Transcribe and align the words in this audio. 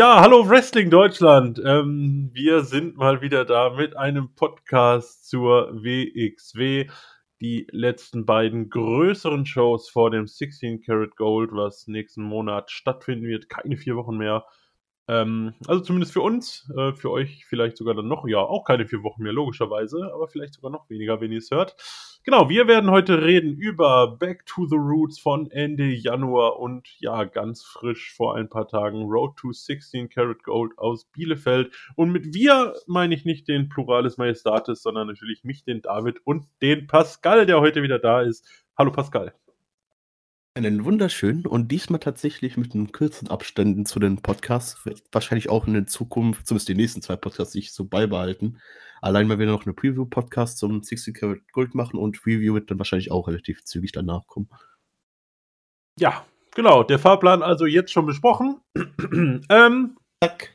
Ja, 0.00 0.22
hallo 0.22 0.48
Wrestling 0.48 0.88
Deutschland. 0.88 1.60
Ähm, 1.62 2.30
wir 2.32 2.62
sind 2.62 2.96
mal 2.96 3.20
wieder 3.20 3.44
da 3.44 3.68
mit 3.68 3.98
einem 3.98 4.34
Podcast 4.34 5.28
zur 5.28 5.74
WXW. 5.74 6.88
Die 7.42 7.66
letzten 7.70 8.24
beiden 8.24 8.70
größeren 8.70 9.44
Shows 9.44 9.90
vor 9.90 10.10
dem 10.10 10.26
16 10.26 10.80
Karat 10.80 11.16
Gold, 11.16 11.50
was 11.52 11.86
nächsten 11.86 12.22
Monat 12.22 12.70
stattfinden 12.70 13.26
wird. 13.26 13.50
Keine 13.50 13.76
vier 13.76 13.94
Wochen 13.94 14.16
mehr. 14.16 14.46
Ähm, 15.10 15.54
also 15.66 15.82
zumindest 15.82 16.12
für 16.12 16.20
uns, 16.20 16.70
äh, 16.76 16.92
für 16.92 17.10
euch 17.10 17.44
vielleicht 17.44 17.76
sogar 17.76 17.94
dann 17.94 18.06
noch, 18.06 18.28
ja, 18.28 18.38
auch 18.38 18.64
keine 18.64 18.86
vier 18.86 19.02
Wochen 19.02 19.24
mehr, 19.24 19.32
logischerweise, 19.32 20.12
aber 20.14 20.28
vielleicht 20.28 20.54
sogar 20.54 20.70
noch 20.70 20.88
weniger, 20.88 21.20
wenn 21.20 21.32
ihr 21.32 21.38
es 21.38 21.50
hört. 21.50 21.74
Genau, 22.22 22.48
wir 22.48 22.68
werden 22.68 22.92
heute 22.92 23.20
reden 23.20 23.56
über 23.56 24.16
Back 24.18 24.46
to 24.46 24.66
the 24.66 24.76
Roots 24.76 25.18
von 25.18 25.50
Ende 25.50 25.86
Januar 25.90 26.60
und 26.60 26.86
ja, 27.00 27.24
ganz 27.24 27.64
frisch 27.64 28.14
vor 28.14 28.36
ein 28.36 28.48
paar 28.48 28.68
Tagen 28.68 29.02
Road 29.02 29.34
to 29.36 29.50
16 29.50 30.10
Karat 30.10 30.44
Gold 30.44 30.78
aus 30.78 31.06
Bielefeld. 31.06 31.74
Und 31.96 32.12
mit 32.12 32.32
wir 32.32 32.74
meine 32.86 33.14
ich 33.14 33.24
nicht 33.24 33.48
den 33.48 33.68
Pluralis 33.68 34.16
Majestatis, 34.16 34.80
sondern 34.80 35.08
natürlich 35.08 35.42
mich, 35.42 35.64
den 35.64 35.82
David 35.82 36.20
und 36.24 36.46
den 36.62 36.86
Pascal, 36.86 37.46
der 37.46 37.60
heute 37.60 37.82
wieder 37.82 37.98
da 37.98 38.20
ist. 38.20 38.46
Hallo 38.78 38.92
Pascal. 38.92 39.39
Einen 40.54 40.84
wunderschönen 40.84 41.46
und 41.46 41.68
diesmal 41.68 42.00
tatsächlich 42.00 42.56
mit 42.56 42.74
einem 42.74 42.90
kürzeren 42.90 43.28
Abständen 43.28 43.86
zu 43.86 44.00
den 44.00 44.20
Podcasts. 44.20 44.84
Wahrscheinlich 45.12 45.48
auch 45.48 45.68
in 45.68 45.74
der 45.74 45.86
Zukunft, 45.86 46.44
zumindest 46.44 46.68
die 46.68 46.74
nächsten 46.74 47.02
zwei 47.02 47.14
Podcasts, 47.14 47.52
sich 47.52 47.72
so 47.72 47.84
beibehalten. 47.84 48.58
Allein 49.00 49.28
weil 49.28 49.38
wir 49.38 49.46
noch 49.46 49.64
eine 49.64 49.74
Preview-Podcast 49.74 50.58
zum 50.58 50.82
60 50.82 51.14
Karat 51.14 51.38
Gold 51.52 51.76
machen 51.76 52.00
und 52.00 52.26
Review 52.26 52.54
wird 52.54 52.68
dann 52.68 52.78
wahrscheinlich 52.78 53.12
auch 53.12 53.28
relativ 53.28 53.64
zügig 53.64 53.92
danach 53.92 54.26
kommen. 54.26 54.48
Ja, 55.98 56.26
genau. 56.52 56.82
Der 56.82 56.98
Fahrplan 56.98 57.44
also 57.44 57.66
jetzt 57.66 57.92
schon 57.92 58.06
besprochen. 58.06 58.60
ähm, 59.48 59.96
Zack. 60.22 60.50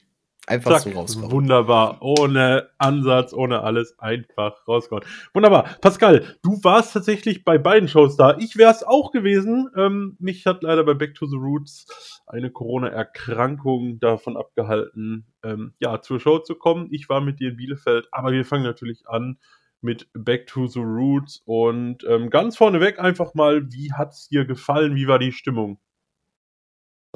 Einfach 0.47 0.79
Zack, 0.79 0.93
so 0.93 0.99
rauskommen. 0.99 1.31
Wunderbar. 1.31 1.97
Ohne 2.01 2.69
Ansatz, 2.77 3.33
ohne 3.33 3.61
alles. 3.61 3.97
Einfach 3.99 4.67
rauskommen. 4.67 5.03
Wunderbar. 5.33 5.75
Pascal, 5.81 6.37
du 6.43 6.59
warst 6.63 6.93
tatsächlich 6.93 7.43
bei 7.43 7.57
beiden 7.57 7.89
Shows 7.89 8.15
da. 8.15 8.37
Ich 8.37 8.55
wäre 8.57 8.71
es 8.71 8.83
auch 8.83 9.11
gewesen. 9.11 9.69
Ähm, 9.75 10.15
mich 10.19 10.45
hat 10.45 10.61
leider 10.61 10.83
bei 10.83 10.93
Back 10.93 11.15
to 11.15 11.25
the 11.25 11.37
Roots 11.37 12.21
eine 12.27 12.51
Corona-Erkrankung 12.51 13.99
davon 13.99 14.37
abgehalten, 14.37 15.25
ähm, 15.43 15.73
ja, 15.79 16.01
zur 16.01 16.19
Show 16.19 16.39
zu 16.39 16.55
kommen. 16.55 16.87
Ich 16.91 17.09
war 17.09 17.21
mit 17.21 17.39
dir 17.39 17.49
in 17.49 17.57
Bielefeld, 17.57 18.07
aber 18.11 18.31
wir 18.31 18.45
fangen 18.45 18.63
natürlich 18.63 19.07
an 19.07 19.37
mit 19.81 20.07
Back 20.13 20.47
to 20.47 20.67
the 20.67 20.79
Roots 20.79 21.41
und 21.45 22.03
ähm, 22.05 22.29
ganz 22.29 22.57
vorneweg 22.57 22.99
einfach 22.99 23.33
mal, 23.35 23.71
wie 23.71 23.93
hat 23.93 24.13
es 24.13 24.27
dir 24.27 24.45
gefallen? 24.45 24.95
Wie 24.95 25.07
war 25.07 25.19
die 25.19 25.31
Stimmung? 25.31 25.79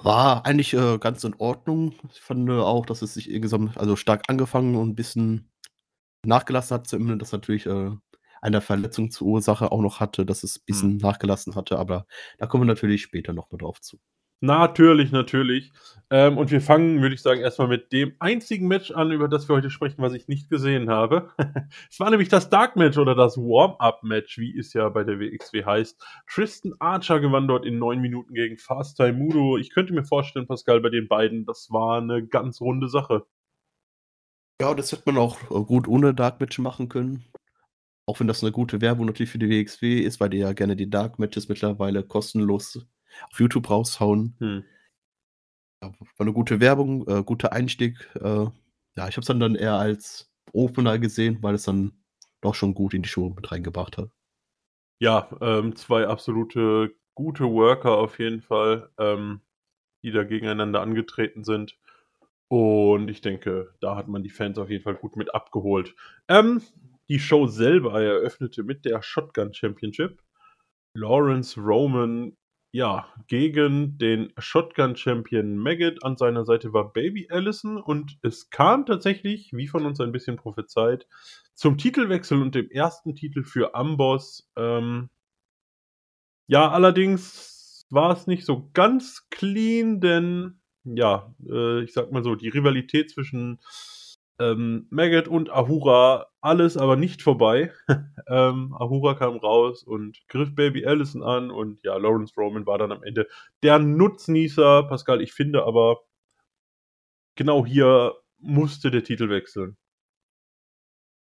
War 0.04 0.46
eigentlich, 0.46 0.74
äh, 0.74 0.98
ganz 1.00 1.24
in 1.24 1.36
Ordnung. 1.36 1.94
Ich 2.14 2.22
fand 2.22 2.50
auch, 2.50 2.86
dass 2.86 3.02
es 3.02 3.14
sich 3.16 3.30
insgesamt 3.30 3.78
also 3.78 3.96
stark 3.96 4.24
angefangen 4.30 4.76
und 4.76 4.90
ein 4.90 4.96
bisschen 4.96 5.52
nachgelassen 6.26 6.76
hat, 6.76 6.88
zumindest 6.88 7.22
das 7.24 7.32
natürlich, 7.34 7.66
äh, 7.68 7.92
eine 8.42 8.62
Verletzung 8.62 9.12
zur 9.12 9.28
Ursache 9.28 9.72
auch 9.72 9.82
noch 9.82 10.00
hatte, 10.02 10.26
dass 10.26 10.44
es 10.44 10.58
ein 10.60 10.66
bisschen 10.68 10.92
Mhm. 10.94 10.98
nachgelassen 10.98 11.56
hatte, 11.56 11.80
aber 11.80 12.08
da 12.40 12.48
kommen 12.48 12.64
wir 12.64 12.68
natürlich 12.68 13.04
später 13.04 13.34
noch 13.34 13.52
mal 13.52 13.58
drauf 13.60 13.82
zu. 13.82 14.00
Natürlich, 14.42 15.12
natürlich. 15.12 15.72
Ähm, 16.12 16.38
und 16.38 16.50
wir 16.50 16.62
fangen, 16.62 17.02
würde 17.02 17.14
ich 17.14 17.22
sagen, 17.22 17.42
erstmal 17.42 17.68
mit 17.68 17.92
dem 17.92 18.14
einzigen 18.20 18.68
Match 18.68 18.90
an, 18.92 19.12
über 19.12 19.28
das 19.28 19.48
wir 19.48 19.56
heute 19.56 19.70
sprechen, 19.70 20.02
was 20.02 20.14
ich 20.14 20.28
nicht 20.28 20.50
gesehen 20.50 20.90
habe. 20.90 21.30
es 21.92 22.00
war 22.00 22.10
nämlich 22.10 22.30
das 22.30 22.50
Dark 22.50 22.76
Match 22.78 22.98
oder 22.98 23.16
das 23.16 23.38
Warm-Up-Match, 23.38 24.38
wie 24.40 24.58
es 24.58 24.74
ja 24.74 24.90
bei 24.90 25.04
der 25.04 25.20
WXW 25.20 25.66
heißt. 25.66 26.02
Tristan 26.28 26.74
Archer 26.80 27.20
gewann 27.20 27.48
dort 27.48 27.66
in 27.66 27.78
neun 27.78 28.00
Minuten 28.00 28.34
gegen 28.34 28.58
Fast 28.58 28.98
Time 28.98 29.14
Mudo. 29.14 29.58
Ich 29.58 29.72
könnte 29.72 29.94
mir 29.94 30.06
vorstellen, 30.06 30.48
Pascal, 30.48 30.80
bei 30.80 30.90
den 30.90 31.08
beiden, 31.08 31.46
das 31.46 31.68
war 31.70 31.98
eine 32.02 32.26
ganz 32.26 32.62
runde 32.62 32.88
Sache. 32.88 33.26
Ja, 34.62 34.74
das 34.74 34.92
hätte 34.92 35.04
man 35.06 35.18
auch 35.18 35.38
äh, 35.52 35.64
gut 35.64 35.88
ohne 35.88 36.14
Dark 36.14 36.40
Match 36.40 36.58
machen 36.60 36.90
können. 36.90 37.26
Auch 38.08 38.20
wenn 38.20 38.28
das 38.28 38.42
eine 38.42 38.52
gute 38.52 38.82
Werbung 38.82 39.06
natürlich 39.06 39.30
für 39.32 39.38
die 39.38 39.50
WXW 39.50 40.00
ist, 40.00 40.20
weil 40.20 40.30
die 40.30 40.40
ja 40.40 40.54
gerne 40.54 40.76
die 40.76 40.90
Dark 40.90 41.20
Matches 41.20 41.50
mittlerweile 41.50 42.04
kostenlos 42.04 42.88
auf 43.32 43.40
YouTube 43.40 43.70
raushauen. 43.70 44.36
Hm. 44.40 44.64
Ja, 45.82 45.90
war 45.90 46.08
eine 46.20 46.34
gute 46.34 46.60
Werbung, 46.60 47.08
äh, 47.08 47.24
guter 47.24 47.54
Einstieg. 47.54 48.10
Äh, 48.16 48.48
ja, 48.96 49.08
ich 49.08 49.16
habe 49.16 49.22
es 49.22 49.28
dann, 49.28 49.40
dann 49.40 49.56
eher 49.56 49.76
als 49.76 50.30
Opener 50.52 51.00
gesehen, 51.00 51.38
weil 51.42 51.56
es 51.56 51.64
dann 51.64 51.94
doch 52.42 52.56
schon 52.56 52.74
gut 52.74 52.94
in 52.94 53.02
die 53.02 53.10
Show 53.10 53.30
mit 53.30 53.52
reingebracht 53.52 53.98
hat. 53.98 54.10
Ja, 55.02 55.30
ähm, 55.42 55.76
zwei 55.76 56.08
absolute 56.08 56.94
gute 57.16 57.46
Worker 57.46 57.98
auf 57.98 58.20
jeden 58.20 58.42
Fall, 58.42 58.90
ähm, 58.98 59.42
die 60.04 60.12
da 60.12 60.24
gegeneinander 60.24 60.82
angetreten 60.82 61.44
sind. 61.44 61.78
Und 62.50 63.10
ich 63.10 63.22
denke, 63.22 63.74
da 63.80 63.96
hat 63.96 64.08
man 64.08 64.24
die 64.24 64.30
Fans 64.30 64.58
auf 64.58 64.70
jeden 64.70 64.84
Fall 64.84 64.96
gut 64.96 65.16
mit 65.16 65.34
abgeholt. 65.36 65.96
Ähm, 66.28 66.62
die 67.10 67.20
Show 67.20 67.48
selber 67.48 68.02
eröffnete 68.02 68.64
mit 68.64 68.86
der 68.86 69.02
Shotgun 69.02 69.54
Championship. 69.54 70.22
Lawrence 70.94 71.60
Roman 71.60 72.36
ja, 72.72 73.08
gegen 73.28 73.98
den 73.98 74.32
Shotgun-Champion 74.38 75.58
Maggot. 75.58 76.04
An 76.04 76.18
seiner 76.18 76.46
Seite 76.46 76.72
war 76.74 76.94
Baby 76.94 77.28
Allison 77.30 77.78
und 77.78 78.18
es 78.22 78.50
kam 78.50 78.86
tatsächlich, 78.86 79.52
wie 79.54 79.68
von 79.68 79.86
uns 79.86 80.00
ein 80.00 80.12
bisschen 80.12 80.38
prophezeit, 80.38 81.08
zum 81.56 81.78
Titelwechsel 81.78 82.42
und 82.42 82.56
dem 82.56 82.70
ersten 82.70 83.16
Titel 83.16 83.44
für 83.44 83.74
Amboss. 83.76 84.50
Ähm, 84.56 85.10
ja, 86.48 86.70
allerdings 86.70 87.86
war 87.90 88.12
es 88.12 88.28
nicht 88.28 88.46
so 88.46 88.70
ganz 88.74 89.28
clean, 89.30 90.00
denn 90.00 90.62
ja, 90.84 91.34
äh, 91.48 91.84
ich 91.84 91.94
sag 91.94 92.12
mal 92.12 92.24
so, 92.24 92.36
die 92.36 92.50
Rivalität 92.50 93.10
zwischen 93.12 93.60
ähm, 94.40 94.88
Maggot 94.90 95.28
und 95.28 95.50
Ahura, 95.50 96.28
alles 96.42 96.78
aber 96.78 96.96
nicht 96.96 97.22
vorbei. 97.22 97.72
ähm, 98.28 98.74
Ahura 98.78 99.14
kam 99.14 99.38
raus 99.38 99.84
und 99.84 100.18
griff 100.28 100.56
Baby 100.56 100.86
Allison 100.86 101.24
an 101.24 101.52
und 101.52 101.84
ja, 101.84 101.98
Lawrence 101.98 102.34
Roman 102.38 102.66
war 102.66 102.78
dann 102.78 102.92
am 102.92 103.04
Ende 103.04 103.28
der 103.64 103.80
Nutznießer. 103.80 104.84
Pascal, 104.84 105.22
ich 105.22 105.34
finde 105.34 105.66
aber, 105.66 106.00
genau 107.36 107.66
hier 107.66 108.16
musste 108.40 108.92
der 108.92 109.04
Titel 109.04 109.30
wechseln. 109.30 109.78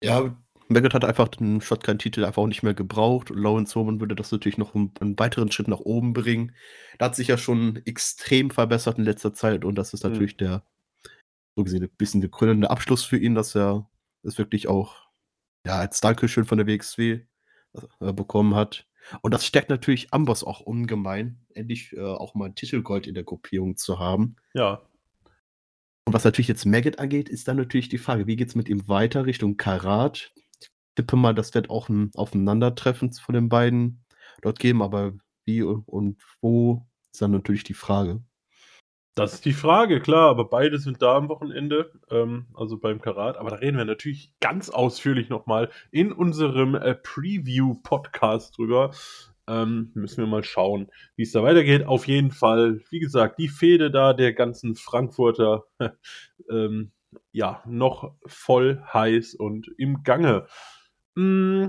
Ja, 0.01 0.35
Maggot 0.68 0.94
hat 0.94 1.06
einfach 1.06 1.28
den 1.28 1.62
Shotgun-Titel 1.62 2.25
einfach 2.25 2.41
auch 2.41 2.47
nicht 2.47 2.63
mehr 2.63 2.74
gebraucht. 2.74 3.31
Und 3.31 3.38
Lawrence 3.38 3.78
Roman 3.78 4.00
würde 4.00 4.16
das 4.16 4.31
natürlich 4.31 4.57
noch 4.57 4.75
einen, 4.75 4.91
einen, 5.00 5.19
weiteren 5.19 5.51
Schritt 5.51 5.68
nach 5.68 5.80
oben 5.80 6.13
bringen. 6.13 6.56
Da 6.97 7.06
hat 7.06 7.16
sich 7.16 7.28
ja 7.28 7.38
schon 7.38 7.81
extrem 7.85 8.50
verbessert 8.50 8.97
in 8.97 9.03
letzter 9.03 9.34
Zeit 9.34 9.66
und 9.66 9.75
das 9.75 9.94
ist 9.94 10.03
mhm. 10.03 10.12
natürlich 10.12 10.34
mhm. 10.34 10.38
der 10.38 10.63
so 11.56 11.64
gesehen 11.64 11.84
ein 11.84 11.90
bisschen 11.97 12.22
der 12.22 12.30
krönende 12.30 12.69
Abschluss 12.69 13.03
für 13.03 13.18
ihn, 13.18 13.36
dass 13.36 13.56
er 13.56 13.90
es 14.24 14.38
wirklich 14.38 14.68
auch 14.68 14.96
ja, 15.66 15.80
als 15.80 16.02
Dankeschön 16.02 16.46
von 16.46 16.58
der 16.58 16.68
WXW 16.68 17.22
äh, 18.00 18.14
bekommen 18.14 18.56
hat. 18.56 18.88
Und 19.22 19.34
das 19.34 19.46
stärkt 19.46 19.69
natürlich 19.69 20.13
Amboss 20.13 20.44
auch 20.44 20.62
ungemein, 20.62 21.46
endlich 21.53 21.94
äh, 21.94 22.02
auch 22.02 22.36
mal 22.36 22.46
ein 22.46 22.56
Titelgold 22.56 23.08
in 23.08 23.16
der 23.16 23.24
Gruppierung 23.24 23.75
zu 23.75 24.00
haben. 24.00 24.38
Ja. 24.53 24.81
Und 26.06 26.13
was 26.13 26.24
natürlich 26.24 26.47
jetzt 26.47 26.66
Maggot 26.66 27.00
angeht, 27.00 27.30
ist 27.30 27.47
dann 27.47 27.58
natürlich 27.58 27.90
die 27.90 27.97
Frage, 27.97 28.28
wie 28.28 28.36
geht 28.36 28.50
es 28.50 28.56
mit 28.56 28.69
ihm 28.69 28.88
weiter 28.88 29.25
Richtung 29.25 29.58
Karat? 29.58 30.34
Ich 30.59 30.69
tippe 30.96 31.16
mal, 31.16 31.34
das 31.34 31.53
wird 31.53 31.69
auch 31.69 31.90
ein 31.90 32.12
Aufeinandertreffen 32.16 33.13
von 33.13 33.36
den 33.36 33.50
beiden 33.50 34.03
dort 34.42 34.59
geben, 34.59 34.81
aber 34.81 35.13
wie 35.46 35.63
und 35.63 36.22
wo 36.42 36.86
ist 37.12 37.22
dann 37.22 37.31
natürlich 37.31 37.63
die 37.63 37.74
Frage. 37.74 38.22
Das 39.16 39.35
ist 39.35 39.46
die 39.46 39.53
Frage, 39.53 40.01
klar, 40.01 40.28
aber 40.29 40.46
beide 40.50 40.79
sind 40.79 41.03
da 41.03 41.16
am 41.16 41.29
Wochenende, 41.29 41.91
ähm, 42.09 42.47
also 42.56 42.79
beim 42.79 43.00
Karat. 43.00 43.38
Aber 43.38 43.51
da 43.51 43.57
reden 43.57 43.78
wir 43.78 43.85
natürlich 43.85 44.34
ganz 44.40 44.72
ausführlich 44.72 45.29
nochmal 45.29 45.69
in 45.91 46.12
unserem 46.12 46.74
äh, 46.74 46.95
Preview-Podcast 46.95 48.57
drüber. 48.57 48.89
Ähm, 49.48 49.92
müssen 49.94 50.18
wir 50.18 50.27
mal 50.27 50.44
schauen, 50.44 50.89
wie 51.15 51.24
es 51.24 51.31
da 51.31 51.44
weitergeht. 51.44 51.86
Auf 51.86 52.07
jeden 52.07 52.31
Fall, 52.31 52.81
wie 52.89 53.00
gesagt, 53.00 53.38
die 53.38 53.50
Fehde 53.50 53.92
da 53.92 54.13
der 54.13 54.33
ganzen 54.33 54.74
Frankfurter, 54.75 55.66
ähm, 56.50 56.92
ja, 57.31 57.62
noch 57.68 58.16
voll 58.25 58.81
heiß 58.94 59.36
und 59.36 59.69
im 59.77 60.01
Gange. 60.01 60.48
Mm, 61.13 61.66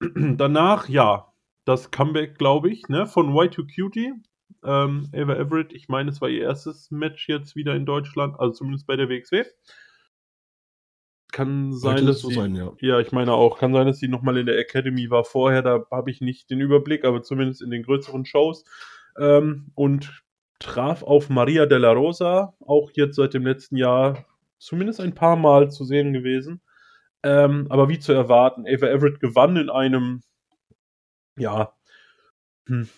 danach, 0.00 0.88
ja, 0.88 1.30
das 1.66 1.90
Comeback, 1.90 2.38
glaube 2.38 2.70
ich, 2.70 2.88
ne, 2.88 3.06
von 3.06 3.34
Y2Cutie 3.34 4.12
ähm, 4.64 5.08
Ava 5.14 5.34
Everett. 5.34 5.72
Ich 5.72 5.88
meine, 5.88 6.10
es 6.10 6.20
war 6.20 6.28
ihr 6.28 6.42
erstes 6.42 6.90
Match 6.90 7.28
jetzt 7.28 7.56
wieder 7.56 7.74
in 7.74 7.86
Deutschland, 7.86 8.38
also 8.38 8.52
zumindest 8.52 8.86
bei 8.86 8.96
der 8.96 9.08
WXW. 9.08 9.44
Kann 11.32 11.72
sein, 11.72 12.06
dass 12.06 12.20
so 12.20 12.28
sie, 12.28 12.34
sein, 12.34 12.54
ja. 12.56 12.72
ja, 12.80 12.98
ich 12.98 13.12
meine 13.12 13.32
auch, 13.32 13.58
kann 13.58 13.72
sein, 13.72 13.86
dass 13.86 13.98
sie 13.98 14.08
nochmal 14.08 14.36
in 14.36 14.46
der 14.46 14.58
Academy 14.58 15.10
war 15.10 15.24
vorher, 15.24 15.62
da 15.62 15.84
habe 15.90 16.10
ich 16.10 16.20
nicht 16.20 16.50
den 16.50 16.60
Überblick, 16.60 17.04
aber 17.04 17.22
zumindest 17.22 17.62
in 17.62 17.70
den 17.70 17.84
größeren 17.84 18.24
Shows. 18.24 18.64
Ähm, 19.16 19.70
und 19.74 20.22
traf 20.58 21.02
auf 21.02 21.30
Maria 21.30 21.66
de 21.66 21.78
la 21.78 21.92
Rosa, 21.92 22.54
auch 22.60 22.90
jetzt 22.94 23.16
seit 23.16 23.34
dem 23.34 23.46
letzten 23.46 23.76
Jahr 23.76 24.24
zumindest 24.58 25.00
ein 25.00 25.14
paar 25.14 25.36
Mal 25.36 25.70
zu 25.70 25.84
sehen 25.84 26.12
gewesen. 26.12 26.60
Ähm, 27.22 27.66
aber 27.70 27.88
wie 27.88 27.98
zu 27.98 28.12
erwarten, 28.12 28.66
Ava 28.66 28.86
Everett 28.86 29.20
gewann 29.20 29.56
in 29.56 29.70
einem, 29.70 30.22
ja, 31.36 31.72
hm, 32.66 32.88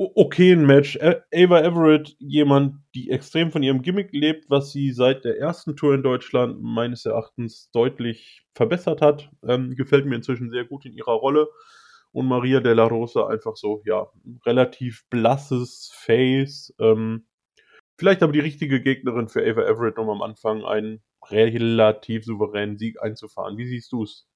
okayen 0.00 0.64
Match. 0.64 0.98
Ava 1.00 1.60
Everett, 1.60 2.16
jemand, 2.18 2.76
die 2.94 3.10
extrem 3.10 3.52
von 3.52 3.62
ihrem 3.62 3.82
Gimmick 3.82 4.12
lebt, 4.12 4.48
was 4.48 4.72
sie 4.72 4.92
seit 4.92 5.24
der 5.24 5.38
ersten 5.38 5.76
Tour 5.76 5.94
in 5.94 6.02
Deutschland 6.02 6.62
meines 6.62 7.04
Erachtens 7.04 7.70
deutlich 7.70 8.46
verbessert 8.54 9.02
hat. 9.02 9.30
Ähm, 9.46 9.74
gefällt 9.76 10.06
mir 10.06 10.16
inzwischen 10.16 10.50
sehr 10.50 10.64
gut 10.64 10.86
in 10.86 10.94
ihrer 10.94 11.12
Rolle. 11.12 11.48
Und 12.12 12.26
Maria 12.26 12.60
de 12.60 12.72
la 12.72 12.86
Rosa 12.86 13.28
einfach 13.28 13.56
so, 13.56 13.82
ja, 13.84 14.08
relativ 14.46 15.04
blasses 15.10 15.92
Face. 15.94 16.74
Ähm, 16.80 17.26
vielleicht 17.98 18.22
aber 18.22 18.32
die 18.32 18.40
richtige 18.40 18.80
Gegnerin 18.80 19.28
für 19.28 19.42
Ava 19.42 19.62
Everett, 19.62 19.98
um 19.98 20.08
am 20.08 20.22
Anfang 20.22 20.64
einen 20.64 21.02
relativ 21.28 22.24
souveränen 22.24 22.78
Sieg 22.78 23.00
einzufahren. 23.02 23.58
Wie 23.58 23.66
siehst 23.66 23.92
du 23.92 24.04
es? 24.04 24.29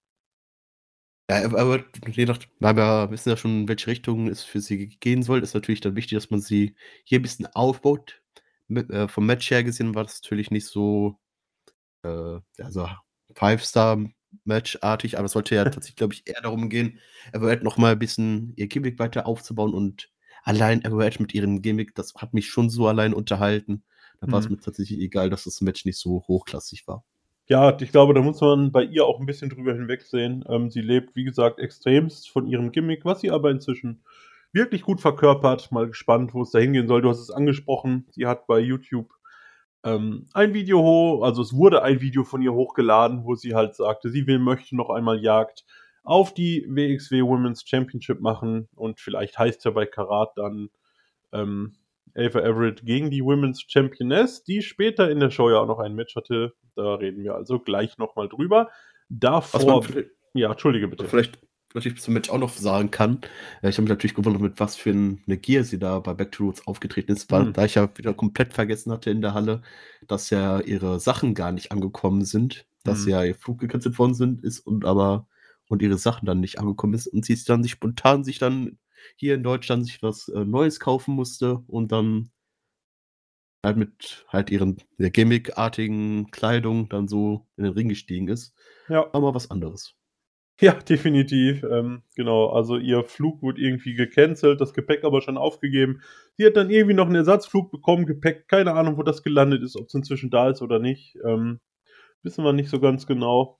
Ja, 1.31 1.43
aber 1.44 1.85
je 2.06 2.26
nach 2.26 2.38
weil 2.61 2.76
wir 2.76 3.11
wissen 3.11 3.31
ja 3.31 3.37
schon, 3.37 3.62
in 3.62 3.69
welche 3.69 3.87
Richtung 3.87 4.29
es 4.29 4.44
für 4.44 4.61
sie 4.61 4.88
gehen 5.00 5.23
soll, 5.23 5.43
ist 5.43 5.55
natürlich 5.55 5.81
dann 5.81 5.97
wichtig, 5.97 6.17
dass 6.19 6.31
man 6.31 6.41
sie 6.41 6.75
hier 7.05 7.19
'n 7.19 7.23
bisschen 7.23 7.47
aufbaut. 7.55 8.21
Mit 8.69 8.91
äh, 8.91 9.09
vom 9.09 9.25
Match 9.26 9.50
her 9.50 9.65
gesehen 9.65 9.94
war 9.94 10.05
das 10.05 10.21
natürlich 10.23 10.50
nicht 10.50 10.67
so, 10.67 11.19
äh, 12.05 12.35
ja, 12.59 12.71
so 12.71 12.88
Five-Star-Match-artig, 13.35 15.19
aber 15.19 15.26
es 15.26 15.32
sollte 15.32 15.55
ja 15.56 15.65
tatsächlich, 15.67 15.97
glaube 15.97 16.15
ich, 16.15 16.26
eher 16.29 16.43
darum 16.43 16.69
gehen, 16.71 17.00
Everett 17.32 17.62
noch 17.65 17.79
mal 17.79 17.97
bisschen 17.97 18.55
ihr 18.56 18.69
Gimmick 18.69 18.99
weiter 19.00 19.27
aufzubauen 19.27 19.75
und 19.75 20.11
allein 20.44 20.85
Everett 20.85 21.20
mit 21.20 21.35
ihrem 21.35 21.62
Gimmick, 21.62 21.94
das 21.97 22.15
hat 22.17 22.35
mich 22.35 22.49
schon 22.50 22.70
so 22.70 22.88
allein 22.88 23.15
unterhalten. 23.15 23.85
Da 24.20 24.31
war's 24.32 24.49
Mhm. 24.49 24.50
mir 24.50 24.59
tatsächlich 24.61 25.00
egal, 25.00 25.31
dass 25.31 25.44
das 25.44 25.61
Match 25.62 25.85
nicht 25.87 25.99
so 25.99 26.25
hochklassig 26.29 26.87
war. 26.88 27.05
Ja, 27.49 27.76
ich 27.79 27.91
glaube, 27.93 28.14
da 28.14 28.23
muss 28.23 28.41
man 28.41 28.73
bei 28.73 28.82
ihr 28.85 29.05
auch 29.05 29.20
'n 29.20 29.26
bisschen 29.26 29.50
drüber 29.50 29.75
hinwegsehen. 29.75 30.44
Ähm, 30.49 30.70
sie 30.70 30.81
lebt, 30.81 31.14
wie 31.14 31.25
gesagt, 31.25 31.58
extremst 31.58 32.31
von 32.31 32.46
ihrem 32.46 32.73
Gimmick, 32.73 33.05
was 33.05 33.20
sie 33.20 33.31
aber 33.31 33.50
inzwischen 33.50 34.02
wirklich 34.52 34.81
gut 34.82 35.00
verkörpert. 35.02 35.70
Mal 35.70 35.88
gespannt, 35.88 36.32
wo 36.32 36.41
es 36.43 36.52
da 36.52 36.58
hingehen 36.58 36.88
soll. 36.88 37.02
Du 37.02 37.11
hast 37.11 37.20
es 37.20 37.31
angesprochen, 37.31 38.06
sie 38.11 38.26
hat 38.26 38.46
bei 38.46 38.61
YouTube, 38.61 39.11
ähm, 39.85 40.26
ein 40.35 40.55
Video 40.55 40.81
ho 40.82 41.23
also, 41.23 41.43
es 41.43 41.52
wurde 41.55 41.82
ein 41.82 42.00
Video 42.00 42.25
von 42.25 42.43
ihr 42.43 42.55
hochgeladen, 42.55 43.25
wo 43.25 43.35
sie 43.35 43.55
halt 43.55 43.75
sagte, 43.75 44.11
sie 44.11 44.26
will 44.26 44.38
möchte 44.38 44.76
noch 44.76 44.91
einmal 44.91 45.20
Jagd 45.23 45.64
auf 46.05 46.32
die 46.35 46.67
WXW 46.69 47.23
Women's 47.25 47.64
Championship 47.69 48.20
machen 48.20 48.69
und 48.76 49.00
vielleicht 49.00 49.38
heißt's 49.38 49.64
ja 49.64 49.70
bei 49.73 49.87
Karat 49.87 50.32
dann, 50.37 50.70
ähm, 51.32 51.76
Ava 52.17 52.41
Everett 52.41 52.85
gegen 52.85 53.11
die 53.11 53.25
Women's 53.25 53.65
Championess, 53.67 54.45
die 54.45 54.62
später 54.62 55.11
in 55.11 55.21
der 55.21 55.31
Show 55.31 55.51
ja 55.51 55.59
auch 55.61 55.67
noch 55.67 55.79
ein 55.81 55.95
Match 55.95 56.15
hatte. 56.17 56.55
Da 56.77 56.95
reden 56.97 57.23
wir 57.25 57.35
also 57.35 57.59
gleich 57.59 57.99
noch 57.99 58.17
mal 58.17 58.29
drüber. 58.29 58.71
Davor 59.09 59.85
ja, 60.35 60.51
entschuldige 60.51 60.89
bitte. 60.89 61.05
vielleicht 61.09 61.39
was 61.77 61.85
ich 61.87 62.01
zum 62.01 62.15
Match 62.15 62.31
auch 62.31 62.39
noch 62.39 62.51
sagen 62.51 62.93
kann, 62.93 63.21
äh, 63.62 63.69
ich 63.69 63.77
habe 63.77 63.83
mich 63.83 63.89
natürlich 63.91 64.15
gewundert, 64.15 64.41
mit 64.43 64.61
was 64.61 64.77
für 64.77 64.91
'n 64.91 65.23
'ne 65.27 65.37
Gier 65.37 65.65
sie 65.65 65.79
da 65.81 65.99
bei 65.99 66.15
Back 66.15 66.31
to 66.31 66.45
Roots 66.45 66.65
aufgetreten 66.69 67.11
ist, 67.12 67.33
weil 67.33 67.47
Mhm. 67.47 67.53
da 67.53 67.65
ich 67.65 67.75
ja 67.75 67.89
wieder 67.99 68.15
komplett 68.15 68.53
vergessen 68.55 68.93
hatte 68.93 69.11
in 69.11 69.21
der 69.23 69.35
Halle, 69.35 69.62
dass 70.06 70.31
ja 70.31 70.61
ihre 70.61 71.01
Sachen 71.01 71.35
gar 71.35 71.51
nicht 71.51 71.73
angekommen 71.73 72.25
sind, 72.25 72.67
dass 72.85 73.06
Mhm. 73.06 73.11
ja 73.11 73.25
ihr 73.25 73.35
Flug 73.35 73.59
gecancelt 73.59 73.99
worden 73.99 74.15
sind 74.15 74.45
ist 74.45 74.61
und 74.61 74.85
aber 74.85 75.27
und 75.69 75.83
ihre 75.83 75.99
Sachen 75.99 76.27
dann 76.27 76.39
nicht 76.41 76.61
angekommen 76.61 76.95
ist 76.95 77.09
und 77.09 77.25
sie 77.25 77.33
es 77.33 77.45
dann 77.45 77.62
sich 77.65 77.73
spontan 77.73 78.23
sich 78.23 78.39
dann 78.39 78.79
hier 79.17 79.35
in 79.35 79.43
Deutschland 79.43 79.87
sich 79.87 80.03
was, 80.03 80.29
äh, 80.29 80.45
Neues 80.45 80.81
kaufen 80.81 81.15
musste 81.15 81.62
und 81.67 81.93
dann 81.93 82.31
halt 83.65 83.77
mit 83.77 84.25
halt 84.29 84.51
ihren 84.51 84.77
der 84.99 85.11
Gimmick-artigen 85.11 86.31
Kleidung 86.31 86.89
dann 86.89 87.09
so 87.09 87.47
in 87.56 87.65
den 87.65 87.73
Ring 87.73 87.89
gestiegen 87.89 88.29
ist. 88.29 88.55
Ja. 88.89 89.09
Mal 89.12 89.35
was 89.35 89.51
anderes. 89.51 89.95
Ja, 90.61 90.73
definitiv. 90.89 91.65
Ähm, 91.65 92.03
genau, 92.15 92.49
also 92.51 92.77
ihr 92.77 93.03
Flug 93.05 93.43
wurde 93.43 93.61
irgendwie 93.61 93.95
gecancelt, 93.95 94.61
das 94.61 94.75
Gepäck 94.75 95.05
aber 95.05 95.21
schon 95.23 95.37
aufgegeben. 95.39 96.01
Sie 96.37 96.47
hat 96.47 96.56
dann 96.56 96.71
irgendwie 96.71 96.95
noch 96.95 97.09
'n 97.09 97.15
Ersatzflug 97.15 97.71
bekommen, 97.73 98.06
Gepäck, 98.06 98.47
keine 98.49 98.75
Ahnung, 98.75 98.97
wo 98.99 99.03
das 99.03 99.23
gelandet 99.23 99.62
ist, 99.62 99.77
ob's 99.77 99.95
inzwischen 99.95 100.31
da 100.31 100.51
ist 100.51 100.62
oder 100.62 100.79
nicht. 100.79 101.17
Ähm, 101.27 101.61
wissen 102.23 102.45
wir 102.45 102.53
nicht 102.53 102.71
so 102.71 102.81
ganz 102.81 103.06
genau. 103.06 103.59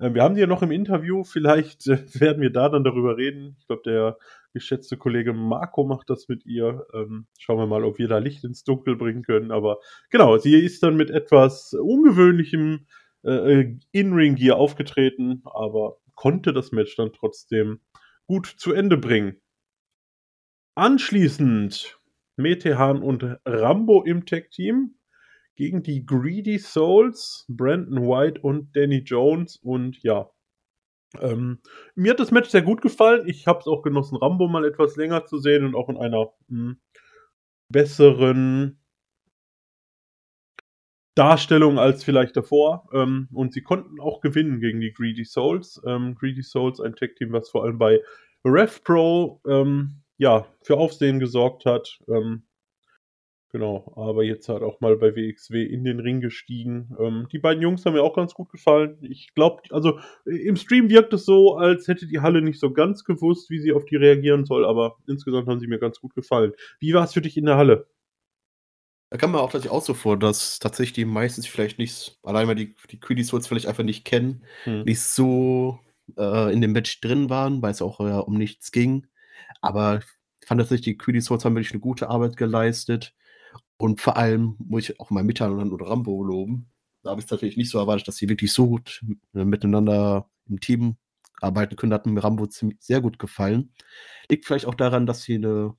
Ähm, 0.00 0.14
wir 0.14 0.22
haben 0.22 0.34
sie 0.34 0.40
ja 0.40 0.46
noch 0.46 0.62
im 0.62 0.70
Interview, 0.70 1.24
vielleicht, 1.24 1.86
äh, 1.86 2.04
werden 2.20 2.42
wir 2.42 2.50
da 2.50 2.68
dann 2.68 2.84
darüber 2.84 3.16
reden. 3.16 3.56
Ich 3.58 3.66
glaube, 3.66 3.82
der 3.84 4.18
geschätzte 4.52 4.96
Kollege 4.96 5.32
Marco 5.32 5.84
macht 5.84 6.10
das 6.10 6.28
mit 6.28 6.46
ihr. 6.46 6.86
Ähm, 6.94 7.26
schauen 7.38 7.58
wir 7.58 7.66
mal, 7.66 7.84
ob 7.84 7.98
wir 7.98 8.08
da 8.08 8.18
Licht 8.18 8.44
ins 8.44 8.64
Dunkel 8.64 8.96
bringen 8.96 9.22
können. 9.22 9.50
Aber 9.50 9.78
genau, 10.10 10.38
sie 10.38 10.54
ist 10.54 10.82
dann 10.82 10.96
mit 10.96 11.10
etwas 11.10 11.74
ungewöhnlichem, 11.74 12.86
äh, 13.24 13.60
äh, 13.60 13.78
In-Ring-Gear 13.92 14.56
aufgetreten, 14.56 15.42
aber 15.44 15.96
konnte 16.14 16.52
das 16.52 16.72
Match 16.72 16.94
dann 16.96 17.12
trotzdem 17.12 17.80
gut 18.26 18.46
zu 18.46 18.72
Ende 18.72 18.96
bringen. 18.96 19.40
Anschließend 20.76 21.98
Metehan 22.36 23.02
und 23.02 23.24
Rambo 23.44 24.02
im 24.02 24.26
Tag-Team 24.26 24.94
gegen 25.56 25.82
die 25.82 26.04
Greedy 26.04 26.58
Souls, 26.58 27.44
Brandon 27.48 28.02
White 28.06 28.40
und 28.40 28.74
Danny 28.76 28.98
Jones 28.98 29.56
und 29.56 30.02
ja. 30.02 30.30
Ähm, 31.20 31.60
mir 31.94 32.10
hat 32.10 32.20
das 32.20 32.32
Match 32.32 32.50
sehr 32.50 32.62
gut 32.62 32.82
gefallen. 32.82 33.28
Ich 33.28 33.46
habe 33.46 33.60
es 33.60 33.68
auch 33.68 33.82
genossen, 33.82 34.16
Rambo 34.16 34.48
mal 34.48 34.64
etwas 34.64 34.96
länger 34.96 35.26
zu 35.26 35.38
sehen 35.38 35.64
und 35.64 35.76
auch 35.76 35.88
in 35.88 35.96
einer, 35.96 36.32
hm, 36.48 36.80
besseren 37.68 38.78
Darstellung 41.14 41.78
als 41.78 42.04
vielleicht 42.04 42.36
davor. 42.36 42.88
Ähm, 42.92 43.28
und 43.32 43.52
sie 43.52 43.62
konnten 43.62 44.00
auch 44.00 44.20
gewinnen 44.20 44.60
gegen 44.60 44.80
die 44.80 44.92
Greedy 44.92 45.24
Souls. 45.24 45.80
Ähm, 45.86 46.14
Greedy 46.14 46.42
Souls, 46.42 46.80
ein 46.80 46.94
Tag-Team, 46.94 47.32
was 47.32 47.50
vor 47.50 47.64
allem 47.64 47.78
bei 47.78 48.00
Rev 48.44 48.80
Pro, 48.82 49.40
ähm, 49.46 50.02
ja, 50.18 50.46
für 50.62 50.76
Aufsehen 50.76 51.18
gesorgt 51.20 51.66
hat. 51.66 51.98
Ähm, 52.08 52.44
genau, 53.54 53.92
aber 53.96 54.24
jetzt 54.24 54.48
halt 54.50 54.62
auch 54.62 54.80
mal 54.80 54.96
bei 54.96 55.16
WXW 55.16 55.62
in 55.64 55.84
den 55.84 56.00
Ring 56.00 56.20
gestiegen. 56.20 56.94
Ähm, 57.00 57.28
die 57.32 57.38
beiden 57.38 57.62
Jungs 57.62 57.86
haben 57.86 57.94
mir 57.94 58.02
auch 58.02 58.14
ganz 58.16 58.34
gut 58.34 58.50
gefallen. 58.50 58.98
Ich 59.02 59.32
glaube 59.34 59.62
also, 59.70 59.98
i 60.26 60.36
im 60.48 60.56
Stream 60.56 60.90
wirkt 60.90 61.12
es 61.14 61.24
so, 61.24 61.56
als 61.56 61.88
hätte 61.88 62.06
die 62.06 62.20
Halle 62.20 62.42
nicht 62.42 62.60
so 62.60 62.72
ganz 62.72 63.04
gewusst, 63.04 63.50
wie 63.50 63.60
sie 63.60 63.72
auf 63.72 63.84
die 63.86 63.96
reagieren 63.96 64.44
soll, 64.44 64.64
aber 64.66 64.96
insgesamt 65.06 65.48
haben 65.48 65.60
sie 65.60 65.68
mir 65.68 65.78
ganz 65.78 66.00
gut 66.00 66.14
gefallen. 66.14 66.52
Wie 66.80 66.92
war's 66.94 67.14
für 67.14 67.22
dich 67.22 67.36
in 67.36 67.46
der 67.46 67.56
Halle? 67.56 67.86
Da 69.12 69.18
kam 69.18 69.32
mir 69.32 69.40
auch 69.40 69.50
tatsächlich 69.52 69.70
auch 69.72 69.82
so 69.84 69.94
vor, 69.94 70.18
dass 70.18 70.58
tatsächlich 70.58 70.94
die 70.94 71.04
meisten 71.04 71.42
sich 71.42 71.50
vielleicht 71.50 71.78
nicht 71.78 72.18
allein 72.22 72.48
weil 72.48 72.54
die 72.56 72.74
die 72.90 72.98
Greedy 73.00 73.22
Souls 73.22 73.46
vielleicht 73.46 73.66
einfach 73.66 73.84
nicht 73.84 74.04
kennen, 74.04 74.44
Mhm. 74.66 74.84
nicht 74.84 75.00
so, 75.00 75.78
äh, 76.16 76.52
in 76.52 76.60
dem 76.60 76.72
Match 76.72 77.00
drin 77.00 77.30
waren, 77.30 77.62
weil's 77.62 77.82
auch 77.82 78.00
ja 78.00 78.18
um 78.18 78.36
nichts 78.36 78.72
ging. 78.72 79.06
Aber 79.60 80.00
ich 80.40 80.46
fand 80.48 80.60
tatsächlich, 80.60 80.84
die 80.84 80.98
Greedy 80.98 81.20
Souls 81.20 81.44
haben 81.44 81.54
wirklich 81.54 81.74
'ne 81.74 81.80
gute 81.80 82.08
Arbeit 82.10 82.36
geleistet. 82.36 83.14
Und 83.80 84.00
vor 84.00 84.16
allem 84.16 84.54
muss 84.58 84.88
ich 84.88 85.00
auch 85.00 85.10
mal 85.10 85.24
Metehan 85.24 85.72
und 85.72 85.80
Rambo 85.82 86.22
loben. 86.22 86.70
Da 87.02 87.10
habe 87.10 87.20
ich's 87.20 87.28
tatsächlich 87.28 87.56
nicht 87.56 87.70
so 87.70 87.78
erwartet, 87.78 88.08
dass 88.08 88.16
sie 88.16 88.28
wirklich 88.28 88.52
so 88.52 88.68
gut 88.68 89.02
miteinander 89.32 90.28
im 90.48 90.60
Team 90.60 90.96
arbeiten 91.40 91.76
können. 91.76 91.90
Da 91.90 91.96
hat 91.96 92.06
mir 92.06 92.22
Rambo 92.22 92.46
zieml 92.46 92.76
sehr 92.78 93.00
gut 93.00 93.18
gefallen. 93.18 93.72
Liegt 94.30 94.46
vielleicht 94.46 94.66
auch 94.66 94.74
daran, 94.74 95.06
dass 95.06 95.22
sie 95.22 95.38
'ne 95.38 95.74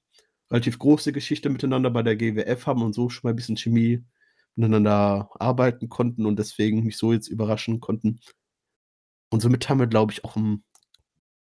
relativ 0.51 0.79
große 0.79 1.13
Geschichte 1.13 1.49
miteinander 1.49 1.89
bei 1.91 2.03
der 2.03 2.15
GWF 2.17 2.67
haben 2.67 2.83
und 2.83 2.93
so 2.93 3.09
schon 3.09 3.21
mal 3.29 3.33
'n 3.33 3.37
bisschen 3.37 3.57
Chemie 3.57 4.03
miteinander 4.55 5.29
arbeiten 5.39 5.89
konnten 5.89 6.25
und 6.25 6.39
deswegen 6.39 6.83
mich 6.83 6.97
so 6.97 7.13
jetzt 7.13 7.27
überraschen 7.29 7.79
konnten. 7.81 8.19
Und 9.31 9.41
somit 9.41 9.67
haben 9.69 9.79
wir, 9.79 9.87
glaube 9.87 10.11
ich, 10.13 10.23
auch 10.23 10.35
'n 10.37 10.63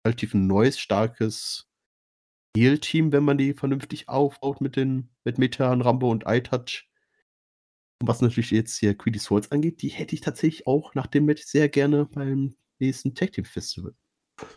relativ 0.07 0.35
neues, 0.35 0.79
starkes 0.81 1.65
Heel-Team, 2.57 3.13
wenn 3.13 3.25
man 3.25 3.39
die 3.39 3.55
vernünftig 3.55 4.09
aufbaut 4.09 4.61
mit 4.61 4.77
den 4.77 5.11
mit 5.25 5.39
Metehan, 5.39 5.83
Rambo 5.83 6.11
und. 6.11 6.25
Und 8.01 8.09
was 8.09 8.21
natürlich 8.21 8.51
jetzt 8.51 8.77
hier 8.79 8.95
Greedy 8.95 9.19
Souls 9.19 9.51
angeht, 9.53 9.83
die 9.83 9.89
hätte 9.89 10.15
ich 10.15 10.21
tatsächlich 10.21 10.67
auch 10.67 10.95
nach 10.95 11.07
dem 11.07 11.25
Match 11.27 11.43
sehr 11.45 11.69
gerne 11.69 12.07
beim 12.07 12.57
nächsten 12.79 13.15
Tag-Team-Festival. 13.15 13.95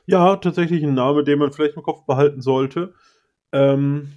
Ja, 0.08 0.38
tatsächlich 0.38 0.84
'n 0.84 0.94
Name, 0.94 1.24
den 1.24 1.40
man 1.40 1.52
vielleicht 1.52 1.76
im 1.76 1.84
Kopf 1.84 2.06
behalten 2.06 2.42
sollte. 2.42 2.94
Ähm, 3.54 4.14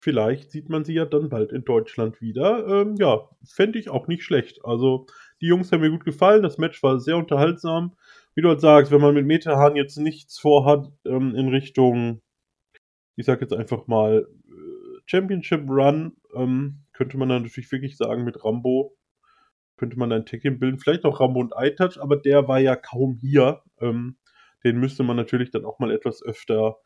vielleicht 0.00 0.50
sieht 0.52 0.68
man 0.70 0.84
sie 0.84 0.94
ja 0.94 1.06
dann 1.06 1.28
bald 1.30 1.52
in 1.52 1.64
Deutschland 1.64 2.20
wieder. 2.20 2.66
Ähm, 2.68 2.96
ja, 2.96 3.28
fände 3.44 3.78
ich 3.78 3.90
auch 3.90 4.08
nicht 4.08 4.24
schlecht. 4.24 4.64
Also, 4.64 5.06
die 5.40 5.46
Jungs 5.46 5.72
haben 5.72 5.80
mir 5.82 5.90
gut 5.90 6.04
gefallen. 6.04 6.42
Das 6.42 6.58
Match 6.58 6.82
war 6.82 7.00
sehr 7.00 7.16
unterhaltsam. 7.18 7.96
Wie 8.34 8.42
du 8.42 8.48
halt 8.50 8.60
sagst, 8.60 8.92
wenn 8.92 9.00
man 9.02 9.14
mit 9.14 9.26
Metehan 9.26 9.76
jetzt 9.76 9.96
nichts 9.98 10.38
vorhat, 10.38 10.90
ähm, 11.06 11.34
in 11.36 11.48
Richtung 11.48 12.22
ich 13.18 13.26
sage 13.26 13.40
jetzt 13.40 13.52
einfach 13.52 13.86
mal, 13.88 14.28
äh, 14.46 15.00
Championship 15.06 15.68
Run, 15.68 16.16
ähm, 16.34 16.84
könnte 16.92 17.18
man 17.18 17.28
dann 17.28 17.42
natürlich 17.42 17.70
wirklich 17.72 17.96
sagen, 17.96 18.24
mit 18.24 18.44
Rambo 18.44 18.96
könnte 19.76 19.98
man 19.98 20.12
ein 20.12 20.24
Tag-Team 20.24 20.58
bilden. 20.58 20.78
Vielleicht 20.78 21.04
auch 21.04 21.20
Rambo 21.20 21.40
und 21.40 21.52
I-Touch, 21.56 22.00
aber 22.00 22.16
der 22.16 22.48
war 22.48 22.58
ja 22.58 22.76
kaum 22.76 23.16
hier. 23.20 23.62
Ähm, 23.80 24.16
den 24.64 24.78
müsste 24.78 25.02
man 25.02 25.16
natürlich 25.16 25.50
dann 25.50 25.64
auch 25.64 25.78
mal 25.78 25.92
etwas 25.92 26.22
öfter 26.22 26.76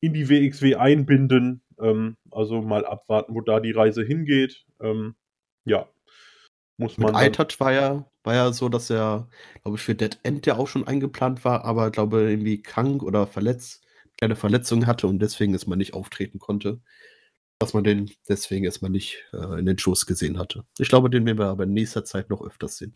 in 0.00 0.12
die 0.12 0.28
WXW 0.28 0.76
einbinden. 0.76 1.62
Ähm, 1.80 2.16
also, 2.30 2.62
mal 2.62 2.84
abwarten, 2.84 3.34
wo 3.34 3.40
da 3.40 3.60
die 3.60 3.70
Reise 3.72 4.02
hingeht. 4.02 4.64
Ähm, 4.80 5.16
ja. 5.64 5.88
Muss 6.78 6.98
Mit 6.98 7.06
man 7.06 7.14
dann 7.14 7.26
I-Touch 7.26 7.58
war 7.60 7.72
ja 7.72 8.06
war 8.24 8.34
ja 8.34 8.52
so, 8.52 8.68
dass 8.68 8.88
er, 8.88 9.28
glaube 9.62 9.78
ich, 9.78 9.82
für 9.82 9.96
Dead 9.96 10.16
End 10.22 10.46
ja 10.46 10.56
auch 10.56 10.68
schon 10.68 10.86
eingeplant 10.86 11.44
war, 11.44 11.64
aber 11.64 11.90
glaube 11.90 12.30
irgendwie 12.30 12.62
krank 12.62 13.02
oder 13.02 13.26
verletzt 13.26 13.84
eine 14.22 14.36
Verletzung 14.36 14.86
hatte 14.86 15.06
und 15.06 15.20
deswegen 15.20 15.52
erstmal 15.52 15.78
nicht 15.78 15.94
auftreten 15.94 16.38
konnte. 16.38 16.80
Dass 17.58 17.74
man 17.74 17.84
den 17.84 18.10
deswegen 18.28 18.64
erstmal 18.64 18.90
nicht 18.90 19.24
äh, 19.32 19.58
in 19.58 19.66
den 19.66 19.78
Shows 19.78 20.06
gesehen 20.06 20.38
hatte. 20.38 20.64
Ich 20.78 20.88
glaube, 20.88 21.10
den 21.10 21.24
werden 21.26 21.38
wir 21.38 21.46
aber 21.46 21.64
in 21.64 21.72
nächster 21.72 22.04
Zeit 22.04 22.28
noch 22.28 22.42
öfters 22.42 22.76
sehen. 22.76 22.94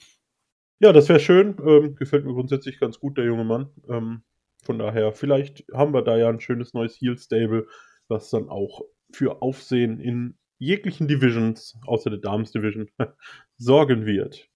Ja, 0.80 0.92
das 0.92 1.08
wäre 1.08 1.20
schön. 1.20 1.56
Ähm, 1.64 1.94
gefällt 1.94 2.24
mir 2.24 2.34
grundsätzlich 2.34 2.80
ganz 2.80 2.98
gut, 2.98 3.16
der 3.16 3.24
junge 3.24 3.44
Mann. 3.44 3.70
Ähm, 3.88 4.22
von 4.64 4.78
daher, 4.78 5.12
vielleicht 5.12 5.64
haben 5.72 5.94
wir 5.94 6.02
da 6.02 6.16
ja 6.16 6.28
ein 6.28 6.40
schönes 6.40 6.74
neues 6.74 7.00
Heel-Stable, 7.00 7.68
was 8.08 8.30
dann 8.30 8.48
auch 8.48 8.82
für 9.12 9.40
Aufsehen 9.40 10.00
in 10.00 10.36
jeglichen 10.58 11.06
Divisions, 11.08 11.78
außer 11.86 12.10
der 12.10 12.18
Damens 12.18 12.52
Division, 12.52 12.90
sorgen 13.56 14.06
wird. 14.06 14.48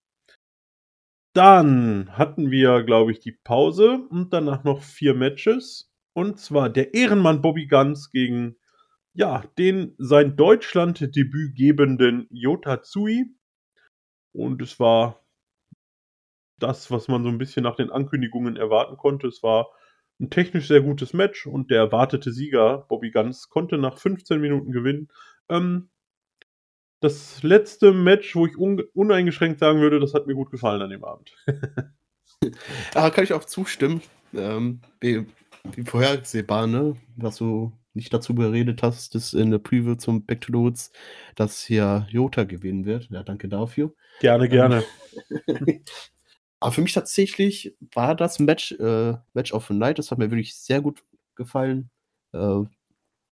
Dann 1.32 2.16
hatten 2.18 2.50
wir, 2.50 2.82
glaube 2.82 3.12
ich, 3.12 3.20
die 3.20 3.38
Pause 3.44 4.06
und 4.10 4.32
danach 4.32 4.64
noch 4.64 4.82
vier 4.82 5.14
Matches. 5.14 5.89
Und 6.20 6.38
zwar 6.38 6.68
der 6.68 6.92
Ehrenmann 6.92 7.40
Bobby 7.40 7.66
Guns 7.66 8.10
gegen, 8.10 8.56
ja, 9.14 9.42
den 9.56 9.94
sein 9.96 10.36
Deutschland-Debüt 10.36 11.56
gebenden 11.56 12.26
Yota 12.28 12.82
Tsui. 12.82 13.34
Und 14.32 14.60
es 14.60 14.78
war 14.78 15.24
das, 16.58 16.90
was 16.90 17.08
man 17.08 17.22
so 17.22 17.30
ein 17.30 17.38
bisschen 17.38 17.62
nach 17.62 17.76
den 17.76 17.90
Ankündigungen 17.90 18.56
erwarten 18.56 18.98
konnte. 18.98 19.28
Es 19.28 19.42
war 19.42 19.70
ein 20.20 20.28
technisch 20.28 20.68
sehr 20.68 20.82
gutes 20.82 21.14
Match 21.14 21.46
und 21.46 21.70
der 21.70 21.78
erwartete 21.78 22.32
Sieger, 22.32 22.84
Bobby 22.90 23.12
Guns, 23.12 23.48
konnte 23.48 23.78
nach 23.78 23.96
15 23.96 24.42
Minuten 24.42 24.72
gewinnen. 24.72 25.08
Ähm, 25.48 25.88
das 27.00 27.42
letzte 27.42 27.92
Match, 27.92 28.36
wo 28.36 28.46
ich 28.46 28.58
un 28.58 28.82
uneingeschränkt 28.92 29.58
sagen 29.58 29.80
würde, 29.80 29.98
das 30.00 30.12
hat 30.12 30.26
mir 30.26 30.34
gut 30.34 30.50
gefallen 30.50 30.82
an 30.82 30.90
dem 30.90 31.02
Abend. 31.02 31.34
da 32.92 33.08
kann 33.10 33.24
ich 33.24 33.32
auch 33.32 33.46
zustimmen. 33.46 34.02
Ähm, 34.34 34.82
wie, 35.64 35.84
vorhersehbar, 35.84 36.66
ne? 36.66 36.96
Was 37.16 37.36
du 37.36 37.72
nicht 37.92 38.12
dazu 38.12 38.34
beredet 38.34 38.82
hast, 38.82 39.14
ist 39.14 39.34
in 39.34 39.50
der 39.50 39.58
Preview 39.58 39.94
zum 39.96 40.24
Back 40.24 40.42
to 40.42 40.52
the 40.52 40.58
Woods, 40.58 40.92
dass 41.34 41.64
hier 41.64 42.06
Jota 42.10 42.44
gewinnen 42.44 42.84
wird. 42.84 43.08
Ja, 43.10 43.22
danke 43.22 43.48
dafür. 43.48 43.94
Gerne, 44.20 44.48
gerne. 44.48 44.84
Aber 46.60 46.72
für 46.72 46.82
mich 46.82 46.92
tatsächlich 46.92 47.74
war 47.94 48.14
das 48.14 48.38
Match, 48.38 48.72
äh, 48.72 49.14
Match 49.32 49.52
of 49.52 49.66
the 49.66 49.74
Night, 49.74 49.98
das 49.98 50.10
hat 50.10 50.18
mir 50.18 50.30
wirklich 50.30 50.54
sehr 50.54 50.80
gut 50.80 51.02
gefallen. 51.34 51.90
Äh, 52.32 52.64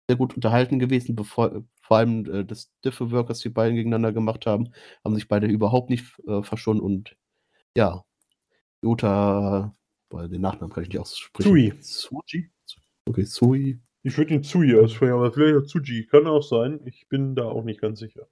sehr 0.09 0.17
gut 0.17 0.35
unterhalten 0.35 0.79
gewesen, 0.79 1.15
bevor, 1.15 1.63
vor 1.83 1.99
allem 1.99 2.25
äh, 2.33 2.45
das 2.45 2.73
Diffe-Work, 2.85 3.29
was 3.29 3.41
die 3.41 3.51
beiden 3.51 3.77
gegeneinander 3.77 4.13
gemacht 4.13 4.47
haben, 4.47 4.73
haben 5.05 5.15
sich 5.15 5.29
beide 5.29 5.47
überhaupt 5.47 5.91
nicht 5.91 6.19
äh, 6.27 6.43
verschont 6.43 6.81
und 6.81 7.17
ja, 7.77 8.05
Jota, 8.83 9.77
boah, 10.09 10.29
den 10.29 10.41
Nachnamen 10.41 10.73
kann 10.73 10.83
ich 10.83 10.89
nicht 10.89 10.99
aussprechen. 10.99 11.49
Tsui. 11.49 11.73
Tsuji? 11.81 12.51
Okay, 13.07 13.25
Tsui. 13.25 13.81
Ich 14.03 14.17
würde 14.17 14.35
ihn 14.35 14.43
Tsui 14.43 14.75
aussprechen, 14.79 15.15
aber 15.15 15.33
vielleicht 15.33 15.57
auch 15.57 15.67
Tsuji. 15.67 16.07
Kann 16.07 16.27
auch 16.27 16.43
sein. 16.43 16.81
Ich 16.85 17.09
bin 17.09 17.35
da 17.35 17.45
auch 17.45 17.65
nicht 17.65 17.81
ganz 17.81 17.99
sicher. 17.99 18.29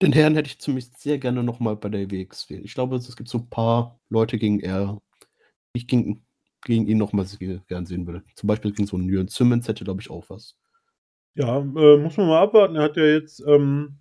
Den 0.00 0.12
Herrn 0.12 0.34
hätte 0.34 0.48
ich 0.48 0.60
zumindest 0.60 1.00
sehr 1.00 1.18
gerne 1.18 1.42
nochmal 1.42 1.76
bei 1.76 1.88
der 1.88 2.10
WXW. 2.10 2.58
Ich 2.58 2.74
glaube, 2.74 2.96
es 2.96 3.16
gibt 3.16 3.28
so 3.28 3.38
ein 3.38 3.50
paar 3.50 4.00
Leute 4.10 4.38
gegen 4.38 4.60
er, 4.60 5.00
die 5.74 5.80
ich 5.80 5.88
gegen, 5.88 6.24
gegen 6.64 6.86
ihn 6.86 6.98
nochmal 6.98 7.26
gern 7.66 7.86
sehen 7.86 8.06
würde. 8.06 8.22
Zum 8.36 8.46
Beispiel 8.46 8.72
gegen 8.72 8.86
so 8.86 8.96
einen 8.96 9.08
Jürgen 9.08 9.28
Simmons 9.28 9.66
hätte, 9.66 9.84
glaube 9.84 10.00
ich, 10.00 10.08
auch 10.08 10.30
was. 10.30 10.56
Ja, 11.34 11.58
äh, 11.58 11.96
muss 11.96 12.16
man 12.16 12.28
mal 12.28 12.42
abwarten. 12.42 12.76
Er 12.76 12.82
hat 12.82 12.96
ja 12.96 13.04
jetzt 13.04 13.42
ähm, 13.46 13.98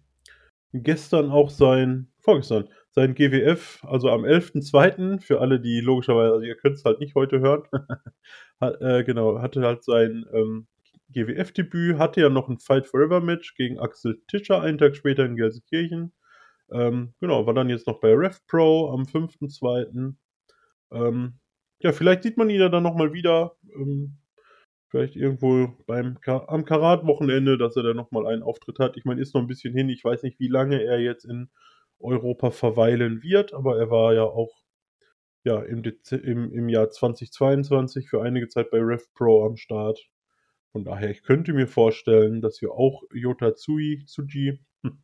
gestern 0.72 1.32
auch 1.32 1.50
sein, 1.50 2.08
vorgestern, 2.20 2.70
sein 2.98 3.13
GWF, 3.13 3.84
also 3.84 4.10
am 4.10 4.25
11.02. 4.25 5.22
für 5.22 5.39
alle, 5.39 5.60
die 5.60 5.82
logischerweise, 5.82 6.34
also 6.34 6.44
ihr 6.44 6.56
könnt 6.56 6.77
es 6.77 6.84
halt 6.84 7.00
nicht 7.00 7.13
heute 7.13 7.39
hören, 7.39 7.62
hat, 8.60 8.82
äh, 8.82 9.04
genau, 9.04 9.39
hatte 9.39 9.62
halt 9.62 9.84
sein 9.84 10.25
ähm, 10.34 10.68
GWF-Debüt, 11.10 12.00
hatte 12.00 12.22
ja 12.22 12.30
noch 12.30 12.50
ein 12.50 12.58
Fight 12.58 12.88
Forever 12.88 13.22
Match 13.22 13.54
gegen 13.54 13.77
Axel 13.80 14.20
Tischer 14.27 14.62
einen 14.63 14.80
Tag 14.80 14.96
später 14.96 15.25
in 15.25 15.36
Gelsenkirchen. 15.36 16.12
Ähm, 16.72 17.13
genau, 17.20 17.46
war 17.46 17.54
dann 17.54 17.70
jetzt 17.70 17.86
noch 17.86 18.00
bei 18.00 18.13
Rev 18.13 18.39
Pro 18.48 18.89
am 18.92 19.04
5.2. 19.04 20.16
Ähm, 20.92 21.39
ja, 21.80 21.92
vielleicht 21.92 22.24
sieht 22.24 22.38
man 22.38 22.50
ihn 22.50 22.60
ja 22.60 22.70
dann 22.70 22.84
nochmal 22.84 23.13
wieder. 23.13 23.56
Ähm, 23.75 24.18
Vielleicht 24.89 25.18
irgendwo 25.18 25.75
beim 25.86 26.18
am 26.25 26.63
Karat-Wochenende, 26.63 27.58
dass 27.58 27.75
er 27.75 27.84
da 27.84 27.94
nochmal 27.94 28.25
einen 28.25 28.42
Auftritt 28.42 28.80
hat. 28.80 28.96
Ich 28.96 29.04
meine, 29.04 29.22
ist 29.22 29.36
noch 29.36 29.42
ein 29.42 29.48
bisschen 29.48 29.74
hin. 29.74 29.89
Ich 29.89 30.01
weiß 30.01 30.24
nicht, 30.24 30.39
wie 30.39 30.48
lange 30.48 30.82
er 30.82 31.01
jetzt 31.01 31.25
in 31.25 31.50
Europa 32.00 32.51
verweilen 32.51 33.24
wird, 33.24 33.54
aber 33.54 33.77
er 33.77 33.89
war 33.89 34.13
ja 34.13 34.24
auch 34.24 34.54
ja, 35.44 35.62
im, 35.62 35.82
im, 36.12 36.51
im 36.51 36.70
Jahr 36.70 36.89
2022 36.89 38.10
für 38.10 38.22
einige 38.22 38.50
Zeit 38.50 38.70
bei 38.70 38.80
Rev 38.80 39.06
Pro 39.13 39.46
am 39.46 39.56
Start. 39.56 40.10
Von 40.74 40.84
daher, 40.84 41.10
ich 41.10 41.24
könnte 41.24 41.54
mir 41.54 41.68
vorstellen, 41.68 42.42
dass 42.42 42.62
wir 42.62 42.74
auch 42.74 43.04
Yota 43.13 43.56
Tsui, 43.56 44.04
Tsuji, 44.06 44.60
hm, 44.84 45.01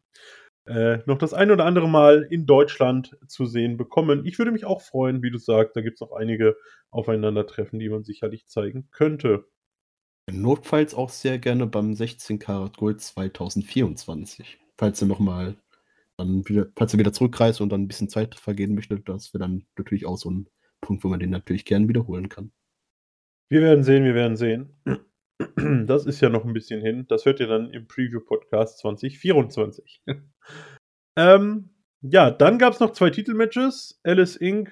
äh, 0.66 1.00
noch 1.06 1.18
das 1.18 1.34
ein 1.34 1.52
oder 1.52 1.66
andere 1.66 1.88
Mal 1.90 2.28
in 2.30 2.46
Deutschland 2.46 3.18
zu 3.28 3.46
sehen 3.46 3.78
bekommen. 3.78 4.26
Ich 4.26 4.38
würde 4.38 4.52
mich 4.52 4.66
auch 4.66 4.82
freuen, 4.82 5.24
wie 5.24 5.32
du 5.32 5.38
sagst, 5.38 5.76
da 5.76 5.82
gibt 5.82 5.96
es 5.96 6.02
noch 6.02 6.12
einige 6.12 6.56
Aufeinandertreffen, 6.92 7.80
die 7.80 7.90
man 7.90 8.04
sicherlich 8.04 8.48
zeigen 8.48 8.90
könnte. 8.92 9.46
Notfalls 10.32 10.94
auch 10.94 11.10
sehr 11.10 11.38
gerne 11.38 11.68
beim 11.68 11.94
16 11.94 12.40
Karat 12.40 12.78
Gold 12.78 13.02
2024. 13.02 14.60
Falls 14.78 15.02
ihr 15.02 15.08
nochmal 15.08 15.58
dann 16.18 16.48
wieder, 16.48 16.68
falls 16.78 16.94
ihr 16.94 17.00
wieder 17.00 17.14
zurückreist 17.14 17.62
und 17.62 17.70
dann 17.70 17.82
ein 17.82 17.88
bisschen 17.88 18.10
Zeit 18.10 18.36
vergehen 18.36 18.76
möchtet, 18.76 19.08
das 19.10 19.34
wäre 19.34 19.44
dann 19.44 19.66
natürlich 19.78 20.06
auch 20.06 20.18
so 20.18 20.30
ein 20.30 20.50
Punkt, 20.82 21.04
wo 21.04 21.08
man 21.08 21.20
den 21.20 21.30
natürlich 21.30 21.66
gerne 21.66 21.88
wiederholen 21.88 22.30
kann. 22.30 22.52
Wir 23.50 23.62
werden 23.62 23.84
sehen, 23.84 24.04
wir 24.04 24.16
werden 24.16 24.38
sehen. 24.38 24.76
Das 25.86 26.06
ist 26.06 26.22
ja 26.22 26.30
noch 26.30 26.46
ein 26.46 26.54
bisschen 26.54 26.80
hin. 26.80 27.06
Das 27.10 27.26
hört 27.26 27.40
ihr 27.40 27.48
dann 27.48 27.70
im 27.72 27.88
Preview-Podcast 27.88 28.78
2024. 28.80 30.02
ähm, 31.18 31.70
ja, 32.02 32.32
dann 32.32 32.60
gab 32.60 32.74
es 32.74 32.80
noch 32.80 32.94
zwei 32.94 33.10
Titelmatches. 33.10 34.00
Alice 34.04 34.38
Inc. 34.38 34.72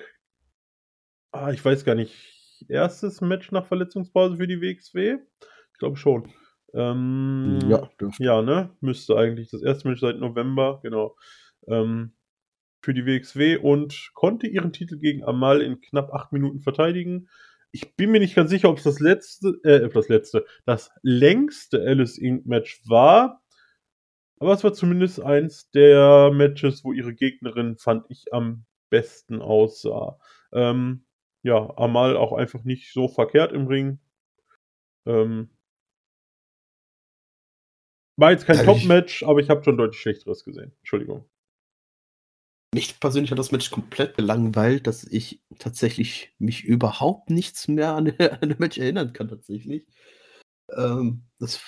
Ah, 1.33 1.51
ich 1.51 1.65
weiß 1.65 1.83
gar 1.83 1.95
nicht 1.95 2.41
erstes 2.69 3.21
Match 3.21 3.51
nach 3.51 3.65
Verletzungspause 3.65 4.37
für 4.37 4.47
die 4.47 4.61
WXW? 4.61 5.17
Ich 5.73 5.79
glaube 5.79 5.97
schon. 5.97 6.31
Ähm, 6.73 7.59
ja, 7.67 7.89
dürfte. 7.99 8.23
ja, 8.23 8.41
ne? 8.41 8.69
Müsste 8.81 9.17
eigentlich 9.17 9.49
das 9.49 9.61
erste 9.61 9.87
Match 9.87 10.01
seit 10.01 10.19
November, 10.19 10.79
genau. 10.83 11.15
Ähm, 11.67 12.13
für 12.83 12.93
die 12.93 13.05
WXW 13.05 13.57
und 13.57 14.11
konnte 14.13 14.47
ihren 14.47 14.73
Titel 14.73 14.97
gegen 14.97 15.23
Amal 15.23 15.61
in 15.61 15.81
knapp 15.81 16.13
acht 16.13 16.31
Minuten 16.31 16.61
verteidigen. 16.61 17.29
Ich 17.71 17.95
bin 17.95 18.11
mir 18.11 18.19
nicht 18.19 18.35
ganz 18.35 18.49
sicher, 18.49 18.69
ob 18.69 18.77
es 18.77 18.83
das 18.83 18.99
letzte, 18.99 19.59
äh, 19.63 19.87
das 19.89 20.09
letzte, 20.09 20.45
das 20.65 20.91
längste 21.03 21.79
Alice 21.81 22.17
Inc. 22.17 22.45
Match 22.45 22.81
war. 22.87 23.41
Aber 24.39 24.53
es 24.53 24.63
war 24.63 24.73
zumindest 24.73 25.21
eins 25.21 25.69
der 25.69 26.31
Matches, 26.33 26.83
wo 26.83 26.93
ihre 26.93 27.13
Gegnerin, 27.13 27.77
fand 27.77 28.05
ich, 28.09 28.33
am 28.33 28.65
besten 28.89 29.41
aussah. 29.41 30.17
Ähm, 30.51 31.05
ja, 31.43 31.71
Amal 31.77 32.17
auch 32.17 32.33
einfach 32.33 32.63
nicht 32.63 32.91
so 32.91 33.07
verkehrt 33.07 33.53
im 33.53 33.67
Ring. 33.67 33.99
Ähm, 35.05 35.49
war 38.17 38.31
jetzt 38.31 38.45
kein 38.45 38.57
ja, 38.57 38.63
Top-Match, 38.63 39.23
aber 39.23 39.39
ich 39.39 39.49
habe 39.49 39.63
schon 39.63 39.77
deutlich 39.77 40.01
schlechteres 40.01 40.43
gesehen. 40.43 40.71
Entschuldigung. 40.79 41.25
Mich 42.73 42.99
persönlich 42.99 43.31
hat 43.31 43.39
das 43.39 43.51
Match 43.51 43.69
komplett 43.69 44.15
gelangweilt, 44.15 44.87
dass 44.87 45.03
ich 45.03 45.41
tatsächlich 45.59 46.33
mich 46.39 46.63
überhaupt 46.63 47.29
nichts 47.29 47.67
mehr 47.67 47.93
an, 47.93 48.07
an 48.41 48.49
das 48.49 48.59
Match 48.59 48.77
erinnern 48.77 49.13
kann, 49.13 49.27
tatsächlich. 49.27 49.85
Ähm, 50.75 51.23
das 51.39 51.59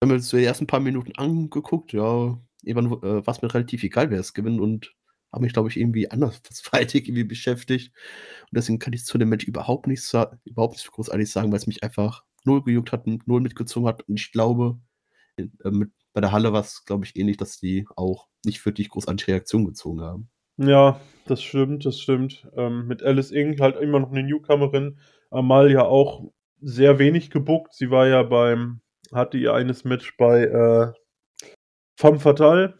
haben 0.00 0.10
wir 0.10 0.14
uns 0.14 0.30
die 0.30 0.44
ersten 0.44 0.66
paar 0.66 0.80
Minuten 0.80 1.12
angeguckt, 1.16 1.92
ja, 1.92 2.40
irgendwann 2.62 2.98
äh, 3.02 3.26
war 3.26 3.34
es 3.34 3.42
mir 3.42 3.52
relativ 3.52 3.82
egal, 3.82 4.10
wer 4.10 4.20
es 4.20 4.34
gewinnt 4.34 4.60
und 4.60 4.94
habe 5.32 5.44
mich, 5.44 5.52
glaube 5.52 5.70
ich, 5.70 5.76
irgendwie 5.76 6.10
andersweitig 6.10 7.04
irgendwie 7.08 7.24
beschäftigt. 7.24 7.92
Und 8.42 8.56
deswegen 8.56 8.78
kann 8.78 8.92
ich 8.92 9.04
zu 9.04 9.18
dem 9.18 9.30
Match 9.30 9.46
überhaupt 9.46 9.86
nichts, 9.86 10.12
überhaupt 10.44 10.74
nichts 10.74 10.90
großartig 10.90 11.30
sagen, 11.30 11.50
weil 11.50 11.58
es 11.58 11.66
mich 11.66 11.82
einfach 11.82 12.24
null 12.44 12.62
gejuckt 12.62 12.92
hat, 12.92 13.06
null 13.06 13.40
mitgezogen 13.40 13.88
hat. 13.88 14.02
Und 14.08 14.20
ich 14.20 14.32
glaube, 14.32 14.78
mit, 15.36 15.90
bei 16.12 16.20
der 16.20 16.32
Halle 16.32 16.52
war 16.52 16.60
es, 16.60 16.84
glaube 16.84 17.04
ich, 17.04 17.16
ähnlich, 17.16 17.36
dass 17.36 17.58
die 17.58 17.86
auch 17.96 18.28
nicht 18.44 18.64
wirklich 18.64 18.88
großartige 18.88 19.32
Reaktion 19.32 19.64
gezogen 19.64 20.00
haben. 20.00 20.30
Ja, 20.58 21.00
das 21.26 21.42
stimmt, 21.42 21.86
das 21.86 21.98
stimmt. 21.98 22.46
Ähm, 22.56 22.86
mit 22.86 23.02
Alice 23.02 23.30
Inc. 23.30 23.60
halt 23.60 23.76
immer 23.76 24.00
noch 24.00 24.10
eine 24.10 24.22
Newcomerin. 24.22 24.98
Amal 25.30 25.70
ja 25.70 25.84
auch 25.84 26.30
sehr 26.60 26.98
wenig 26.98 27.30
gebuckt. 27.30 27.72
Sie 27.74 27.90
war 27.90 28.06
ja 28.06 28.22
beim, 28.22 28.80
hatte 29.12 29.38
ihr 29.38 29.54
eines 29.54 29.84
Match 29.84 30.16
bei 30.16 30.44
äh, 30.44 30.92
Femme 31.96 32.20
Fatale 32.20 32.78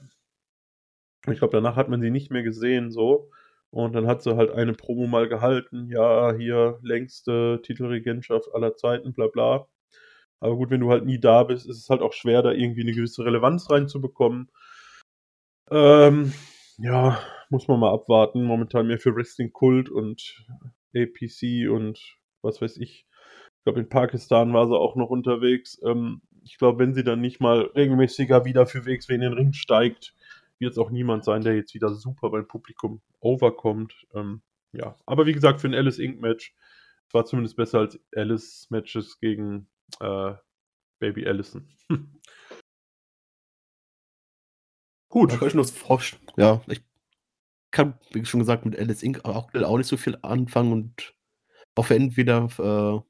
ich 1.30 1.38
glaube, 1.38 1.52
danach 1.52 1.76
hat 1.76 1.88
man 1.88 2.00
sie 2.00 2.10
nicht 2.10 2.30
mehr 2.30 2.42
gesehen, 2.42 2.90
so. 2.90 3.30
Und 3.70 3.94
dann 3.94 4.06
hat 4.06 4.22
sie 4.22 4.36
halt 4.36 4.50
eine 4.50 4.74
Promo 4.74 5.06
mal 5.06 5.28
gehalten, 5.28 5.88
ja, 5.88 6.32
hier 6.34 6.78
längste 6.82 7.60
Titelregentschaft 7.62 8.48
aller 8.54 8.76
Zeiten, 8.76 9.12
bla 9.12 9.28
bla. 9.28 9.66
Aber 10.42 10.56
gut, 10.56 10.70
wenn 10.70 10.80
du 10.80 10.90
halt 10.90 11.04
nie 11.04 11.20
da 11.20 11.44
bist, 11.44 11.68
ist 11.68 11.78
es 11.78 11.88
halt 11.88 12.02
auch 12.02 12.12
schwer, 12.12 12.42
da 12.42 12.50
irgendwie 12.50 12.80
eine 12.80 12.92
gewisse 12.92 13.24
Relevanz 13.24 13.70
reinzubekommen. 13.70 14.50
Ähm, 15.70 16.32
ja, 16.78 17.20
muss 17.48 17.68
man 17.68 17.78
mal 17.78 17.92
abwarten. 17.92 18.42
Momentan 18.42 18.88
mehr 18.88 18.98
für 18.98 19.14
Wrestling 19.14 19.52
Kult 19.52 19.88
und 19.88 20.44
APC 20.96 21.70
und 21.70 22.16
was 22.42 22.60
weiß 22.60 22.78
ich 22.78 23.06
Ich 23.58 23.64
glaube, 23.64 23.78
in 23.78 23.88
Pakistan 23.88 24.52
war 24.52 24.66
sie 24.66 24.76
auch 24.76 24.96
noch 24.96 25.10
unterwegs. 25.10 25.80
Ähm, 25.84 26.22
ich 26.42 26.58
glaube, 26.58 26.80
wenn 26.80 26.92
sie 26.92 27.04
dann 27.04 27.20
nicht 27.20 27.40
mal 27.40 27.70
regelmäßiger 27.76 28.44
wieder 28.44 28.66
für 28.66 28.84
WXW 28.84 29.14
in 29.14 29.20
den 29.20 29.34
Ring 29.34 29.52
steigt, 29.52 30.12
wird 30.58 30.72
es 30.72 30.78
auch 30.78 30.90
niemand 30.90 31.24
sein, 31.24 31.42
der 31.42 31.54
jetzt 31.54 31.72
wieder 31.72 31.94
super 31.94 32.30
beim 32.30 32.48
Publikum 32.48 33.00
overkommt. 33.20 33.94
Ähm, 34.12 34.42
ja, 34.72 34.96
aber 35.06 35.24
wie 35.26 35.34
gesagt, 35.34 35.60
für 35.60 35.68
ein 35.68 35.74
Alice 35.74 36.00
Inc. 36.00 36.20
Match 36.20 36.52
war 37.12 37.26
zumindest 37.26 37.54
besser 37.54 37.78
als 37.78 38.00
Alice 38.16 38.66
Matches 38.70 39.20
gegen 39.20 39.68
äh, 40.00 40.34
Baby 40.98 41.26
Allison. 41.26 41.68
Gut. 45.08 45.32
Da 45.32 45.36
kann 45.36 45.48
ich 45.48 45.54
nur 45.54 45.66
ja, 46.36 46.62
ich 46.68 46.80
kann, 47.70 47.98
wie 48.12 48.24
schon 48.24 48.40
gesagt, 48.40 48.64
mit 48.64 48.78
Alice 48.78 49.02
Inc. 49.02 49.24
auch, 49.24 49.52
auch 49.54 49.76
nicht 49.78 49.88
so 49.88 49.96
viel 49.96 50.16
anfangen 50.22 50.72
und 50.72 51.14
hoffe 51.76 51.94
entweder 51.94 52.44
äh, 52.58 53.00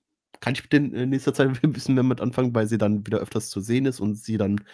kann 0.40 0.54
ich 0.54 0.62
mit 0.62 0.72
den 0.72 0.92
in 0.94 1.10
nächster 1.10 1.34
Zeit 1.34 1.48
ein 1.62 1.72
bisschen 1.72 1.94
mehr 1.94 2.04
mit 2.04 2.20
anfangen, 2.20 2.54
weil 2.54 2.66
sie 2.66 2.78
dann 2.78 3.06
wieder 3.06 3.18
öfters 3.18 3.50
zu 3.50 3.60
sehen 3.60 3.86
ist 3.86 4.00
und 4.00 4.16
sie 4.16 4.36
dann 4.36 4.64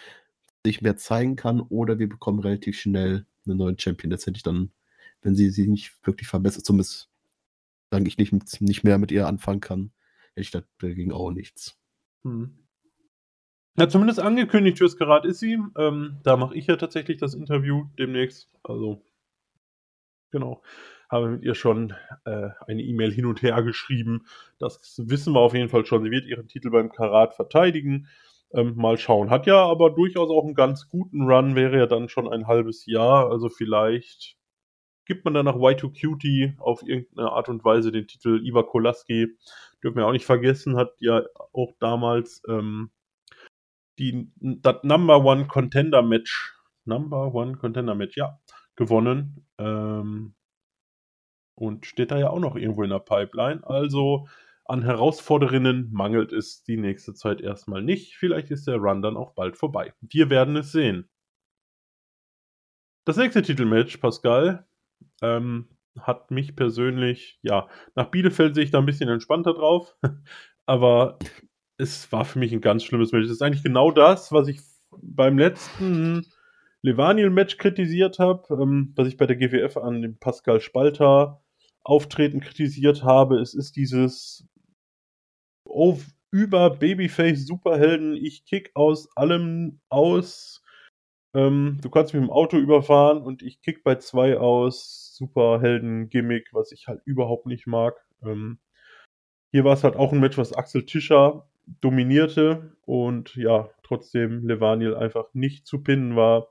sich 0.65 0.81
mehr 0.81 0.97
zeigen 0.97 1.35
kann, 1.35 1.61
oder 1.61 1.99
wir 1.99 2.09
bekommen 2.09 2.39
relativ 2.39 2.79
schnell 2.79 3.25
einen 3.45 3.57
neuen 3.57 3.79
Champion. 3.79 4.09
Das 4.09 4.25
hätte 4.25 4.37
ich 4.37 4.43
dann, 4.43 4.71
wenn 5.21 5.35
sie 5.35 5.49
sich 5.49 5.67
nicht 5.67 5.95
wirklich 6.05 6.27
verbessert, 6.27 6.65
zumindest 6.65 7.09
sage 7.91 8.07
ich 8.07 8.17
nicht, 8.17 8.33
nicht 8.61 8.83
mehr 8.83 8.97
mit 8.97 9.11
ihr 9.11 9.27
anfangen 9.27 9.61
kann, 9.61 9.91
hätte 10.35 10.41
ich 10.41 10.51
dagegen 10.79 11.11
auch 11.11 11.31
nichts. 11.31 11.78
Hm. 12.23 12.59
Ja, 13.77 13.87
zumindest 13.87 14.19
angekündigt 14.19 14.77
fürs 14.77 14.97
Karat 14.97 15.25
ist 15.25 15.39
sie. 15.39 15.57
Ähm, 15.77 16.19
da 16.23 16.35
mache 16.35 16.55
ich 16.55 16.67
ja 16.67 16.75
tatsächlich 16.75 17.17
das 17.17 17.33
Interview 17.33 17.85
demnächst. 17.97 18.49
Also, 18.63 19.01
genau. 20.31 20.61
Habe 21.09 21.29
mit 21.29 21.43
ihr 21.43 21.55
schon 21.55 21.93
äh, 22.25 22.49
eine 22.67 22.83
E-Mail 22.83 23.11
hin 23.11 23.25
und 23.25 23.41
her 23.41 23.63
geschrieben. 23.63 24.25
Das 24.59 25.01
wissen 25.05 25.33
wir 25.33 25.39
auf 25.39 25.53
jeden 25.53 25.69
Fall 25.69 25.85
schon. 25.85 26.03
Sie 26.03 26.11
wird 26.11 26.25
ihren 26.25 26.47
Titel 26.47 26.69
beim 26.71 26.91
Karat 26.91 27.35
verteidigen. 27.35 28.07
Ähm, 28.51 28.75
mal 28.75 28.97
schauen. 28.97 29.29
Hat 29.29 29.45
ja 29.45 29.63
aber 29.63 29.91
durchaus 29.91 30.29
auch 30.29 30.43
einen 30.43 30.55
ganz 30.55 30.89
guten 30.89 31.21
Run, 31.21 31.55
wäre 31.55 31.77
ja 31.77 31.85
dann 31.85 32.09
schon 32.09 32.27
ein 32.27 32.47
halbes 32.47 32.85
Jahr. 32.85 33.29
Also 33.31 33.47
vielleicht 33.47 34.38
gibt 35.09 35.25
man 35.25 35.33
dann 35.33 35.45
nach 35.45 35.55
Y2Cutie 35.55 36.57
auf 36.59 36.83
irgendeine 36.83 37.31
Art 37.31 37.49
und 37.49 37.65
Weise 37.65 37.91
den 37.91 38.07
Titel. 38.07 38.39
Iva 38.45 38.61
Kolaski, 38.61 39.35
dürfen 39.83 39.97
wir 39.97 40.05
auch 40.05 40.11
nicht 40.11 40.27
vergessen, 40.27 40.77
hat 40.77 40.93
ja 40.99 41.23
auch 41.51 41.73
damals 41.79 42.43
ähm, 42.47 42.91
die, 43.97 44.31
das 44.37 44.83
Number 44.83 45.25
One 45.25 45.47
Contender 45.47 46.03
Match, 46.03 46.55
Number 46.85 47.33
One 47.33 47.57
Contender 47.57 47.95
Match, 47.95 48.15
ja, 48.17 48.39
gewonnen. 48.75 49.47
Ähm, 49.57 50.35
und 51.55 51.87
steht 51.87 52.11
da 52.11 52.19
ja 52.19 52.29
auch 52.29 52.39
noch 52.39 52.55
irgendwo 52.55 52.83
in 52.83 52.91
der 52.91 52.99
Pipeline. 52.99 53.67
Also 53.67 54.27
an 54.65 54.83
Herausforderinnen 54.83 55.89
mangelt 55.91 56.31
es 56.31 56.63
die 56.63 56.77
nächste 56.77 57.15
Zeit 57.15 57.41
erstmal 57.41 57.81
nicht. 57.81 58.15
Vielleicht 58.15 58.51
ist 58.51 58.67
der 58.67 58.77
Run 58.77 59.01
dann 59.01 59.17
auch 59.17 59.33
bald 59.33 59.57
vorbei. 59.57 59.93
Wir 60.01 60.29
werden 60.29 60.55
es 60.55 60.71
sehen. 60.71 61.09
Das 63.05 63.17
nächste 63.17 63.41
Titelmatch, 63.41 63.97
Pascal, 63.97 64.68
ähm, 65.21 65.67
hat 65.99 66.31
mich 66.31 66.55
persönlich, 66.55 67.39
ja, 67.41 67.67
nach 67.95 68.07
Bielefeld 68.07 68.55
sehe 68.55 68.63
ich 68.63 68.71
da 68.71 68.79
ein 68.79 68.85
bisschen 68.85 69.09
entspannter 69.09 69.53
drauf. 69.53 69.95
Aber 70.65 71.17
es 71.77 72.11
war 72.11 72.25
für 72.25 72.39
mich 72.39 72.51
ein 72.53 72.61
ganz 72.61 72.83
schlimmes 72.83 73.11
Match. 73.11 73.25
Es 73.25 73.31
ist 73.31 73.41
eigentlich 73.41 73.63
genau 73.63 73.91
das, 73.91 74.31
was 74.31 74.47
ich 74.47 74.59
beim 74.91 75.37
letzten 75.37 76.25
Levaniel-Match 76.81 77.57
kritisiert 77.57 78.19
habe, 78.19 78.53
ähm, 78.61 78.93
was 78.95 79.07
ich 79.07 79.17
bei 79.17 79.25
der 79.25 79.35
GWF 79.35 79.77
an 79.77 80.01
dem 80.01 80.17
Pascal 80.17 80.61
Spalter 80.61 81.43
Auftreten 81.83 82.39
kritisiert 82.39 83.03
habe. 83.03 83.39
Es 83.39 83.53
ist 83.53 83.75
dieses 83.75 84.47
auf, 85.65 86.05
über 86.31 86.69
Babyface 86.69 87.45
Superhelden, 87.45 88.15
ich 88.15 88.45
kick 88.45 88.71
aus 88.75 89.09
allem 89.15 89.79
aus. 89.89 90.61
Ähm, 91.33 91.77
du 91.81 91.89
kannst 91.89 92.13
mich 92.13 92.23
im 92.23 92.31
Auto 92.31 92.57
überfahren 92.57 93.21
und 93.21 93.43
ich 93.43 93.61
kick 93.61 93.83
bei 93.83 93.95
zwei 93.95 94.37
aus. 94.37 95.09
Superhelden-Gimmick, 95.19 96.53
was 96.53 96.71
ich 96.71 96.87
halt 96.87 97.01
überhaupt 97.05 97.45
nicht 97.45 97.67
mag. 97.67 97.95
Ähm, 98.23 98.59
hier 99.51 99.65
war 99.65 99.73
es 99.73 99.83
halt 99.83 99.95
auch 99.95 100.13
ein 100.13 100.19
Match, 100.19 100.37
was 100.37 100.53
Axel 100.53 100.85
Tischer 100.85 101.49
dominierte 101.81 102.75
und 102.85 103.35
ja, 103.35 103.69
trotzdem 103.83 104.47
Levaniel 104.47 104.95
einfach 104.95 105.33
nicht 105.33 105.67
zu 105.67 105.83
pinnen 105.83 106.15
war. 106.15 106.47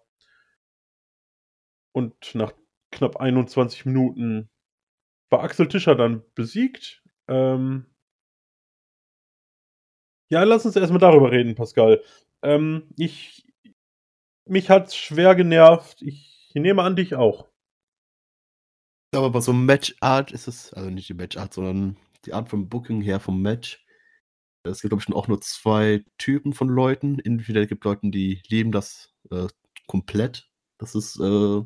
Und 1.93 2.35
nach 2.35 2.53
knapp 2.93 3.17
21 3.17 3.87
Minuten 3.87 4.51
war 5.31 5.43
Axel 5.43 5.69
Tischer 5.69 5.95
dann 5.95 6.23
besiegt. 6.35 7.03
Ähm, 7.27 7.87
ja, 10.31 10.43
lass 10.45 10.67
uns 10.67 10.77
erstmal 10.77 11.01
darüber 11.01 11.33
reden, 11.33 11.55
Pascal. 11.55 12.03
Ähm, 12.43 12.91
ich, 12.99 13.47
mich 14.49 14.71
hat's 14.71 14.97
schwer 14.97 15.35
genervt. 15.35 16.03
Ich, 16.03 16.49
ich 16.49 16.55
nehme 16.55 16.83
an, 16.83 16.97
dich 16.97 17.15
auch. 17.15 17.49
Aber 19.15 19.31
bei 19.31 19.41
so 19.41 19.53
einem 19.53 19.67
Matchart 19.67 20.33
ist 20.33 20.49
es, 20.49 20.73
also 20.73 20.91
nicht 20.91 21.09
die 21.09 21.15
Matchart, 21.15 21.55
sondern 21.55 21.97
die 22.25 22.35
Art 22.35 22.49
vom 22.49 22.69
Booking 22.69 23.01
her 23.01 23.21
vom 23.21 23.41
Match. 23.41 23.85
Es 24.65 24.83
gibt, 24.83 24.91
glaube 24.91 25.03
ich, 25.07 25.15
auch 25.15 25.29
nur 25.29 25.41
zwei 25.41 26.05
Typen 26.19 26.53
von 26.53 26.69
Leuten. 26.69 27.19
Entweder 27.21 27.63
es 27.63 27.69
gibt 27.69 27.85
Leute, 27.85 28.11
die 28.11 28.43
lieben 28.49 28.73
das 28.73 29.15
äh, 29.31 29.47
komplett, 29.87 30.51
dass 30.79 30.95
es 30.95 31.17
äh, 31.19 31.63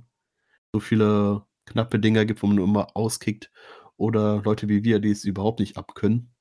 so 0.73 0.81
viele 0.81 1.45
knappe 1.67 1.99
Dinger 1.99 2.25
gibt, 2.25 2.43
wo 2.43 2.47
man 2.47 2.59
immer 2.59 2.97
auskickt. 2.97 3.51
Oder 3.97 4.43
Leute 4.43 4.69
wie 4.69 4.85
wir, 4.85 5.01
die 5.01 5.11
es 5.11 5.25
überhaupt 5.25 5.61
nicht 5.61 5.77
abkönnen. 5.77 6.33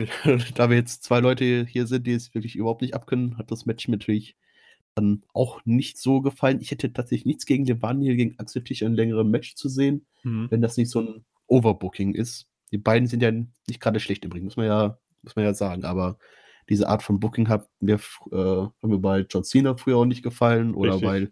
da 0.54 0.68
wir 0.68 0.76
jetzt 0.76 1.04
zwei 1.04 1.20
Leute 1.20 1.64
hier 1.64 1.86
sind, 1.86 2.06
die 2.06 2.12
es 2.12 2.34
wirklich 2.34 2.56
überhaupt 2.56 2.82
nicht 2.82 2.94
abkönnen, 2.94 3.38
hat 3.38 3.50
das 3.50 3.66
Match 3.66 3.88
natürlich 3.88 4.36
dann 4.96 5.22
auch 5.32 5.60
nicht 5.64 5.98
so 5.98 6.20
gefallen. 6.20 6.60
Ich 6.60 6.70
hätte 6.70 6.92
tatsächlich 6.92 7.26
nichts 7.26 7.46
gegen 7.46 7.66
Levaniel, 7.66 8.16
gegen 8.16 8.38
Axel 8.38 8.64
Tischer 8.64 8.86
ein 8.86 8.94
längeres 8.94 9.26
Match 9.26 9.54
zu 9.54 9.68
sehen, 9.68 10.06
mhm. 10.22 10.50
wenn 10.50 10.62
das 10.62 10.76
nicht 10.76 10.90
so 10.90 11.00
ein 11.00 11.24
Overbooking 11.46 12.14
ist. 12.14 12.48
Die 12.72 12.78
beiden 12.78 13.06
sind 13.06 13.22
ja 13.22 13.30
nicht 13.30 13.80
gerade 13.80 14.00
schlecht 14.00 14.24
Ring, 14.32 14.44
muss 14.44 14.56
man 14.56 14.66
ja, 14.66 14.98
muss 15.22 15.36
man 15.36 15.44
ja 15.44 15.54
sagen. 15.54 15.84
Aber 15.84 16.18
diese 16.68 16.88
Art 16.88 17.02
von 17.02 17.20
Booking 17.20 17.48
hat 17.48 17.68
mir, 17.78 18.00
äh, 18.32 18.62
hat 18.64 18.82
mir 18.82 18.98
bei 18.98 19.20
John 19.28 19.44
Cena 19.44 19.76
früher 19.76 19.98
auch 19.98 20.04
nicht 20.04 20.22
gefallen 20.22 20.74
oder 20.74 20.94
Richtig. 20.94 21.08
bei 21.08 21.30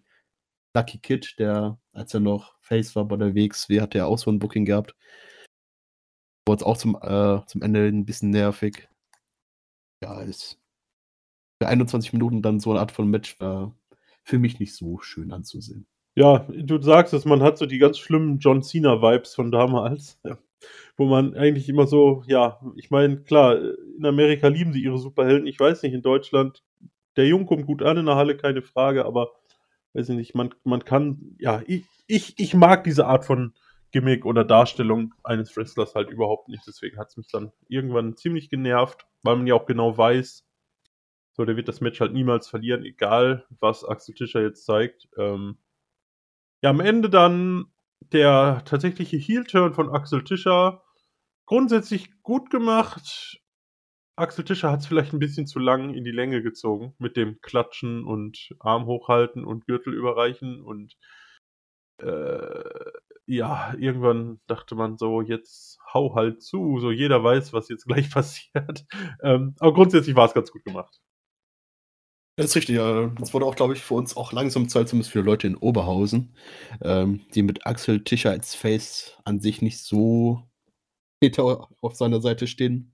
Lucky 0.74 0.98
Kid, 0.98 1.34
der, 1.38 1.78
als 1.92 2.14
er 2.14 2.20
noch 2.20 2.54
Face 2.60 2.94
war 2.94 3.06
bei 3.06 3.16
der 3.16 3.34
WXW, 3.34 3.80
hat 3.80 3.94
er 3.94 4.06
auch 4.06 4.18
so 4.18 4.30
ein 4.30 4.38
Booking 4.38 4.64
gehabt. 4.64 4.94
Wurde 6.46 6.60
es 6.60 6.66
auch 6.66 6.76
zum, 6.76 6.96
äh, 7.00 7.40
zum 7.46 7.62
Ende 7.62 7.86
ein 7.86 8.04
bisschen 8.04 8.30
nervig. 8.30 8.88
Ja, 10.02 10.20
ist 10.20 10.58
21 11.66 12.12
Minuten 12.12 12.42
dann 12.42 12.60
so 12.60 12.70
eine 12.70 12.80
Art 12.80 12.92
von 12.92 13.08
Match 13.08 13.38
war 13.40 13.74
für 14.22 14.38
mich 14.38 14.58
nicht 14.58 14.74
so 14.74 15.00
schön 15.00 15.32
anzusehen. 15.32 15.86
Ja, 16.14 16.46
du 16.48 16.80
sagst 16.80 17.12
es, 17.12 17.24
man 17.24 17.42
hat 17.42 17.58
so 17.58 17.66
die 17.66 17.78
ganz 17.78 17.98
schlimmen 17.98 18.38
John 18.38 18.62
Cena-Vibes 18.62 19.34
von 19.34 19.50
damals, 19.50 20.20
wo 20.96 21.06
man 21.06 21.34
eigentlich 21.34 21.68
immer 21.68 21.86
so, 21.86 22.22
ja, 22.26 22.60
ich 22.76 22.90
meine, 22.90 23.18
klar, 23.18 23.58
in 23.98 24.06
Amerika 24.06 24.48
lieben 24.48 24.72
sie 24.72 24.82
ihre 24.82 24.98
Superhelden, 24.98 25.46
ich 25.46 25.58
weiß 25.58 25.82
nicht, 25.82 25.92
in 25.92 26.02
Deutschland, 26.02 26.62
der 27.16 27.26
Jung 27.26 27.46
kommt 27.46 27.66
gut 27.66 27.82
an 27.82 27.96
in 27.96 28.06
der 28.06 28.16
Halle, 28.16 28.36
keine 28.36 28.62
Frage, 28.62 29.04
aber 29.04 29.32
weiß 29.92 30.08
ich 30.10 30.16
nicht, 30.16 30.34
man, 30.34 30.54
man 30.64 30.84
kann, 30.84 31.36
ja, 31.38 31.62
ich, 31.66 31.84
ich, 32.06 32.34
ich 32.38 32.54
mag 32.54 32.84
diese 32.84 33.06
Art 33.06 33.24
von 33.24 33.54
Gimmick 33.94 34.26
oder 34.26 34.44
Darstellung 34.44 35.14
eines 35.22 35.56
Wrestlers 35.56 35.94
halt 35.94 36.10
überhaupt 36.10 36.48
nicht. 36.48 36.66
Deswegen 36.66 36.98
hat 36.98 37.10
es 37.10 37.16
mich 37.16 37.28
dann 37.30 37.52
irgendwann 37.68 38.16
ziemlich 38.16 38.50
genervt, 38.50 39.06
weil 39.22 39.36
man 39.36 39.46
ja 39.46 39.54
auch 39.54 39.66
genau 39.66 39.96
weiß, 39.96 40.44
so, 41.36 41.44
der 41.44 41.56
wird 41.56 41.68
das 41.68 41.80
Match 41.80 42.00
halt 42.00 42.12
niemals 42.12 42.48
verlieren, 42.48 42.84
egal 42.84 43.46
was 43.60 43.84
Axel 43.84 44.14
Tischer 44.14 44.40
jetzt 44.40 44.64
zeigt. 44.64 45.08
Ähm, 45.18 45.58
ja, 46.62 46.70
am 46.70 46.80
Ende 46.80 47.10
dann 47.10 47.66
der 48.12 48.62
tatsächliche 48.64 49.16
Heel-Turn 49.16 49.74
von 49.74 49.90
Axel 49.90 50.22
Tischer. 50.22 50.84
Grundsätzlich 51.46 52.22
gut 52.22 52.50
gemacht. 52.50 53.40
Axel 54.16 54.44
Tischer 54.44 54.70
hat 54.70 54.80
es 54.80 54.86
vielleicht 54.86 55.12
ein 55.12 55.18
bisschen 55.18 55.46
zu 55.46 55.58
lang 55.58 55.92
in 55.92 56.04
die 56.04 56.12
Länge 56.12 56.40
gezogen 56.42 56.94
mit 56.98 57.16
dem 57.16 57.40
Klatschen 57.40 58.04
und 58.04 58.54
Arm 58.60 58.86
hochhalten 58.86 59.44
und 59.44 59.66
Gürtel 59.66 59.92
überreichen 59.92 60.62
und 60.62 60.96
äh, 61.98 62.64
ja, 63.26 63.74
irgendwann 63.78 64.40
dachte 64.46 64.74
man 64.74 64.98
so, 64.98 65.20
jetzt 65.20 65.78
hau 65.92 66.14
halt 66.14 66.42
zu, 66.42 66.78
so 66.78 66.90
jeder 66.90 67.24
weiß, 67.24 67.52
was 67.52 67.68
jetzt 67.68 67.86
gleich 67.86 68.10
passiert. 68.12 68.84
Ähm, 69.22 69.54
aber 69.58 69.74
grundsätzlich 69.74 70.14
war 70.14 70.26
es 70.26 70.34
ganz 70.34 70.52
gut 70.52 70.64
gemacht. 70.64 71.00
Das 72.36 72.46
ist 72.46 72.56
richtig. 72.56 72.76
Das 72.76 73.32
wurde 73.32 73.46
auch, 73.46 73.54
glaube 73.54 73.74
ich, 73.74 73.82
für 73.82 73.94
uns 73.94 74.16
auch 74.16 74.32
langsam 74.32 74.68
Zeit, 74.68 74.88
zumindest 74.88 75.12
für 75.12 75.20
Leute 75.20 75.46
in 75.46 75.56
Oberhausen, 75.56 76.34
ähm, 76.82 77.20
die 77.34 77.42
mit 77.42 77.64
Axel 77.66 78.02
Tischer 78.02 78.30
als 78.30 78.54
Face 78.54 79.16
an 79.24 79.40
sich 79.40 79.62
nicht 79.62 79.78
so 79.78 80.42
auf 81.80 81.94
seiner 81.94 82.20
Seite 82.20 82.46
stehen. 82.46 82.92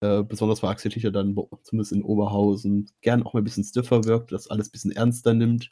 Äh, 0.00 0.24
besonders 0.24 0.62
weil 0.62 0.70
Axel 0.70 0.90
Tischer 0.90 1.12
dann 1.12 1.36
zumindest 1.62 1.92
in 1.92 2.02
Oberhausen 2.02 2.90
gern 3.02 3.22
auch 3.22 3.34
mal 3.34 3.40
ein 3.40 3.44
bisschen 3.44 3.64
stiffer 3.64 4.04
wirkt, 4.04 4.32
das 4.32 4.48
alles 4.48 4.68
ein 4.68 4.72
bisschen 4.72 4.90
ernster 4.90 5.32
nimmt. 5.32 5.70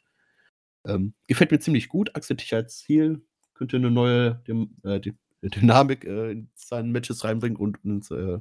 Ähm, 0.87 1.15
gefällt 1.27 1.51
mir 1.51 1.59
ziemlich 1.59 1.89
gut. 1.89 2.15
Axel 2.15 2.37
Tischer 2.37 2.59
als 2.59 2.79
Ziel 2.79 3.23
könnte 3.55 3.77
eine 3.77 3.91
neue 3.91 4.41
Dy 4.47 4.69
äh, 4.85 5.01
Dynamik 5.43 6.05
äh, 6.05 6.31
in 6.33 6.51
seinen 6.55 6.93
Matches 6.93 7.25
reinbringen 7.25 7.57
und 7.57 7.85
uns 7.85 8.11
äh, 8.13 8.39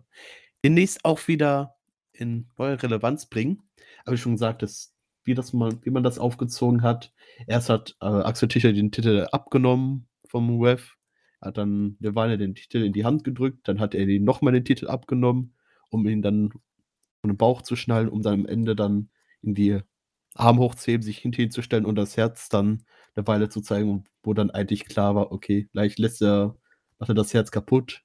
demnächst 0.63 1.03
auch 1.05 1.27
wieder 1.27 1.75
in 2.13 2.49
neue 2.57 2.81
Relevanz 2.81 3.25
bringen. 3.25 3.63
Aber 4.05 4.13
wie 4.13 4.17
schon 4.17 4.33
gesagt, 4.33 4.61
das 4.63 4.93
wie 5.25 5.33
das 5.35 5.53
man 5.53 5.79
wie 5.85 5.89
man 5.91 6.03
das 6.03 6.19
aufgezogen 6.19 6.81
hat. 6.83 7.13
Erst 7.47 7.69
hat, 7.69 7.95
äh, 8.01 8.05
Axel 8.05 8.47
Tischer 8.49 8.73
den 8.73 8.91
Titel 8.91 9.27
abgenommen 9.31 10.07
vom 10.27 10.61
Ref, 10.61 10.95
hat 11.41 11.57
dann 11.57 11.97
Nirvana 11.99 12.37
den 12.37 12.55
Titel 12.55 12.79
in 12.83 12.93
die 12.93 13.05
Hand 13.05 13.23
gedrückt, 13.23 13.67
dann 13.67 13.79
hat 13.79 13.95
er 13.95 14.07
ihn 14.07 14.23
noch 14.23 14.41
mal 14.41 14.51
den 14.51 14.65
Titel 14.65 14.87
abgenommen, 14.87 15.55
um 15.89 16.07
ihn 16.07 16.21
dann 16.21 16.51
von 17.21 17.29
dem 17.31 17.37
Bauch 17.37 17.61
zu 17.63 17.75
schnallen, 17.75 18.09
um 18.09 18.21
dann 18.23 18.41
am 18.41 18.45
Ende 18.47 18.75
dann 18.75 19.09
in 19.41 19.55
die 19.55 19.79
Arm 20.35 20.59
hochzuheben, 20.59 21.03
sich 21.03 21.19
hinter 21.19 21.41
ihn 21.43 21.51
zu 21.51 21.61
stellen 21.63 21.85
und 21.85 21.95
das 21.97 22.17
Herz 22.17 22.49
dann 22.49 22.83
'ne 23.17 23.27
Weile 23.27 23.49
zu 23.49 23.61
zeigen, 23.61 24.05
wo 24.23 24.33
dann 24.33 24.51
eigentlich 24.51 24.85
klar 24.85 25.15
war, 25.15 25.31
okay, 25.33 25.69
gleich 25.73 25.97
lässt 25.99 26.21
er 26.23 26.57
macht 26.99 27.09
er 27.11 27.15
das 27.15 27.33
Herz 27.33 27.51
kaputt. 27.51 28.01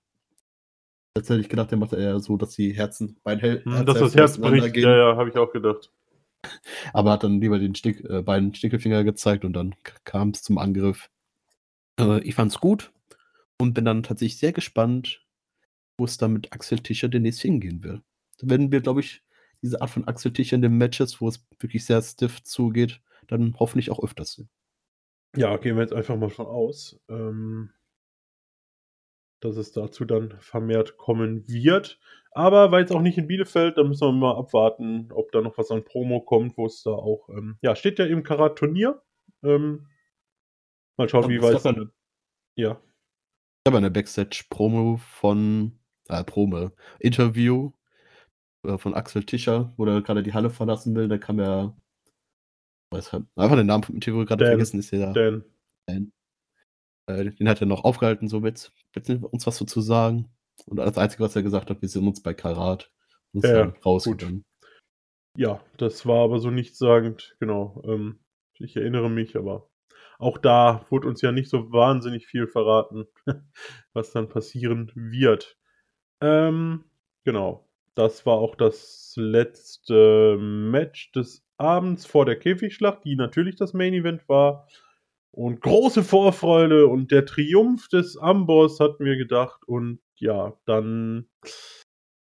Jetzt 1.16 1.30
hätte 1.30 1.40
ich 1.40 1.48
gedacht, 1.48 1.70
der 1.70 1.78
macht 1.78 1.92
eher 1.92 2.18
so, 2.18 2.36
dass 2.36 2.56
die 2.56 2.72
Herzen 2.72 3.16
beiden 3.22 3.40
Hel 3.40 3.64
Hm, 3.64 3.86
dass 3.86 3.98
das 3.98 4.16
Herz 4.16 4.38
bricht, 4.38 4.76
ja, 4.76 4.96
ja, 4.96 5.16
habe 5.16 5.30
ich 5.30 5.36
auch 5.36 5.52
gedacht. 5.52 5.92
Aber 6.92 7.12
hat 7.12 7.22
dann 7.22 7.40
lieber 7.40 7.58
den 7.58 7.76
Stick 7.76 8.04
äh, 8.04 8.22
beiden 8.22 8.52
Stickelfinger 8.52 9.04
gezeigt 9.04 9.44
und 9.44 9.52
dann 9.52 9.76
kam 10.02 10.30
es 10.30 10.42
zum 10.42 10.58
Angriff. 10.58 11.10
Äh, 12.00 12.20
ich 12.22 12.34
fand's 12.34 12.58
gut 12.58 12.92
und 13.60 13.74
bin 13.74 13.84
dann 13.84 14.02
tatsächlich 14.02 14.38
sehr 14.38 14.52
gespannt, 14.52 15.24
wo 15.96 16.04
es 16.04 16.18
dann 16.18 16.32
mit 16.32 16.52
Axel 16.52 16.80
Tischer 16.80 17.08
demnächst 17.08 17.42
hingehen 17.42 17.84
will. 17.84 18.02
Da 18.38 18.50
werden 18.50 18.72
wir, 18.72 18.80
glaube 18.80 19.00
ich, 19.00 19.22
diese 19.62 19.80
Art 19.80 19.90
von 19.90 20.08
Axel 20.08 20.32
Tischer 20.32 20.56
in 20.56 20.62
den 20.62 20.76
Matches, 20.76 21.20
wo 21.20 21.28
es 21.28 21.46
wirklich 21.60 21.84
sehr 21.84 22.02
stiff 22.02 22.42
zugeht, 22.42 23.00
dann 23.28 23.54
hoffentlich 23.60 23.92
auch 23.92 24.02
öfters 24.02 24.32
sehen. 24.32 24.50
Ja, 25.36 25.56
gehen 25.58 25.76
wir 25.76 25.82
jetzt 25.82 25.94
einfach 25.94 26.16
mal 26.16 26.30
von 26.30 26.46
aus, 26.46 27.00
ähm 27.08 27.70
dass 29.40 29.56
es 29.56 29.72
dazu 29.72 30.04
dann 30.04 30.34
vermehrt 30.40 30.96
kommen 30.96 31.46
wird. 31.48 31.98
Aber 32.32 32.72
war 32.72 32.80
jetzt 32.80 32.92
auch 32.92 33.00
nicht 33.00 33.16
in 33.16 33.28
Bielefeld, 33.28 33.78
da 33.78 33.84
müssen 33.84 34.08
wir 34.08 34.12
mal 34.12 34.36
abwarten, 34.36 35.12
ob 35.12 35.30
da 35.30 35.40
noch 35.40 35.56
was 35.56 35.70
an 35.70 35.84
Promo 35.84 36.20
kommt, 36.20 36.56
wo 36.56 36.66
es 36.66 36.82
da 36.82 36.90
auch, 36.90 37.28
ähm, 37.28 37.58
ja, 37.62 37.76
steht 37.76 37.98
ja 38.00 38.06
im 38.06 38.24
Karat-Turnier. 38.24 39.00
Ähm, 39.44 39.86
mal 40.96 41.08
schauen, 41.08 41.28
wie 41.28 41.40
weit. 41.40 41.64
Eine, 41.64 41.92
ja. 42.56 42.72
Ich 42.72 43.70
habe 43.70 43.78
eine 43.78 43.90
Backstage-Promo 43.90 44.96
von, 44.96 45.78
äh, 46.08 46.24
Promo, 46.24 46.72
Interview 46.98 47.70
äh, 48.64 48.78
von 48.78 48.94
Axel 48.94 49.24
Tischer, 49.24 49.72
wo 49.76 49.86
er 49.86 50.02
gerade 50.02 50.24
die 50.24 50.34
Halle 50.34 50.50
verlassen 50.50 50.96
will. 50.96 51.06
Da 51.06 51.18
kam 51.18 51.38
er, 51.38 51.76
weiß 52.90 53.12
halt, 53.12 53.26
einfach 53.36 53.56
den 53.56 53.66
Namen 53.66 53.84
vom 53.84 53.94
Interview 53.94 54.24
gerade 54.24 54.44
vergessen, 54.44 54.80
ist 54.80 54.90
ja 54.90 55.12
Dan. 55.12 55.44
Dan. 55.86 56.12
Äh, 57.06 57.30
den 57.30 57.48
hat 57.48 57.60
er 57.60 57.66
noch 57.66 57.84
aufgehalten, 57.84 58.28
so 58.28 58.40
mit, 58.40 58.72
du 58.94 59.26
uns 59.28 59.46
was 59.46 59.58
dazu 59.58 59.80
sagen? 59.80 60.30
Und 60.66 60.76
das 60.76 60.98
Einzige, 60.98 61.24
was 61.24 61.36
er 61.36 61.42
gesagt 61.42 61.70
hat, 61.70 61.82
wir 61.82 61.88
sind 61.88 62.06
uns 62.06 62.22
bei 62.22 62.34
Karat. 62.34 62.90
Und 63.32 63.44
Ja, 63.44 63.74
rausgegangen. 63.84 64.44
Ja, 65.36 65.60
das 65.76 66.06
war 66.06 66.22
aber 66.24 66.38
so 66.38 66.50
nichtssagend, 66.50 67.36
genau. 67.40 67.82
Ähm, 67.84 68.20
ich 68.54 68.76
erinnere 68.76 69.10
mich, 69.10 69.36
aber 69.36 69.68
auch 70.18 70.38
da 70.38 70.86
wurde 70.90 71.08
uns 71.08 71.20
ja 71.22 71.32
nicht 71.32 71.50
so 71.50 71.72
wahnsinnig 71.72 72.26
viel 72.26 72.46
verraten, 72.46 73.06
was 73.92 74.12
dann 74.12 74.28
passieren 74.28 74.92
wird. 74.94 75.58
Ähm, 76.20 76.84
genau. 77.24 77.68
Das 77.96 78.26
war 78.26 78.38
auch 78.38 78.56
das 78.56 79.14
letzte 79.16 80.36
Match 80.38 81.12
des 81.12 81.46
Abends 81.58 82.06
vor 82.06 82.26
der 82.26 82.36
Käfigschlacht, 82.36 83.04
die 83.04 83.14
natürlich 83.14 83.56
das 83.56 83.72
Main 83.72 83.94
Event 83.94 84.28
war. 84.28 84.66
Und 85.34 85.62
große 85.62 86.04
Vorfreude 86.04 86.86
und 86.86 87.10
der 87.10 87.26
Triumph 87.26 87.88
des 87.88 88.16
Amboss 88.16 88.78
hatten 88.78 89.04
wir 89.04 89.16
gedacht. 89.16 89.64
Und 89.66 89.98
ja, 90.14 90.56
dann 90.64 91.28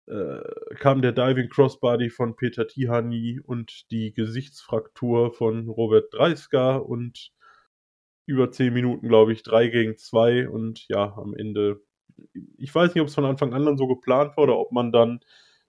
äh, 0.08 0.42
kam 0.76 1.02
der 1.02 1.12
Diving 1.12 1.50
Crossbody 1.50 2.12
von 2.12 2.36
Peter 2.36 2.68
Tihani 2.68 3.40
und 3.44 3.90
die 3.90 4.14
Gesichtsfraktur 4.14 5.34
von 5.34 5.68
Robert 5.68 6.14
Dreisker 6.14 6.86
und 6.86 7.32
über 8.28 8.52
10 8.52 8.72
Minuten, 8.72 9.08
glaube 9.08 9.34
ich, 9.34 9.42
3 9.42 9.70
gegen 9.70 9.98
2 9.98 10.48
und 10.48 10.88
ja, 10.88 11.18
am 11.18 11.34
Ende, 11.34 11.82
ich 12.58 12.74
weiß 12.74 12.94
nicht, 12.94 13.02
ob 13.02 13.08
es 13.08 13.16
von 13.16 13.26
Anfang 13.26 13.56
an 13.56 13.66
dann 13.66 13.78
so 13.78 13.88
geplant 13.88 14.38
war 14.38 14.44
oder 14.44 14.60
ob 14.60 14.72
man 14.72 14.92
dann 14.92 15.22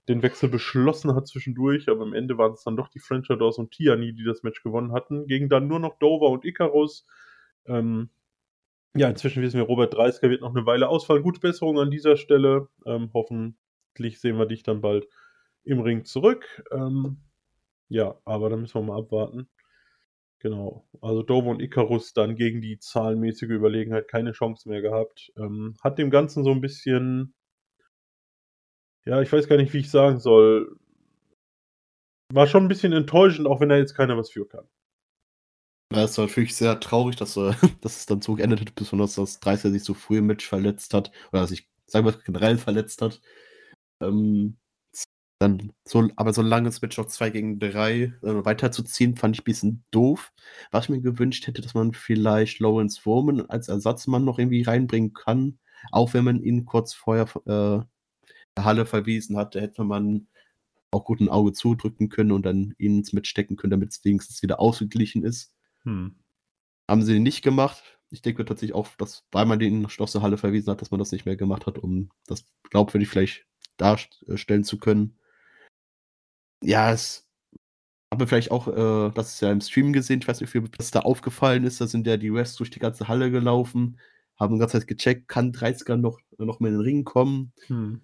den 0.09 0.23
Wechsel 0.23 0.49
beschlossen 0.49 1.15
hat 1.15 1.29
zwischendurch, 1.29 1.89
aber 1.89 2.03
am 2.03 2.15
Ende 2.15 2.37
waren 2.39 2.53
es 2.53 2.65
dann 2.65 2.77
doch 2.77 2.89
die 2.89 2.99
French 2.99 3.29
Doors 3.29 3.59
und 3.59 3.71
Tiani, 3.71 4.15
die 4.15 4.25
das 4.25 4.43
Match 4.43 4.63
gewonnen 4.63 4.93
hatten, 4.93 5.27
gegen 5.27 5.49
dann 5.49 5.69
nur 5.69 5.79
noch 5.79 5.99
Dover 5.99 6.31
und 6.31 6.45
Icarus. 6.45 7.07
Ähm, 7.67 8.11
ja, 8.95 9.09
inzwischen 9.09 9.43
wissen 9.43 9.59
wir, 9.59 9.65
Robert 9.67 9.95
Dreisker 9.95 10.29
wird 10.29 10.43
noch 10.43 10.55
eine 10.55 10.67
Weile 10.67 10.89
ausfallen. 10.89 11.23
Gute 11.23 11.41
Besserung 11.41 11.79
an 11.79 11.91
dieser 11.91 12.17
Stelle. 12.17 12.69
Ähm, 12.85 13.11
hoffentlich 13.15 14.21
sehen 14.21 14.39
wir 14.39 14.47
dich 14.47 14.63
dann 14.65 14.81
bald 14.83 15.07
im 15.65 15.81
Ring 15.81 16.05
zurück. 16.05 16.63
Ähm, 16.73 17.19
ja, 17.89 18.19
aber 18.25 18.51
da 18.51 18.57
müssen 18.57 18.75
wir 18.75 18.83
mal 18.83 18.99
abwarten. 18.99 19.49
Genau. 20.41 20.87
Also 21.01 21.23
Dover 21.23 21.51
und 21.51 21.63
Icarus 21.63 22.13
dann 22.15 22.37
gegen 22.37 22.61
die 22.61 22.79
zahlenmäßige 22.79 23.51
Überlegenheit 23.51 24.09
keine 24.09 24.33
Chance 24.33 24.69
mehr 24.69 24.83
gehabt. 24.83 25.33
Ähm, 25.37 25.77
hat 25.83 25.99
dem 25.99 26.11
Ganzen 26.11 26.45
so 26.45 26.51
ein 26.51 26.61
bisschen. 26.61 27.35
Ja, 29.05 29.21
ich 29.21 29.33
weiß 29.33 29.49
gar 29.49 29.57
nicht, 29.57 29.73
wie 29.73 29.79
ich 29.79 29.91
sagen 29.91 30.21
soll. 30.21 30.77
War 32.33 32.47
schon 32.47 32.65
ein 32.65 32.69
bisschen 32.69 32.93
enttäuschend, 32.93 33.47
auch 33.47 33.61
wenn 33.61 33.69
da 33.69 33.77
jetzt 33.77 33.95
keiner 33.95 34.17
was 34.17 34.31
für 34.31 34.47
kann. 34.47 34.67
Ja, 35.93 36.05
es 36.05 36.17
war 36.17 36.27
natürlich 36.27 36.57
sehr 36.57 36.81
traurig, 36.81 37.17
dass, 37.17 37.37
äh, 37.37 37.53
dass 37.83 37.99
es 37.99 38.07
dann 38.07 38.23
so 38.23 38.35
geendet 38.35 38.61
hat, 38.61 38.75
besonders 38.75 39.15
dass 39.15 39.41
Dreisker 39.41 39.71
sich 39.71 39.85
so 39.85 39.95
früh 39.95 40.19
im 40.19 40.27
Match 40.27 40.47
verletzt 40.47 40.95
hat 40.95 41.13
oder 41.33 41.47
sich, 41.47 41.69
sagen 41.87 42.07
wir, 42.07 42.13
generell 42.13 42.57
verletzt 42.57 43.03
hat. 43.03 43.21
Ähm, 44.01 44.57
dann 45.43 45.73
so, 45.85 46.09
aber 46.17 46.33
so 46.33 46.41
ein 46.41 46.47
langes 46.47 46.83
Match 46.83 46.97
noch 46.97 47.07
2 47.07 47.31
gegen 47.31 47.59
3 47.59 47.95
äh, 48.03 48.13
weiterzuziehen, 48.23 49.17
fand 49.17 49.37
ich 49.37 49.43
ein 49.43 49.45
bisschen 49.45 49.85
doof. 49.91 50.33
Was 50.71 50.85
ich 50.85 50.91
mir 50.91 51.01
gewünscht 51.01 51.47
hätte, 51.47 51.63
dass 51.63 51.75
man 51.75 51.93
vielleicht 51.95 52.61
Lawrence 52.61 53.05
Woman 53.05 53.43
als 53.43 53.69
Ersatzmann 53.69 54.25
noch 54.25 54.39
irgendwie 54.39 54.63
reinbringen 54.63 55.13
kann, 55.13 55.59
auch 55.91 56.15
wenn 56.15 56.25
man 56.25 56.41
ihn 56.43 56.65
kurz 56.65 56.95
vorher 56.95 57.27
äh, 57.47 57.85
Halle 58.59 58.87
verwiesen 58.87 59.37
hat, 59.37 59.55
da 59.55 59.61
hätte 59.61 59.85
man 59.85 60.29
auch 60.91 61.05
gut 61.05 61.21
ein 61.21 61.29
Auge 61.29 61.53
zudrücken 61.53 62.09
können 62.09 62.33
und 62.33 62.45
dann 62.45 62.75
ihn 62.79 62.99
ins 62.99 63.13
Match 63.13 63.31
stecken 63.31 63.57
können, 63.57 63.71
damit 63.71 63.91
es 63.91 64.05
wenigstens 64.05 64.43
wieder 64.43 64.61
ausgeglichen 64.61 65.25
ist. 65.25 65.55
Hm. 65.85 66.17
Haben 66.89 67.03
sie 67.03 67.19
nicht 67.19 67.43
gemacht. 67.43 67.99
Ich 68.11 68.21
denke 68.21 68.45
tatsächlich 68.45 68.75
auch, 68.75 68.89
dass, 68.99 69.25
weil 69.33 69.47
man 69.47 69.59
den 69.59 69.81
nach 69.81 69.97
der 69.97 70.23
Halle 70.23 70.37
verwiesen 70.37 70.71
hat, 70.71 70.83
dass 70.83 70.91
man 70.91 70.99
das 70.99 71.13
nicht 71.13 71.25
mehr 71.25 71.37
gemacht 71.37 71.67
hat, 71.67 71.79
um 71.79 72.11
das 72.27 72.47
glaubwürdig 72.69 73.09
vielleicht 73.09 73.47
darstellen 73.79 74.65
zu 74.65 74.79
können. 74.79 75.19
Ja, 76.63 76.93
es 76.93 77.27
habe 78.13 78.27
vielleicht 78.27 78.51
auch, 78.51 78.69
äh, 78.69 79.11
das 79.15 79.35
ist 79.35 79.41
ja 79.41 79.51
im 79.51 79.63
Stream 79.63 79.95
gesehen, 79.95 80.21
ich 80.21 80.29
weiß 80.29 80.43
nicht, 80.43 80.53
wie 80.53 80.61
das 80.77 80.91
da 80.91 81.01
aufgefallen 81.01 81.65
ist, 81.65 81.81
da 81.81 81.87
sind 81.87 82.07
ja 82.07 82.19
die 82.19 82.29
Refs 82.29 82.57
durch 82.57 82.71
die 82.71 82.79
ganze 82.79 83.09
Halle 83.09 83.31
gelaufen, 83.31 83.99
haben 84.39 84.55
die 84.55 84.61
ganze 84.61 84.79
Zeit 84.79 84.87
gecheckt, 84.87 85.29
kann 85.29 85.53
30er 85.53 85.97
noch, 85.97 86.19
noch 86.37 86.61
mal 86.61 86.69
in 86.69 86.75
den 86.75 86.83
Ring 86.83 87.05
kommen. 87.05 87.53
Hm. 87.69 88.03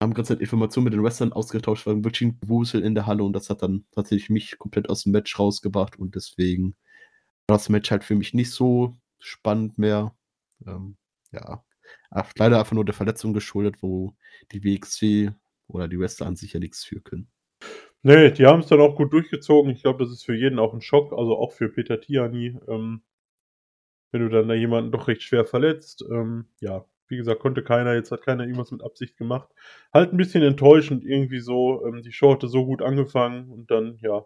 Haben 0.00 0.14
ganze 0.14 0.34
Zeit 0.34 0.40
Informationen 0.40 0.84
mit 0.84 0.92
den 0.92 1.02
Wrestlern 1.02 1.32
ausgetauscht, 1.32 1.86
war 1.86 2.04
wirklich 2.04 2.22
ein 2.22 2.40
Gewusel 2.40 2.82
in 2.82 2.94
der 2.94 3.06
Halle 3.06 3.24
und 3.24 3.32
das 3.32 3.50
hat 3.50 3.62
dann 3.62 3.84
tatsächlich 3.92 4.30
mich 4.30 4.58
komplett 4.58 4.88
aus 4.88 5.02
dem 5.02 5.12
Match 5.12 5.38
rausgebracht 5.38 5.98
und 5.98 6.14
deswegen 6.14 6.76
war 7.48 7.56
das 7.56 7.68
Match 7.68 7.90
halt 7.90 8.04
für 8.04 8.14
mich 8.14 8.34
nicht 8.34 8.52
so 8.52 8.94
spannend 9.18 9.78
mehr. 9.78 10.14
Ähm, 10.66 10.96
ja, 11.32 11.64
leider 12.36 12.58
einfach 12.60 12.72
nur 12.72 12.84
der 12.84 12.94
Verletzung 12.94 13.32
geschuldet, 13.32 13.82
wo 13.82 14.14
die 14.52 14.62
WXW 14.62 15.30
oder 15.66 15.88
die 15.88 15.98
Wrestler 15.98 16.26
an 16.26 16.36
sich 16.36 16.52
ja 16.52 16.60
nichts 16.60 16.84
für 16.84 17.00
können. 17.00 17.28
Nee, 18.02 18.30
die 18.30 18.46
haben 18.46 18.60
es 18.60 18.68
dann 18.68 18.80
auch 18.80 18.94
gut 18.94 19.12
durchgezogen. 19.12 19.72
Ich 19.72 19.82
glaube, 19.82 20.04
das 20.04 20.12
ist 20.12 20.24
für 20.24 20.36
jeden 20.36 20.58
auch 20.58 20.72
ein 20.72 20.80
Schock, 20.80 21.12
also 21.12 21.36
auch 21.36 21.52
für 21.52 21.68
Peter 21.68 22.00
Tiani. 22.00 22.56
Ähm, 22.68 23.02
wenn 24.12 24.22
du 24.22 24.28
dann 24.28 24.48
da 24.48 24.54
jemanden 24.54 24.92
doch 24.92 25.08
recht 25.08 25.22
schwer 25.22 25.44
verletzt. 25.44 26.04
Ähm, 26.10 26.46
ja, 26.60 26.84
wie 27.08 27.16
gesagt, 27.16 27.40
konnte 27.40 27.62
keiner, 27.62 27.94
jetzt 27.94 28.12
hat 28.12 28.22
keiner 28.22 28.44
irgendwas 28.44 28.70
mit 28.70 28.82
Absicht 28.82 29.16
gemacht. 29.16 29.48
Halt 29.92 30.12
ein 30.12 30.16
bisschen 30.16 30.42
enttäuschend 30.42 31.04
irgendwie 31.04 31.40
so. 31.40 31.84
Ähm, 31.86 32.02
die 32.02 32.12
Show 32.12 32.32
hatte 32.32 32.48
so 32.48 32.66
gut 32.66 32.82
angefangen 32.82 33.50
und 33.50 33.70
dann, 33.70 33.98
ja, 34.00 34.24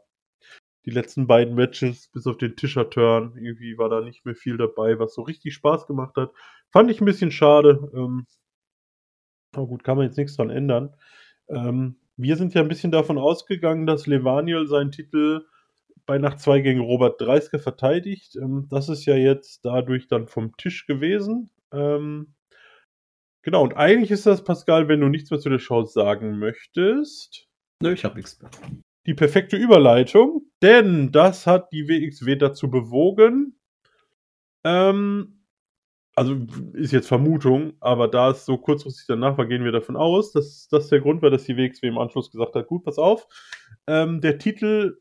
die 0.85 0.91
letzten 0.91 1.27
beiden 1.27 1.55
Matches, 1.55 2.09
bis 2.09 2.27
auf 2.27 2.39
den 2.39 2.57
Tischer-Turn, 2.57 3.37
irgendwie 3.37 3.79
war 3.79 3.89
da 3.89 4.01
nicht 4.01 4.25
mehr 4.25 4.35
viel 4.35 4.57
dabei, 4.57 4.99
was 4.99 5.15
so 5.15 5.23
richtig 5.23 5.55
Spaß 5.55 5.87
gemacht 5.87 6.17
hat. 6.17 6.33
Fand 6.71 6.91
ich 6.91 7.01
ein 7.01 7.05
bisschen 7.05 7.31
schade. 7.31 7.91
Ähm, 7.95 8.27
aber 9.55 9.67
gut, 9.67 9.85
kann 9.85 9.97
man 9.97 10.07
jetzt 10.07 10.17
nichts 10.17 10.37
dran 10.37 10.51
ändern. 10.51 10.95
Ähm, 11.49 11.97
wir 12.17 12.37
sind 12.37 12.55
ja 12.55 12.63
ein 12.63 12.69
bisschen 12.69 12.91
davon 12.93 13.19
ausgegangen, 13.19 13.87
dass 13.87 14.07
Levaniel 14.07 14.67
seinen 14.67 14.91
Titel 14.91 15.47
bei 16.07 16.19
Nacht 16.19 16.41
2 16.41 16.61
gegen 16.61 16.81
Robert 16.81 17.21
Dreisker 17.21 17.59
verteidigt. 17.59 18.37
Ähm, 18.37 18.67
das 18.71 18.89
ist 18.89 19.05
ja 19.05 19.15
jetzt 19.15 19.65
dadurch 19.65 20.09
dann 20.09 20.27
vom 20.27 20.57
Tisch 20.57 20.87
gewesen. 20.87 21.51
Ähm, 21.73 22.35
genau, 23.43 23.63
und 23.63 23.77
eigentlich 23.77 24.11
ist 24.11 24.27
das, 24.27 24.45
Pascal, 24.45 24.89
wenn 24.89 25.01
du 25.01 25.09
nichts 25.09 25.31
mehr 25.31 25.41
zu 25.41 25.51
der 25.51 25.59
Show 25.59 25.85
sagen 25.85 26.39
möchtest. 26.39 27.49
Nö, 27.83 27.93
ich 27.93 28.05
habe 28.05 28.17
nichts 28.17 28.41
mehr. 28.41 28.51
Die 29.07 29.15
perfekte 29.15 29.57
Überleitung, 29.57 30.43
denn 30.63 31.11
das 31.11 31.47
hat 31.47 31.73
die 31.73 31.89
WXW 31.89 32.37
dazu 32.37 32.71
bewogen, 32.71 33.59
ähm, 34.65 35.43
also 36.15 36.37
ist 36.75 36.93
jetzt 36.93 37.09
Vermutung, 37.09 37.73
aber 37.81 38.07
da 38.09 38.31
es 38.31 38.45
so 38.45 38.59
kurzfristig 38.59 39.07
danach 39.09 39.39
war, 39.39 39.47
gehen 39.47 39.65
wir 39.65 39.73
davon 39.73 39.97
aus, 39.97 40.33
dass 40.33 40.69
das 40.69 40.89
der 40.89 41.01
Grund 41.01 41.23
war, 41.23 41.31
dass 41.31 41.45
die 41.45 41.57
WXW 41.57 41.89
im 41.89 41.99
Anschluss 41.99 42.31
gesagt 42.31 42.55
hat, 42.55 42.67
gut, 42.67 42.85
pass 42.85 42.99
auf, 42.99 43.27
ähm, 43.87 44.21
der 44.21 44.39
Titel, 44.39 44.99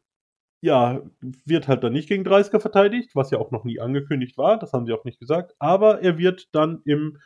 ja, 0.61 1.01
wird 1.45 1.67
halt 1.67 1.83
dann 1.83 1.93
nicht 1.93 2.07
gegen 2.07 2.23
30er 2.23 2.59
verteidigt, 2.59 3.11
was 3.15 3.31
ja 3.31 3.39
auch 3.39 3.51
noch 3.51 3.65
nie 3.65 3.79
angekündigt 3.79 4.37
war, 4.37 4.57
das 4.57 4.73
haben 4.73 4.85
sie 4.85 4.93
auch 4.93 5.03
nicht 5.03 5.19
gesagt, 5.19 5.53
aber 5.59 6.01
er 6.01 6.17
wird 6.17 6.47
dann 6.53 6.81
im 6.85 7.17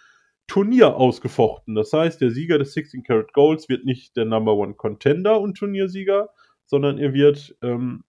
Turnier 0.47 0.95
ausgefochten. 0.95 1.75
Das 1.75 1.91
heißt, 1.91 2.21
der 2.21 2.31
Sieger 2.31 2.57
des 2.57 2.73
16 2.73 3.03
Karat 3.03 3.33
Golds 3.33 3.69
wird 3.69 3.85
nicht 3.85 4.15
der 4.15 4.25
Number 4.25 4.55
One 4.55 4.75
Contender 4.75 5.39
und 5.39 5.57
Turniersieger, 5.57 6.29
sondern 6.65 6.97
er 6.97 7.13
wird 7.13 7.55
ähm, 7.61 8.03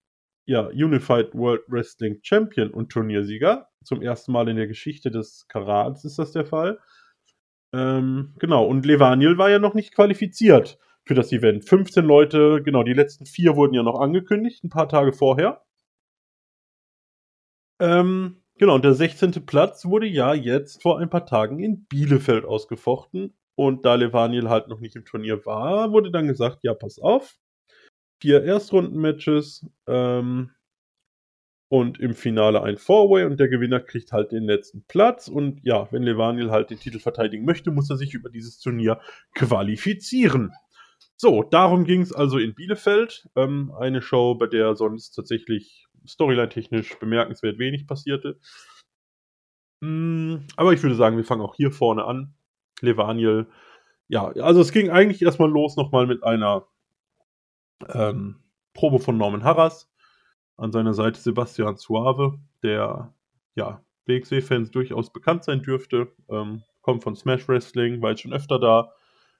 ja, 0.46 0.66
Unified 0.66 1.34
World 1.34 1.62
Wrestling 1.68 2.20
Champion 2.22 2.70
und 2.70 2.90
Turniersieger. 2.90 3.68
Zum 3.84 4.02
ersten 4.02 4.32
Mal 4.32 4.48
in 4.48 4.56
der 4.56 4.66
Geschichte 4.66 5.10
des 5.10 5.46
Karats 5.48 6.04
ist 6.04 6.18
das 6.18 6.32
der 6.32 6.46
Fall. 6.46 6.78
Ähm, 7.72 8.34
genau, 8.38 8.64
und 8.66 8.86
Levaniel 8.86 9.38
war 9.38 9.50
ja 9.50 9.58
noch 9.58 9.74
nicht 9.74 9.94
qualifiziert 9.94 10.78
für 11.04 11.14
das 11.14 11.32
Event. 11.32 11.68
15 11.68 12.04
Leute, 12.04 12.62
genau, 12.62 12.82
die 12.82 12.94
letzten 12.94 13.26
vier 13.26 13.56
wurden 13.56 13.74
ja 13.74 13.82
noch 13.82 14.00
angekündigt, 14.00 14.64
ein 14.64 14.70
paar 14.70 14.88
Tage 14.88 15.12
vorher. 15.12 15.62
Ähm, 17.80 18.42
genau, 18.58 18.74
und 18.74 18.84
der 18.84 18.94
16. 18.94 19.46
Platz 19.46 19.86
wurde 19.86 20.06
ja 20.06 20.34
jetzt 20.34 20.82
vor 20.82 20.98
ein 20.98 21.10
paar 21.10 21.26
Tagen 21.26 21.58
in 21.60 21.84
Bielefeld 21.86 22.44
ausgefochten. 22.44 23.34
Und 23.54 23.86
da 23.86 23.94
Levaniel 23.94 24.50
halt 24.50 24.68
noch 24.68 24.80
nicht 24.80 24.96
im 24.96 25.06
Turnier 25.06 25.46
war, 25.46 25.90
wurde 25.90 26.10
dann 26.10 26.28
gesagt, 26.28 26.58
ja, 26.62 26.74
pass 26.74 26.98
auf, 26.98 27.36
vier 28.20 28.44
Erstrunden-Matches 28.44 29.66
ähm, 29.86 30.50
und 31.68 31.98
im 31.98 32.14
Finale 32.14 32.62
ein 32.62 32.76
Four-Way 32.76 33.24
und 33.24 33.40
der 33.40 33.48
Gewinner 33.48 33.80
kriegt 33.80 34.12
halt 34.12 34.32
den 34.32 34.44
letzten 34.44 34.84
Platz. 34.86 35.28
Und 35.28 35.60
ja, 35.64 35.90
wenn 35.90 36.02
Levaniel 36.02 36.50
halt 36.50 36.70
den 36.70 36.78
Titel 36.78 36.98
verteidigen 36.98 37.44
möchte, 37.44 37.70
muss 37.70 37.90
er 37.90 37.96
sich 37.96 38.14
über 38.14 38.28
dieses 38.28 38.58
Turnier 38.58 39.00
qualifizieren. 39.34 40.52
So, 41.16 41.42
darum 41.42 41.84
ging 41.84 42.02
es 42.02 42.12
also 42.12 42.38
in 42.38 42.54
Bielefeld. 42.54 43.26
Ähm, 43.36 43.72
eine 43.78 44.02
Show, 44.02 44.34
bei 44.34 44.46
der 44.46 44.76
sonst 44.76 45.12
tatsächlich 45.12 45.86
storyline-technisch 46.06 46.98
bemerkenswert 46.98 47.58
wenig 47.58 47.86
passierte. 47.86 48.38
Mm, 49.80 50.36
aber 50.56 50.72
ich 50.72 50.82
würde 50.82 50.94
sagen, 50.96 51.16
wir 51.16 51.24
fangen 51.24 51.42
auch 51.42 51.54
hier 51.54 51.70
vorne 51.70 52.04
an. 52.04 52.34
Levaniel, 52.80 53.46
ja, 54.08 54.28
also 54.28 54.60
es 54.60 54.72
ging 54.72 54.90
eigentlich 54.90 55.22
erstmal 55.22 55.50
los 55.50 55.76
nochmal 55.76 56.06
mit 56.06 56.22
einer 56.22 56.66
ähm, 57.88 58.42
Probe 58.74 58.98
von 58.98 59.16
Norman 59.16 59.44
Harras. 59.44 59.90
An 60.56 60.72
seiner 60.72 60.94
Seite 60.94 61.20
Sebastian 61.20 61.76
Suave, 61.76 62.38
der 62.62 63.14
ja 63.56 63.84
WXW-Fans 64.06 64.70
durchaus 64.70 65.12
bekannt 65.12 65.44
sein 65.44 65.62
dürfte. 65.62 66.12
Ähm, 66.28 66.62
kommt 66.80 67.02
von 67.02 67.16
Smash 67.16 67.48
Wrestling, 67.48 68.00
war 68.00 68.10
jetzt 68.10 68.22
schon 68.22 68.32
öfter 68.32 68.58
da. 68.58 68.92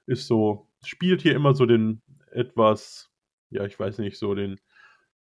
Ist 0.07 0.26
so, 0.26 0.68
spielt 0.85 1.22
hier 1.22 1.35
immer 1.35 1.55
so 1.55 1.64
den 1.64 2.02
etwas, 2.33 3.11
ja, 3.50 3.64
ich 3.64 3.79
weiß 3.79 3.98
nicht, 3.98 4.18
so 4.18 4.35
den 4.35 4.61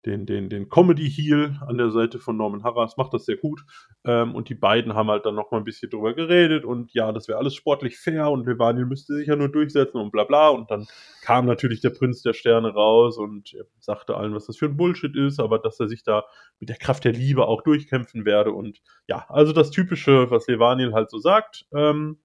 den, 0.06 0.26
den, 0.26 0.48
den 0.48 0.68
Comedy-Heel 0.68 1.60
an 1.66 1.78
der 1.78 1.90
Seite 1.90 2.18
von 2.18 2.36
Norman 2.36 2.64
Harras, 2.64 2.96
macht 2.96 3.14
das 3.14 3.24
sehr 3.24 3.36
gut. 3.36 3.64
Ähm, 4.04 4.34
und 4.34 4.48
die 4.48 4.54
beiden 4.54 4.94
haben 4.94 5.08
halt 5.08 5.26
dann 5.26 5.34
nochmal 5.34 5.60
ein 5.60 5.64
bisschen 5.64 5.90
drüber 5.90 6.14
geredet 6.14 6.64
und 6.64 6.92
ja, 6.92 7.12
das 7.12 7.28
wäre 7.28 7.38
alles 7.38 7.54
sportlich 7.54 7.98
fair 7.98 8.30
und 8.30 8.46
Levaniel 8.46 8.86
müsste 8.86 9.14
sich 9.14 9.28
ja 9.28 9.36
nur 9.36 9.48
durchsetzen 9.48 9.98
und 9.98 10.10
bla 10.10 10.24
bla. 10.24 10.48
Und 10.48 10.70
dann 10.70 10.86
kam 11.22 11.46
natürlich 11.46 11.80
der 11.80 11.90
Prinz 11.90 12.22
der 12.22 12.32
Sterne 12.32 12.72
raus 12.72 13.16
und 13.16 13.56
sagte 13.78 14.16
allen, 14.16 14.34
was 14.34 14.46
das 14.46 14.56
für 14.56 14.66
ein 14.66 14.76
Bullshit 14.76 15.16
ist, 15.16 15.40
aber 15.40 15.58
dass 15.58 15.78
er 15.78 15.88
sich 15.88 16.02
da 16.02 16.24
mit 16.58 16.68
der 16.68 16.76
Kraft 16.76 17.04
der 17.04 17.12
Liebe 17.12 17.46
auch 17.46 17.62
durchkämpfen 17.62 18.24
werde. 18.24 18.52
Und 18.52 18.80
ja, 19.06 19.26
also 19.28 19.52
das 19.52 19.70
Typische, 19.70 20.30
was 20.30 20.46
Levaniel 20.48 20.92
halt 20.92 21.10
so 21.10 21.18
sagt. 21.18 21.64
Ähm, 21.74 22.18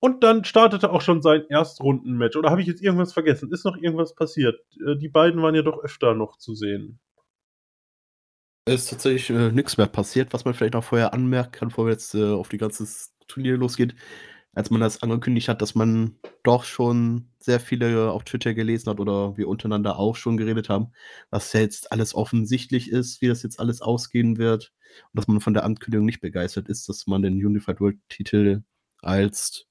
und 0.00 0.22
dann 0.22 0.44
startete 0.44 0.90
auch 0.90 1.00
schon 1.00 1.22
sein 1.22 1.44
Erstrundenmatch. 1.48 2.36
Oder 2.36 2.50
habe 2.50 2.60
ich 2.60 2.66
jetzt 2.66 2.82
irgendwas 2.82 3.12
vergessen? 3.12 3.50
Ist 3.52 3.64
noch 3.64 3.76
irgendwas 3.76 4.14
passiert? 4.14 4.60
Äh, 4.86 4.96
die 4.96 5.08
beiden 5.08 5.42
waren 5.42 5.54
ja 5.54 5.62
doch 5.62 5.82
öfter 5.82 6.14
noch 6.14 6.36
zu 6.38 6.54
sehen. 6.54 7.00
Es 8.64 8.84
ist 8.84 8.90
tatsächlich 8.90 9.30
äh, 9.30 9.50
nichts 9.50 9.78
mehr 9.78 9.86
passiert, 9.86 10.32
was 10.32 10.44
man 10.44 10.54
vielleicht 10.54 10.76
auch 10.76 10.84
vorher 10.84 11.14
anmerken 11.14 11.52
kann, 11.52 11.68
bevor 11.68 11.88
jetzt 11.88 12.14
äh, 12.14 12.32
auf 12.32 12.48
die 12.48 12.58
ganze 12.58 12.86
Turnier 13.26 13.56
losgeht. 13.56 13.94
Als 14.54 14.70
man 14.70 14.80
das 14.80 15.02
angekündigt 15.02 15.48
hat, 15.48 15.62
dass 15.62 15.74
man 15.74 16.16
doch 16.42 16.64
schon 16.64 17.30
sehr 17.38 17.60
viele 17.60 18.10
auf 18.10 18.24
Twitter 18.24 18.54
gelesen 18.54 18.90
hat 18.90 18.98
oder 19.00 19.36
wir 19.36 19.48
untereinander 19.48 19.98
auch 19.98 20.16
schon 20.16 20.36
geredet 20.36 20.68
haben, 20.68 20.92
dass 21.30 21.52
jetzt 21.52 21.92
alles 21.92 22.14
offensichtlich 22.14 22.90
ist, 22.90 23.20
wie 23.22 23.28
das 23.28 23.42
jetzt 23.42 23.60
alles 23.60 23.82
ausgehen 23.82 24.36
wird 24.36 24.72
und 25.12 25.18
dass 25.18 25.28
man 25.28 25.40
von 25.40 25.54
der 25.54 25.64
Ankündigung 25.64 26.06
nicht 26.06 26.20
begeistert 26.20 26.68
ist, 26.68 26.88
dass 26.88 27.06
man 27.06 27.22
den 27.22 27.34
Unified 27.34 27.80
World 27.80 27.98
Titel 28.08 28.62
als 29.00 29.67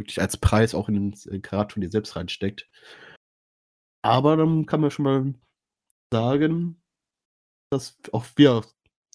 wirklich 0.00 0.20
als 0.20 0.36
Preis 0.36 0.74
auch 0.74 0.88
in 0.88 1.12
den 1.12 1.42
Karat-Turnier 1.42 1.90
selbst 1.90 2.16
reinsteckt. 2.16 2.68
Aber 4.02 4.36
dann 4.36 4.66
kann 4.66 4.80
man 4.80 4.90
schon 4.90 5.04
mal 5.04 5.34
sagen, 6.12 6.82
dass 7.70 7.98
auch 8.12 8.24
wir 8.36 8.62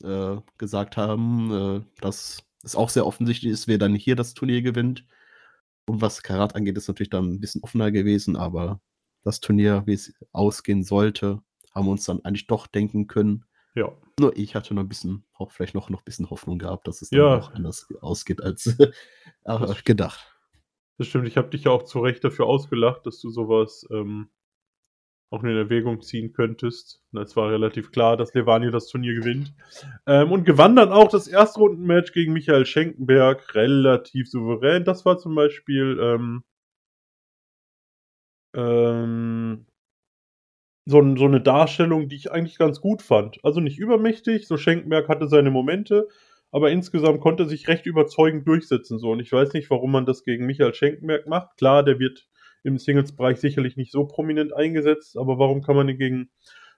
äh, 0.04 0.38
gesagt 0.58 0.98
haben, 0.98 1.52
äh, 1.52 2.02
dass 2.02 2.44
es 2.64 2.76
auch 2.76 2.90
sehr 2.90 3.06
offensichtlich 3.06 3.52
ist, 3.52 3.68
wer 3.68 3.78
dann 3.78 3.96
hier 3.96 4.16
das 4.16 4.34
Turnier 4.34 4.62
gewinnt. 4.62 5.06
Und 5.88 6.02
was 6.02 6.24
Karat 6.24 6.56
angeht, 6.56 6.78
ist 6.78 6.88
natürlich 6.88 7.10
dann 7.10 7.34
ein 7.34 7.40
bisschen 7.40 7.62
offener 7.64 7.92
gewesen, 7.92 8.36
aber 8.36 8.82
das 9.24 9.40
Turnier, 9.40 9.84
wie 9.86 9.94
es 9.94 10.14
ausgehen 10.32 10.84
sollte, 10.84 11.42
haben 11.74 11.86
wir 11.88 11.92
uns 11.92 12.06
dann 12.06 12.24
eigentlich 12.24 12.48
doch 12.48 12.68
denken 12.68 13.08
können. 13.08 13.46
Ja. 13.76 13.92
Nur 14.20 14.36
ich 14.38 14.56
hatte 14.56 14.74
noch 14.74 14.84
ein 14.84 14.88
bisschen, 14.88 15.26
auch 15.34 15.52
vielleicht 15.52 15.76
noch, 15.76 15.90
noch 15.90 16.02
ein 16.02 16.06
bisschen 16.06 16.30
Hoffnung 16.30 16.58
gehabt, 16.58 16.88
dass 16.88 17.02
es 17.02 17.10
dann 17.10 17.20
Ja. 17.20 17.38
auch 17.38 17.52
anders 17.54 17.88
ausgeht 18.02 18.42
als 18.42 18.68
äh, 18.80 18.92
gedacht. 19.84 20.35
Das 20.98 21.08
stimmt, 21.08 21.28
ich 21.28 21.38
habe 21.38 21.50
dich 21.50 21.66
ja 21.66 21.72
auch 21.72 21.84
zu 21.84 22.00
Recht 22.00 22.24
dafür 22.24 22.46
ausgelacht, 22.46 23.06
dass 23.06 23.20
du 23.20 23.30
sowas 23.30 23.86
ähm, 23.92 24.30
auch 25.32 25.44
in 25.44 25.50
Erwägung 25.50 26.02
ziehen 26.02 26.32
könntest. 26.32 27.02
Es 27.14 27.36
war 27.36 27.52
relativ 27.52 27.92
klar, 27.92 28.16
dass 28.16 28.34
Levani 28.34 28.72
das 28.72 28.88
Turnier 28.88 29.16
gewinnt. 29.16 29.54
Ähm, 30.08 30.32
und 30.32 30.46
gewann 30.46 30.76
dann 30.76 30.92
auch 30.92 31.10
das 31.10 31.28
Erstrundenmatch 31.28 32.14
gegen 32.14 32.34
Michael 32.34 32.66
Schenkenberg 32.66 33.54
relativ 33.56 34.30
souverän. 34.30 34.86
Das 34.86 35.06
war 35.06 35.18
zum 35.18 35.36
Beispiel 35.36 36.00
ähm, 36.02 36.44
ähm, 38.56 39.66
so, 40.88 41.16
so 41.16 41.26
eine 41.26 41.42
Darstellung, 41.42 42.08
die 42.08 42.16
ich 42.16 42.32
eigentlich 42.32 42.58
ganz 42.58 42.80
gut 42.80 43.02
fand. 43.02 43.44
Also 43.44 43.60
nicht 43.60 43.80
übermächtig, 43.80 44.48
so 44.48 44.56
Schenkenberg 44.58 45.10
hatte 45.10 45.28
seine 45.28 45.52
Momente, 45.52 46.08
aber 46.56 46.72
insgesamt 46.72 47.20
konnte 47.20 47.44
er 47.44 47.50
sich 47.50 47.68
recht 47.68 47.86
überzeugend 47.86 48.48
durchsetzen. 48.48 48.98
So. 48.98 49.12
Und 49.12 49.20
ich 49.20 49.30
weiß 49.30 49.52
nicht, 49.52 49.70
warum 49.70 49.92
man 49.92 50.06
das 50.06 50.24
gegen 50.24 50.46
Michael 50.46 50.74
Schenkenberg 50.74 51.28
macht. 51.28 51.58
Klar, 51.58 51.84
der 51.84 52.00
wird 52.00 52.30
im 52.64 52.78
Singles-Bereich 52.78 53.42
sicherlich 53.42 53.76
nicht 53.76 53.92
so 53.92 54.08
prominent 54.08 54.54
eingesetzt, 54.54 55.18
aber 55.18 55.38
warum 55.38 55.62
kann 55.62 55.76
man 55.76 55.90
ihn 55.90 55.98
gegen 55.98 56.30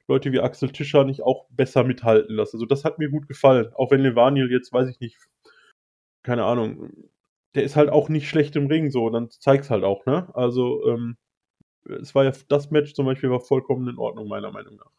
Leute 0.08 0.32
wie 0.32 0.40
Axel 0.40 0.72
Tischer 0.72 1.04
nicht 1.04 1.22
auch 1.22 1.46
besser 1.52 1.84
mithalten 1.84 2.36
lassen? 2.36 2.56
Also 2.56 2.66
das 2.66 2.86
hat 2.86 2.98
mir 2.98 3.12
gut 3.12 3.28
gefallen. 3.28 3.72
Auch 3.76 3.92
wenn 3.92 4.02
Levaniel 4.02 4.52
jetzt, 4.52 4.74
weiß 4.74 4.90
ich 4.90 5.00
nicht, 5.00 5.16
keine 6.24 6.46
Ahnung, 6.46 6.92
der 7.54 7.62
ist 7.62 7.76
halt 7.76 7.92
auch 7.92 8.10
nicht 8.10 8.28
schlecht 8.28 8.56
im 8.56 8.66
Ring 8.66 8.90
so, 8.90 9.12
dann 9.12 9.30
zeigt's 9.30 9.70
halt 9.70 9.84
auch, 9.84 10.08
ne? 10.08 10.28
Also, 10.34 10.88
ähm, 10.88 11.18
es 12.02 12.16
war 12.16 12.24
ja, 12.24 12.34
das 12.50 12.72
Match 12.72 12.96
zum 12.96 13.06
Beispiel 13.06 13.30
war 13.30 13.42
vollkommen 13.42 13.88
in 13.88 14.00
Ordnung, 14.00 14.28
meiner 14.28 14.52
Meinung 14.52 14.78
nach. 14.78 14.92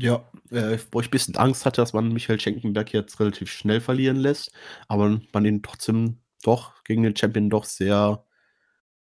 Ja, 0.00 0.24
äh, 0.50 0.78
wo 0.92 1.00
ich 1.00 1.08
ein 1.08 1.10
bisschen 1.10 1.36
Angst 1.36 1.66
hatte, 1.66 1.80
dass 1.80 1.92
man 1.92 2.12
Michael 2.12 2.38
Schenkenberg 2.38 2.92
jetzt 2.92 3.18
relativ 3.18 3.50
schnell 3.50 3.80
verlieren 3.80 4.16
lässt, 4.16 4.52
aber 4.86 5.20
man 5.32 5.44
ihn 5.44 5.62
trotzdem 5.62 6.20
doch 6.44 6.84
gegen 6.84 7.02
den 7.02 7.16
Champion 7.16 7.50
doch 7.50 7.64
sehr 7.64 8.24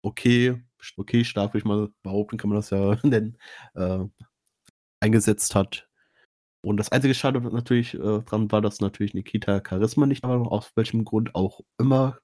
okay, 0.01 0.63
okay 0.97 1.23
stark, 1.25 1.53
würde 1.53 1.59
ich 1.59 1.65
mal 1.65 1.89
behaupten, 2.03 2.37
kann 2.37 2.49
man 2.49 2.57
das 2.57 2.71
ja 2.71 2.97
nennen, 3.03 3.37
äh, 3.75 4.05
eingesetzt 5.01 5.55
hat. 5.55 5.87
Und 6.61 6.77
das 6.77 6.91
einzige 6.91 7.15
Schade 7.15 7.41
natürlich 7.41 7.95
äh, 7.95 8.21
dran 8.23 8.51
war, 8.51 8.61
dass 8.61 8.81
natürlich 8.81 9.13
Nikita 9.13 9.61
Charisma 9.67 10.05
nicht 10.07 10.23
da 10.23 10.29
war, 10.29 10.51
aus 10.51 10.71
welchem 10.75 11.05
Grund 11.05 11.35
auch 11.35 11.61
immer. 11.79 12.19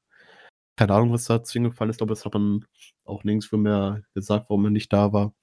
Keine 0.78 0.94
Ahnung, 0.96 1.14
was 1.14 1.26
da 1.26 1.44
zu 1.44 1.60
ihm 1.60 1.66
gefallen 1.66 1.92
ist, 1.92 2.02
aber 2.02 2.10
das 2.16 2.26
hat 2.26 2.34
man 2.36 2.66
auch 3.06 3.24
nirgendwo 3.24 3.58
mehr 3.58 4.04
gesagt, 4.16 4.50
warum 4.50 4.66
er 4.66 4.72
nicht 4.72 4.94
da 4.94 5.14
war. 5.14 5.34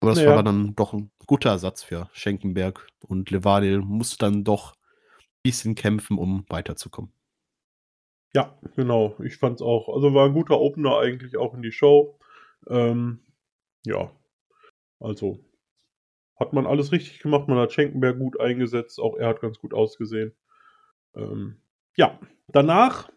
Aber 0.00 0.10
das 0.12 0.18
Naja. 0.18 0.36
war 0.36 0.42
dann 0.42 0.74
doch 0.76 0.92
ein 0.92 1.10
guter 1.26 1.50
Ersatz 1.50 1.82
für 1.82 2.08
Schenkenberg 2.12 2.86
und 3.00 3.30
Levadil 3.30 3.80
musste 3.80 4.18
dann 4.18 4.44
doch 4.44 4.74
ein 4.74 5.24
bisschen 5.42 5.74
kämpfen, 5.74 6.18
um 6.18 6.44
weiterzukommen. 6.48 7.12
Ja, 8.34 8.58
genau. 8.76 9.16
Ich 9.24 9.36
fand's 9.36 9.62
auch. 9.62 9.88
Also 9.94 10.14
war 10.14 10.26
ein 10.26 10.34
guter 10.34 10.60
Opener 10.60 10.98
eigentlich 10.98 11.36
auch 11.36 11.54
in 11.54 11.62
die 11.62 11.72
Show. 11.72 12.18
Ähm, 12.68 13.20
ja, 13.84 14.10
also 15.00 15.40
hat 16.38 16.52
man 16.52 16.66
alles 16.66 16.92
richtig 16.92 17.18
gemacht. 17.20 17.48
Man 17.48 17.58
hat 17.58 17.72
Schenkenberg 17.72 18.18
gut 18.18 18.38
eingesetzt. 18.40 19.00
Auch 19.00 19.16
er 19.16 19.28
hat 19.28 19.40
ganz 19.40 19.58
gut 19.58 19.74
ausgesehen. 19.74 20.34
Ähm, 21.16 21.56
ja, 21.96 22.18
danach 22.46 23.10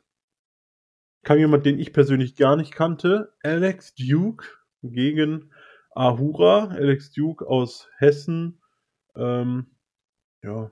kam 1.23 1.37
jemand, 1.37 1.65
den 1.65 1.79
ich 1.79 1.93
persönlich 1.93 2.35
gar 2.35 2.55
nicht 2.55 2.73
kannte. 2.73 3.33
Alex 3.43 3.93
Duke 3.93 4.47
gegen 4.81 5.51
Ahura. 5.91 6.69
Alex 6.69 7.11
Duke 7.11 7.47
aus 7.47 7.89
Hessen. 7.97 8.61
Ähm, 9.15 9.67
ja, 10.43 10.71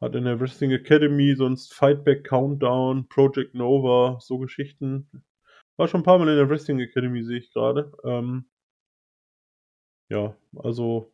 Hat 0.00 0.14
in 0.14 0.24
der 0.24 0.40
Wrestling 0.40 0.72
Academy 0.72 1.34
sonst 1.36 1.74
Fightback 1.74 2.24
Countdown, 2.24 3.08
Project 3.08 3.54
Nova, 3.54 4.18
so 4.20 4.38
Geschichten. 4.38 5.08
War 5.76 5.88
schon 5.88 6.00
ein 6.00 6.04
paar 6.04 6.18
Mal 6.18 6.28
in 6.28 6.36
der 6.36 6.50
Wrestling 6.50 6.80
Academy, 6.80 7.22
sehe 7.24 7.38
ich 7.38 7.52
gerade. 7.52 7.92
Ähm, 8.04 8.46
ja, 10.10 10.36
also 10.56 11.11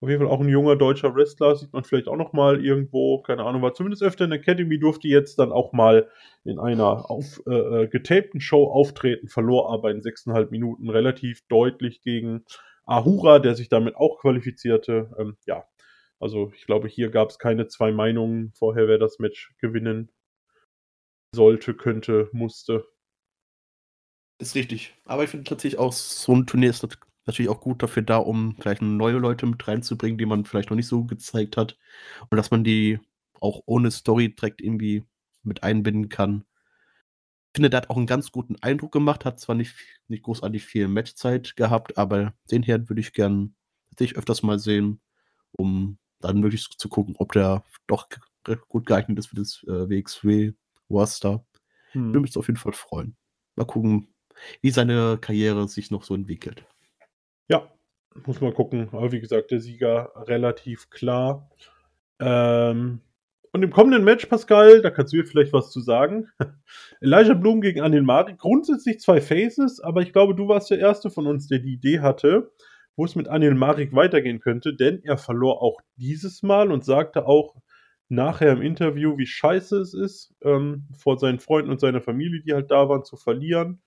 auf 0.00 0.08
jeden 0.08 0.22
Fall 0.22 0.32
auch 0.32 0.40
ein 0.40 0.48
junger 0.48 0.76
deutscher 0.76 1.14
Wrestler, 1.14 1.56
sieht 1.56 1.72
man 1.72 1.82
vielleicht 1.82 2.06
auch 2.06 2.16
noch 2.16 2.32
mal 2.32 2.64
irgendwo, 2.64 3.20
keine 3.22 3.44
Ahnung, 3.44 3.62
war 3.62 3.74
zumindest 3.74 4.02
öfter 4.02 4.24
in 4.24 4.30
der 4.30 4.38
Academy, 4.38 4.78
durfte 4.78 5.08
jetzt 5.08 5.38
dann 5.38 5.50
auch 5.50 5.72
mal 5.72 6.08
in 6.44 6.60
einer 6.60 7.10
auf, 7.10 7.40
äh, 7.46 7.82
äh 7.82 7.88
getapten 7.88 8.40
Show 8.40 8.64
auftreten, 8.66 9.28
verlor 9.28 9.72
aber 9.72 9.90
in 9.90 10.02
sechseinhalb 10.02 10.52
Minuten 10.52 10.88
relativ 10.88 11.42
deutlich 11.48 12.00
gegen 12.02 12.44
Ahura, 12.84 13.40
der 13.40 13.54
sich 13.56 13.68
damit 13.68 13.96
auch 13.96 14.20
qualifizierte. 14.20 15.10
Ähm, 15.18 15.36
ja, 15.46 15.64
also 16.20 16.52
ich 16.54 16.66
glaube, 16.66 16.88
hier 16.88 17.10
gab 17.10 17.30
es 17.30 17.38
keine 17.38 17.66
zwei 17.66 17.90
Meinungen 17.90 18.52
vorher, 18.54 18.86
wer 18.86 18.98
das 18.98 19.18
Match 19.18 19.54
gewinnen 19.58 20.10
sollte, 21.34 21.74
könnte, 21.74 22.28
musste. 22.32 22.86
Ist 24.40 24.54
richtig. 24.54 24.94
Aber 25.04 25.24
ich 25.24 25.30
finde 25.30 25.44
tatsächlich 25.44 25.78
auch, 25.78 25.92
so 25.92 26.34
ein 26.34 26.46
Turnier 26.46 26.70
ist 26.70 26.84
natürlich 27.28 27.50
auch 27.50 27.60
gut 27.60 27.82
dafür 27.82 28.02
da, 28.02 28.16
um 28.16 28.56
vielleicht 28.58 28.82
neue 28.82 29.18
Leute 29.18 29.46
mit 29.46 29.66
reinzubringen, 29.66 30.18
die 30.18 30.26
man 30.26 30.44
vielleicht 30.44 30.70
noch 30.70 30.76
nicht 30.76 30.88
so 30.88 31.04
gezeigt 31.04 31.56
hat. 31.56 31.78
Und 32.30 32.36
dass 32.36 32.50
man 32.50 32.64
die 32.64 32.98
auch 33.40 33.62
ohne 33.66 33.90
Story 33.90 34.34
direkt 34.34 34.60
irgendwie 34.60 35.04
mit 35.42 35.62
einbinden 35.62 36.08
kann. 36.08 36.44
Ich 37.52 37.58
finde, 37.58 37.70
der 37.70 37.78
hat 37.78 37.90
auch 37.90 37.96
einen 37.96 38.06
ganz 38.06 38.32
guten 38.32 38.56
Eindruck 38.60 38.92
gemacht, 38.92 39.24
hat 39.24 39.40
zwar 39.40 39.54
nicht, 39.54 39.74
nicht 40.08 40.22
großartig 40.24 40.64
viel 40.64 40.88
Matchzeit 40.88 41.56
gehabt, 41.56 41.96
aber 41.96 42.34
den 42.50 42.62
Herrn 42.62 42.88
würde 42.88 43.00
ich 43.00 43.12
gern 43.12 43.54
tatsächlich 43.90 44.18
öfters 44.18 44.42
mal 44.42 44.58
sehen, 44.58 45.00
um 45.52 45.98
dann 46.20 46.42
wirklich 46.42 46.68
zu 46.68 46.88
gucken, 46.88 47.14
ob 47.18 47.32
der 47.32 47.64
doch 47.86 48.08
gut 48.68 48.86
geeignet 48.86 49.18
ist 49.18 49.28
für 49.28 49.36
das 49.36 49.64
äh, 49.66 49.88
WXW 49.88 50.52
Roster. 50.90 51.44
Hm. 51.92 52.08
Würde 52.08 52.20
mich 52.20 52.36
auf 52.36 52.48
jeden 52.48 52.58
Fall 52.58 52.72
freuen. 52.72 53.16
Mal 53.56 53.64
gucken, 53.64 54.08
wie 54.60 54.70
seine 54.70 55.18
Karriere 55.20 55.68
sich 55.68 55.90
noch 55.90 56.02
so 56.02 56.14
entwickelt. 56.14 56.64
Ja, 57.48 57.70
muss 58.26 58.40
man 58.40 58.54
gucken. 58.54 58.88
Aber 58.92 59.12
wie 59.12 59.20
gesagt, 59.20 59.50
der 59.50 59.60
Sieger 59.60 60.12
relativ 60.16 60.90
klar. 60.90 61.50
Ähm, 62.20 63.00
und 63.52 63.62
im 63.62 63.70
kommenden 63.70 64.04
Match, 64.04 64.26
Pascal, 64.26 64.82
da 64.82 64.90
kannst 64.90 65.12
du 65.12 65.16
mir 65.16 65.24
vielleicht 65.24 65.52
was 65.52 65.70
zu 65.70 65.80
sagen. 65.80 66.28
Elijah 67.00 67.34
Bloom 67.34 67.60
gegen 67.60 67.80
Anil 67.80 68.02
Mari. 68.02 68.34
Grundsätzlich 68.36 69.00
zwei 69.00 69.20
Faces, 69.20 69.80
aber 69.80 70.02
ich 70.02 70.12
glaube, 70.12 70.34
du 70.34 70.48
warst 70.48 70.70
der 70.70 70.78
Erste 70.78 71.10
von 71.10 71.26
uns, 71.26 71.48
der 71.48 71.60
die 71.60 71.72
Idee 71.72 72.00
hatte, 72.00 72.52
wo 72.96 73.04
es 73.04 73.14
mit 73.14 73.28
Anil 73.28 73.54
Marik 73.54 73.94
weitergehen 73.94 74.40
könnte, 74.40 74.74
denn 74.74 75.02
er 75.02 75.16
verlor 75.16 75.62
auch 75.62 75.80
dieses 75.96 76.42
Mal 76.42 76.70
und 76.70 76.84
sagte 76.84 77.26
auch 77.26 77.54
nachher 78.08 78.52
im 78.52 78.62
Interview, 78.62 79.16
wie 79.18 79.26
scheiße 79.26 79.78
es 79.78 79.94
ist, 79.94 80.34
ähm, 80.42 80.88
vor 80.96 81.18
seinen 81.18 81.38
Freunden 81.38 81.70
und 81.70 81.80
seiner 81.80 82.00
Familie, 82.00 82.42
die 82.42 82.54
halt 82.54 82.70
da 82.70 82.88
waren, 82.88 83.04
zu 83.04 83.16
verlieren. 83.16 83.80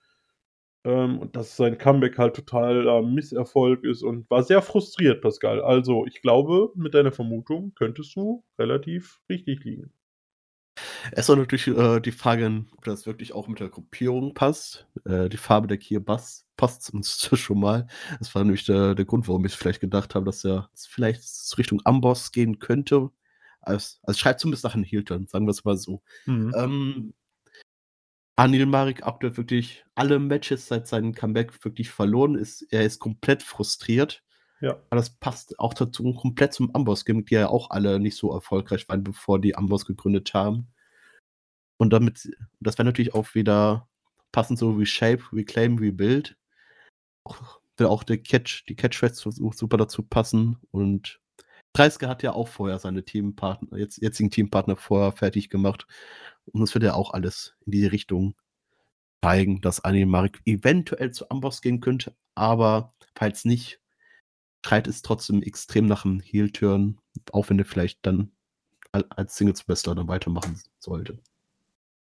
Ähm, 0.84 1.18
und 1.18 1.36
dass 1.36 1.56
sein 1.56 1.78
Comeback 1.78 2.18
halt 2.18 2.34
totaler 2.34 2.98
äh, 2.98 3.02
Misserfolg 3.02 3.84
ist 3.84 4.02
und 4.02 4.28
war 4.30 4.42
sehr 4.42 4.62
frustriert, 4.62 5.22
Pascal. 5.22 5.62
Also, 5.62 6.06
ich 6.06 6.22
glaube, 6.22 6.72
mit 6.74 6.94
deiner 6.94 7.12
Vermutung 7.12 7.72
könntest 7.74 8.16
du 8.16 8.44
relativ 8.58 9.20
richtig 9.28 9.62
liegen. 9.64 9.92
Es 11.12 11.28
ist 11.28 11.36
natürlich 11.36 11.66
äh, 11.68 12.00
die 12.00 12.12
Frage, 12.12 12.64
ob 12.76 12.84
das 12.84 13.06
wirklich 13.06 13.32
auch 13.32 13.48
mit 13.48 13.60
der 13.60 13.68
Gruppierung 13.68 14.34
passt. 14.34 14.86
Äh, 15.04 15.28
die 15.28 15.36
Farbe 15.36 15.66
der 15.66 15.78
Kia 15.78 15.98
Bass 15.98 16.46
passt 16.56 16.92
uns 16.92 17.28
schon 17.38 17.60
mal. 17.60 17.86
Das 18.18 18.34
war 18.34 18.42
nämlich 18.42 18.64
der, 18.64 18.94
der 18.94 19.04
Grund, 19.04 19.28
warum 19.28 19.44
ich 19.44 19.54
vielleicht 19.54 19.80
gedacht 19.80 20.14
habe, 20.14 20.26
dass 20.26 20.44
er 20.44 20.70
vielleicht 20.74 21.24
Richtung 21.58 21.80
Amboss 21.84 22.32
gehen 22.32 22.58
könnte. 22.58 23.10
Also, 23.60 23.98
also 24.02 24.18
schreibt 24.18 24.40
zumindest 24.40 24.64
nach 24.64 24.74
einem 24.74 24.84
Heel-Turn, 24.84 25.26
sagen 25.26 25.46
wir 25.46 25.50
es 25.50 25.64
mal 25.64 25.76
so. 25.76 26.02
Mhm. 26.26 26.52
Ähm, 26.56 27.14
Anil 28.36 28.66
Marik 28.66 29.04
aktuell 29.04 29.36
wirklich 29.36 29.84
alle 29.94 30.18
Matches 30.18 30.66
seit 30.66 30.86
seinem 30.88 31.14
Comeback 31.14 31.64
wirklich 31.64 31.90
verloren 31.90 32.34
ist. 32.34 32.62
Er 32.70 32.84
ist 32.84 32.98
komplett 32.98 33.42
frustriert. 33.42 34.22
Ja. 34.60 34.72
Aber 34.90 34.96
das 34.96 35.10
passt 35.10 35.58
auch 35.58 35.74
dazu 35.74 36.14
komplett 36.14 36.52
zum 36.52 36.74
Amboss-Gimmick, 36.74 37.26
die 37.26 37.34
ja 37.34 37.48
auch 37.48 37.70
alle 37.70 37.98
nicht 37.98 38.16
so 38.16 38.32
erfolgreich 38.32 38.88
waren, 38.88 39.02
bevor 39.02 39.40
die 39.40 39.56
Amboss 39.56 39.84
gegründet 39.84 40.34
haben. 40.34 40.68
Und 41.78 41.92
damit, 41.92 42.30
das 42.60 42.78
wäre 42.78 42.86
natürlich 42.86 43.12
auch 43.12 43.34
wieder 43.34 43.88
passend 44.30 44.58
so 44.58 44.78
wie 44.78 44.86
Shape, 44.86 45.22
Reclaim, 45.32 45.78
Rebuild. 45.78 46.36
Will 47.76 47.86
auch 47.86 48.04
der 48.04 48.18
Catch, 48.18 48.64
die 48.68 48.76
Catchphrase 48.76 49.30
super 49.32 49.76
dazu 49.76 50.02
passen. 50.04 50.58
Und 50.70 51.20
Dreisker 51.72 52.08
hat 52.08 52.22
ja 52.22 52.32
auch 52.32 52.48
vorher 52.48 52.78
seine 52.78 53.04
Teampartner, 53.04 53.78
jetzt, 53.78 54.00
jetzigen 54.02 54.30
Teampartner 54.30 54.76
vorher 54.76 55.12
fertig 55.12 55.48
gemacht. 55.48 55.86
Und 56.46 56.60
das 56.60 56.74
wird 56.74 56.84
ja 56.84 56.94
auch 56.94 57.12
alles 57.12 57.56
in 57.64 57.72
diese 57.72 57.92
Richtung 57.92 58.34
zeigen, 59.22 59.60
dass 59.60 59.84
Animarik 59.84 60.40
eventuell 60.44 61.12
zu 61.12 61.30
Amboss 61.30 61.62
gehen 61.62 61.80
könnte, 61.80 62.14
aber 62.34 62.92
falls 63.14 63.44
nicht, 63.44 63.80
schreit 64.64 64.86
es 64.86 65.02
trotzdem 65.02 65.42
extrem 65.42 65.86
nach 65.86 66.04
einem 66.04 66.20
Heel-Turn, 66.20 66.98
auch 67.32 67.48
wenn 67.48 67.58
er 67.58 67.64
vielleicht 67.64 68.04
dann 68.04 68.32
als 68.92 69.36
Singles-Bester 69.36 69.94
dann 69.94 70.08
weitermachen 70.08 70.60
sollte. 70.78 71.18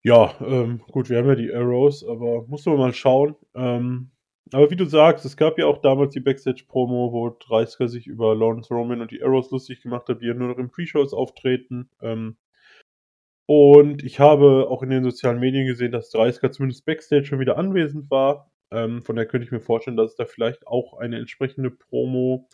Ja, 0.02 0.36
ähm, 0.42 0.82
gut, 0.92 1.10
wir 1.10 1.18
haben 1.18 1.30
ja 1.30 1.36
die 1.36 1.54
Arrows, 1.54 2.04
aber 2.04 2.46
muss 2.48 2.66
man 2.66 2.78
mal 2.78 2.94
schauen. 2.94 3.36
Ähm, 3.56 4.12
aber 4.52 4.70
wie 4.70 4.76
du 4.76 4.86
sagst, 4.86 5.26
es 5.26 5.38
gab 5.38 5.58
ja 5.58 5.66
auch 5.66 5.80
damals 5.80 6.14
die 6.14 6.20
Backstage-Promo, 6.20 7.12
wo 7.12 7.30
Dreisker 7.30 7.88
sich 7.88 8.08
über 8.08 8.36
Lawrence 8.36 8.74
Roman 8.74 9.02
und 9.02 9.12
die 9.12 9.24
Arrows 9.24 9.52
lustig 9.52 9.82
gemacht 9.82 10.08
hat, 10.10 10.22
die 10.22 10.28
ja 10.28 10.34
nur 10.34 10.50
noch 10.50 10.58
in 10.58 10.70
Pre-Shows 10.70 11.14
auftreten. 11.14 11.90
Ähm, 12.02 12.38
und 13.46 14.04
ich 14.04 14.20
habe 14.20 14.68
auch 14.70 14.84
in 14.84 14.90
den 14.90 15.04
sozialen 15.04 15.40
Medien 15.40 15.68
gesehen, 15.68 15.92
dass 15.92 16.10
Dreisker 16.10 16.52
zumindest 16.52 16.86
Backstage 16.86 17.26
schon 17.26 17.40
wieder 17.40 17.58
anwesend 17.58 18.10
war. 18.10 18.52
Ähm, 18.72 19.04
von 19.04 19.16
daher 19.16 19.28
könnte 19.28 19.46
ich 19.46 19.52
mir 19.52 19.60
vorstellen, 19.60 19.98
dass 19.98 20.12
es 20.12 20.16
da 20.16 20.26
vielleicht 20.26 20.68
auch 20.68 20.98
eine 20.98 21.20
entsprechende 21.20 21.72
Promo 21.72 22.48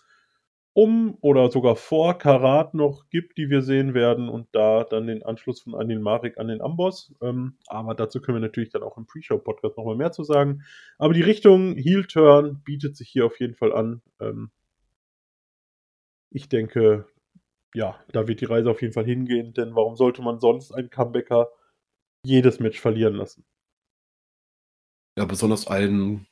um 0.74 1.18
oder 1.22 1.52
sogar 1.52 1.76
vor 1.76 2.18
Karat 2.18 2.74
noch 2.74 3.10
gibt, 3.10 3.38
die 3.38 3.50
wir 3.50 3.62
sehen 3.62 3.94
werden 3.94 4.30
und 4.30 4.48
da 4.54 4.84
dann 4.84 5.08
den 5.08 5.24
Anschluss 5.24 5.62
von 5.62 5.76
Anil 5.76 6.00
Marik 6.00 6.38
an 6.38 6.48
den 6.48 6.62
Amboss. 6.62 7.14
Ähm, 7.22 7.58
aber 7.68 7.96
dazu 7.96 8.22
können 8.22 8.38
wir 8.38 8.48
natürlich 8.48 8.70
dann 8.70 8.84
auch 8.84 8.98
im 8.98 9.06
Pre-Show-Podcast 9.06 9.78
nochmal 9.78 9.96
mehr 9.96 10.12
zu 10.12 10.24
sagen. 10.24 10.64
Aber 10.98 11.14
die 11.14 11.22
Richtung 11.22 11.76
Heel-Turn 11.76 12.62
bietet 12.64 12.96
sich 12.96 13.10
hier 13.10 13.26
auf 13.26 13.40
jeden 13.40 13.56
Fall 13.56 13.74
an. 13.74 14.02
Ähm, 14.20 14.52
ich 16.32 16.48
denke, 16.50 17.08
ja, 17.74 18.00
da 18.12 18.28
wird 18.28 18.42
die 18.42 18.46
Reise 18.46 18.70
auf 18.70 18.82
jeden 18.82 18.94
Fall 18.94 19.06
hingehen, 19.06 19.54
denn 19.54 19.76
warum 19.76 19.96
sollte 19.96 20.22
man 20.22 20.40
sonst 20.40 20.72
einen 20.72 20.90
Comebacker 20.90 21.50
jedes 22.24 22.60
Match 22.60 22.80
verlieren 22.80 23.16
lassen? 23.16 23.46
Ja, 25.18 25.26
besonders 25.26 25.68
einen 25.68 26.29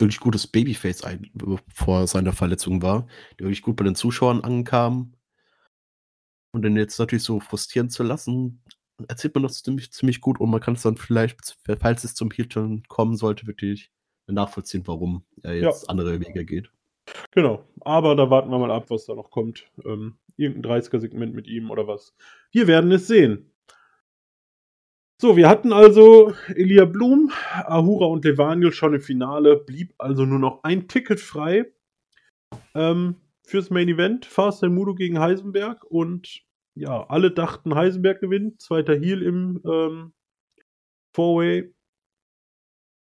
wirklich 0.00 0.20
gutes 0.20 0.46
Babyface 0.46 1.04
ein, 1.04 1.30
vor 1.72 2.06
seiner 2.06 2.32
Verletzung 2.32 2.82
war, 2.82 3.06
der 3.38 3.46
wirklich 3.46 3.62
gut 3.62 3.76
bei 3.76 3.84
den 3.84 3.94
Zuschauern 3.94 4.40
ankam. 4.42 5.14
Und 6.52 6.62
den 6.62 6.76
jetzt 6.76 6.98
natürlich 6.98 7.22
so 7.22 7.38
frustrieren 7.38 7.90
zu 7.90 8.02
lassen, 8.02 8.62
erzählt 9.08 9.34
man 9.34 9.44
das 9.44 9.62
ziemlich, 9.62 9.92
ziemlich 9.92 10.20
gut 10.20 10.40
und 10.40 10.50
man 10.50 10.60
kann 10.60 10.74
es 10.74 10.82
dann 10.82 10.96
vielleicht, 10.96 11.58
falls 11.78 12.04
es 12.04 12.14
zum 12.14 12.30
Heel-Turn 12.30 12.82
kommen 12.88 13.16
sollte, 13.16 13.46
wirklich 13.46 13.92
nachvollziehen, 14.26 14.82
warum 14.86 15.24
er 15.42 15.54
jetzt 15.54 15.82
ja. 15.82 15.88
andere 15.88 16.20
Wege 16.20 16.44
geht. 16.44 16.70
Genau, 17.32 17.64
aber 17.80 18.14
da 18.16 18.30
warten 18.30 18.50
wir 18.50 18.58
mal 18.58 18.70
ab, 18.70 18.90
was 18.90 19.06
da 19.06 19.14
noch 19.14 19.30
kommt. 19.30 19.66
Ähm, 19.84 20.16
irgendein 20.36 20.82
30er-Segment 20.82 21.34
mit 21.34 21.46
ihm 21.46 21.70
oder 21.70 21.86
was. 21.86 22.14
Wir 22.52 22.66
werden 22.66 22.90
es 22.92 23.06
sehen. 23.06 23.49
So, 25.20 25.36
wir 25.36 25.50
hatten 25.50 25.74
also 25.74 26.32
Elia 26.48 26.86
Blum, 26.86 27.30
Ahura 27.66 28.06
und 28.06 28.24
Levaniel 28.24 28.72
schon 28.72 28.94
im 28.94 29.02
Finale, 29.02 29.58
blieb 29.58 29.92
also 29.98 30.24
nur 30.24 30.38
noch 30.38 30.62
ein 30.62 30.88
Ticket 30.88 31.20
frei 31.20 31.70
ähm, 32.74 33.16
fürs 33.44 33.68
Main 33.68 33.90
Event. 33.90 34.24
Fast 34.24 34.62
Mudo 34.62 34.94
gegen 34.94 35.20
Heisenberg 35.20 35.84
und 35.84 36.40
ja, 36.74 37.04
alle 37.10 37.30
dachten, 37.32 37.74
Heisenberg 37.74 38.20
gewinnt. 38.20 38.62
Zweiter 38.62 38.98
Heal 38.98 39.20
im 39.20 39.60
ähm, 39.66 40.12
Four-Way. 41.14 41.74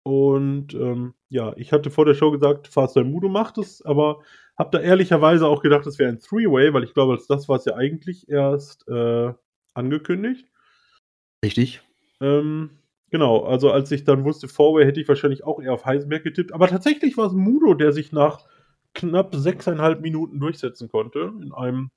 Und 0.03 0.73
ähm, 0.73 1.15
ja, 1.27 1.53
ich 1.57 1.73
hatte 1.73 1.91
vor 1.91 2.05
der 2.05 2.13
Show 2.13 2.31
gesagt, 2.31 2.69
Fast 2.69 2.95
Mudo 2.95 3.27
macht 3.27 3.57
es, 3.57 3.81
aber 3.81 4.21
habe 4.57 4.69
da 4.71 4.79
ehrlicherweise 4.79 5.47
auch 5.47 5.61
gedacht, 5.61 5.85
es 5.85 5.99
wäre 5.99 6.13
ein 6.13 6.21
Three-Way, 6.21 6.73
weil 6.73 6.85
ich 6.85 6.93
glaube, 6.93 7.19
das 7.27 7.49
war 7.49 7.57
es 7.57 7.65
ja 7.65 7.75
eigentlich 7.75 8.29
erst 8.29 8.87
äh, 8.87 9.33
angekündigt. 9.73 10.47
Richtig. 11.43 11.84
Ähm, 12.21 12.71
genau, 13.11 13.43
also 13.43 13.71
als 13.71 13.91
ich 13.91 14.03
dann 14.03 14.23
wusste, 14.23 14.47
Fourway 14.47 14.85
hätte 14.85 15.01
ich 15.01 15.07
wahrscheinlich 15.07 15.43
auch 15.43 15.61
eher 15.61 15.73
auf 15.73 15.85
Heisenberg 15.85 16.23
getippt. 16.23 16.53
Aber 16.53 16.67
tatsächlich 16.67 17.17
war 17.17 17.27
es 17.27 17.33
Mudo, 17.33 17.73
der 17.73 17.91
sich 17.91 18.11
nach 18.11 18.45
knapp 18.93 19.35
sechseinhalb 19.35 20.01
Minuten 20.01 20.39
durchsetzen 20.39 20.89
konnte. 20.89 21.33
In 21.41 21.51
einem. 21.53 21.91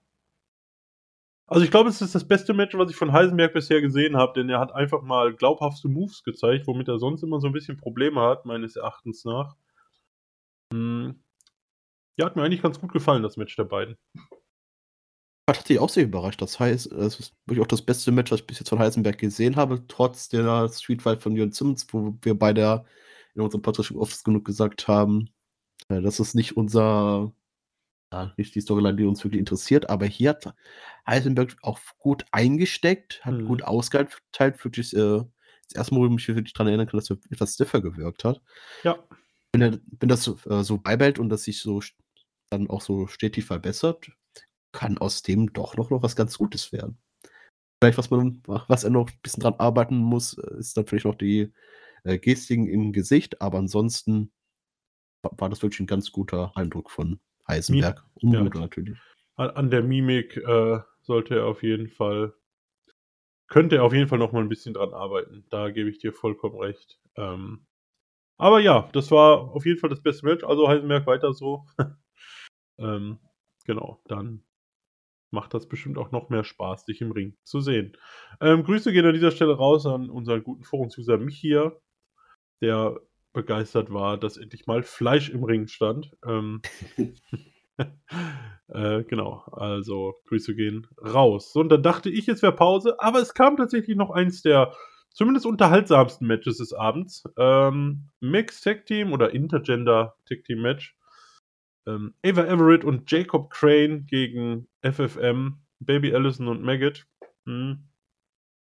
Also 1.47 1.65
ich 1.65 1.71
glaube, 1.71 1.89
es 1.89 2.03
ist 2.03 2.15
das 2.15 2.29
beste 2.29 2.53
Match, 2.53 2.77
was 2.77 2.91
ich 2.91 2.97
von 2.97 3.13
Heisenberg 3.13 3.55
bisher 3.55 3.81
gesehen 3.81 4.17
habe, 4.17 4.35
denn 4.35 4.51
er 4.51 4.59
hat 4.59 4.73
einfach 4.73 5.01
mal 5.03 5.35
glaubhafte 5.35 5.89
Moves 5.89 6.23
gezeigt, 6.23 6.67
womit 6.67 6.89
er 6.89 6.99
sonst 6.99 7.23
immer 7.23 7.41
so 7.41 7.47
ein 7.47 7.55
bisschen 7.55 7.79
Probleme 7.79 8.21
hat, 8.21 8.45
meines 8.45 8.77
Erachtens 8.77 9.25
nach. 9.25 9.57
Hm. 10.73 11.23
Ja, 12.19 12.27
hat 12.27 12.37
mir 12.37 12.43
eigentlich 12.43 12.63
ganz 12.63 12.81
gut 12.81 12.93
gefallen, 12.93 13.23
das 13.23 13.37
Match 13.37 13.57
der 13.57 13.65
beiden. 13.65 13.97
Hat 15.49 15.57
tatsächlich 15.57 15.81
auch 15.81 15.89
sehr 15.89 16.05
überrascht. 16.05 16.43
Das 16.43 16.61
heißt, 16.61 16.93
es 16.93 17.19
ist 17.19 17.35
wirklich 17.47 17.63
auch 17.63 17.69
das 17.69 17.83
beste 17.83 18.13
Match, 18.13 18.31
was 18.31 18.41
ich 18.41 18.47
bis 18.47 18.59
jetzt 18.59 18.69
von 18.69 18.79
Heisenberg 18.79 19.19
gesehen 19.19 19.57
habe, 19.57 19.83
trotz 19.89 20.29
der 20.29 20.69
Street 20.69 21.03
Fight 21.03 21.23
von 21.23 21.35
Jürgen 21.35 21.53
Simmons, 21.53 21.87
wo 21.93 22.15
wir 22.23 22.39
beide 22.39 22.85
in 23.35 23.41
unserem 23.43 23.63
Podcast 23.63 23.89
schon 23.89 23.97
oft 23.99 24.25
genug 24.25 24.45
gesagt 24.45 24.89
haben, 24.89 25.31
äh, 25.89 26.03
das 26.03 26.21
ist 26.21 26.35
nicht 26.35 26.57
unser 26.57 27.33
ja, 28.13 28.33
nicht 28.39 28.55
die 28.55 28.61
Storyline, 28.63 28.97
die 28.97 29.05
uns 29.05 29.23
wirklich 29.25 29.41
interessiert, 29.41 29.91
aber 29.91 30.07
hier 30.07 30.31
hat 30.31 30.55
Heisenberg 31.07 31.57
auch 31.63 31.79
gut 31.99 32.25
eingesteckt, 32.33 33.25
hat 33.25 33.35
Mhm. 33.35 33.47
gut 33.47 33.63
ausgeteilt, 33.65 34.65
wirklich, 34.65 34.95
äh, 34.97 35.23
das 35.69 35.75
erste 35.77 35.95
Mal, 35.95 36.01
wo 36.01 36.07
ich 36.07 36.13
mich 36.13 36.29
wirklich 36.29 36.55
dran 36.55 36.67
erinnern 36.69 36.87
kann, 36.87 36.99
dass 37.01 37.11
er 37.11 37.19
etwas 37.31 37.55
stiffer 37.55 37.83
gewirkt 37.83 38.25
hat. 38.25 38.41
Ja. 38.83 38.99
Wenn 39.53 39.63
er 39.63 39.79
wenn 40.01 40.09
das 40.09 40.25
so, 40.25 40.39
äh, 40.49 40.63
so 40.65 40.79
beibehält 40.79 41.19
und 41.19 41.29
das 41.31 41.45
sich 41.45 41.61
so 41.61 41.83
dann 42.51 42.71
auch 42.71 42.81
so 42.81 43.07
stetig 43.09 43.45
verbessert, 43.45 44.11
kann 44.73 44.99
aus 44.99 45.23
dem 45.23 45.53
doch 45.53 45.77
noch 45.77 45.91
noch 45.91 46.03
was 46.03 46.17
ganz 46.17 46.39
Gutes 46.39 46.73
werden. 46.73 46.99
Vielleicht, 47.83 47.99
was 47.99 48.11
man 48.11 48.43
was 48.47 48.85
er 48.85 48.91
noch 48.91 49.11
'n 49.11 49.21
bisschen 49.23 49.43
dran 49.43 49.55
arbeiten 49.59 49.99
muss, 49.99 50.39
äh, 50.39 50.59
ist 50.59 50.77
dann 50.79 50.87
vielleicht 50.87 51.07
noch 51.07 51.17
die, 51.17 51.53
äh, 52.05 52.19
Gestiken 52.19 52.69
im 52.69 52.93
Gesicht, 52.93 53.43
aber 53.43 53.59
ansonsten 53.59 54.33
wa 55.23 55.31
war 55.39 55.51
das 55.51 55.63
wirklich 55.63 55.81
'n 55.81 55.87
ganz 55.89 56.13
guter 56.13 56.53
Eindruck 56.57 56.91
von 56.91 57.21
Heisenberg 57.49 58.05
und 58.15 58.33
ja. 58.33 58.49
Natürlich. 58.55 59.01
An 59.37 59.51
an 59.51 59.71
der 59.71 59.83
Mimik, 59.83 60.37
äh, 60.39 60.81
sollte 61.03 61.37
er 61.37 61.47
auf 61.47 61.63
jeden 61.63 61.89
Fall 61.89 62.35
könnte 63.51 63.77
er 63.77 63.85
auf 63.85 63.95
jeden 63.95 64.09
Fall 64.09 64.19
noch 64.19 64.33
mal 64.33 64.43
'n 64.43 64.49
bisschen 64.51 64.75
dran 64.75 64.93
arbeiten. 64.93 65.45
Da 65.51 65.71
gebe 65.71 65.89
ich 65.91 65.99
dir 65.99 66.13
vollkommen 66.13 66.59
recht. 66.61 67.01
Ähm, 67.17 67.67
aber 68.39 68.61
ja, 68.61 68.89
das 68.93 69.11
war 69.13 69.53
auf 69.55 69.67
jeden 69.67 69.79
Fall 69.81 69.91
das 69.91 70.03
beste 70.03 70.27
Match. 70.27 70.45
Also, 70.45 70.69
Heisenberg 70.69 71.07
weiter 71.07 71.33
so. 71.35 71.67
Ähm, 72.81 73.19
genau, 73.67 74.01
dann 74.09 74.43
macht 75.31 75.55
das 75.55 75.69
bestimmt 75.69 75.99
auch 75.99 76.11
noch 76.11 76.31
mehr 76.31 76.45
Spaß, 76.45 76.85
dich 76.85 77.01
im 77.01 77.13
Ring 77.13 77.37
zu 77.43 77.61
sehen. 77.61 77.97
Ähm, 78.41 78.65
Grüße 78.65 78.93
gehen 78.93 79.07
an 79.07 79.15
dieser 79.15 79.31
Stelle 79.31 79.57
raus 79.57 79.87
an 79.87 80.11
unseren 80.11 80.43
guten 80.43 80.65
Forums-User 80.65 81.19
Michia, 81.19 81.73
der 82.61 82.99
begeistert 83.33 83.93
war, 83.93 84.19
dass 84.19 84.37
endlich 84.37 84.67
mal 84.67 84.83
Fleisch 84.83 85.29
im 85.31 85.45
Ring 85.45 85.69
stand. 85.69 86.11
Ähm, 86.27 86.63
äh, 88.69 89.05
genau, 89.05 89.45
also 89.53 90.15
Grüße 90.27 90.55
gehen 90.55 90.87
raus. 91.01 91.53
So, 91.53 91.61
und 91.61 91.69
dann 91.69 91.83
dachte 91.83 92.11
ich, 92.11 92.29
es 92.29 92.43
wäre 92.43 92.55
Pause, 92.55 92.97
aber 92.99 93.21
es 93.21 93.35
kam 93.35 93.57
tatsächlich 93.57 93.97
noch 93.97 94.11
eins 94.11 94.43
der 94.43 94.73
zumindest 95.13 95.47
unterhaltsamsten 95.47 96.27
Matches 96.27 96.59
des 96.59 96.73
Abends. 96.73 97.25
Ähm, 97.37 98.09
Mixed 98.21 98.65
Tag 98.65 98.87
Team 98.87 99.13
oder 99.13 99.33
Intergender 99.35 100.17
Tag 100.29 100.45
Team 100.45 100.63
Match. 100.63 100.97
Ähm, 101.89 102.15
Ava 102.25 102.45
Everett 102.45 102.85
und 102.85 103.11
Jacob 103.11 103.51
Crane 103.51 104.05
gegen 104.07 104.69
FFM, 104.83 105.59
Baby 105.81 106.15
Allison 106.15 106.49
und 106.49 106.63
Maggot. 106.63 107.07
Hm. 107.47 107.89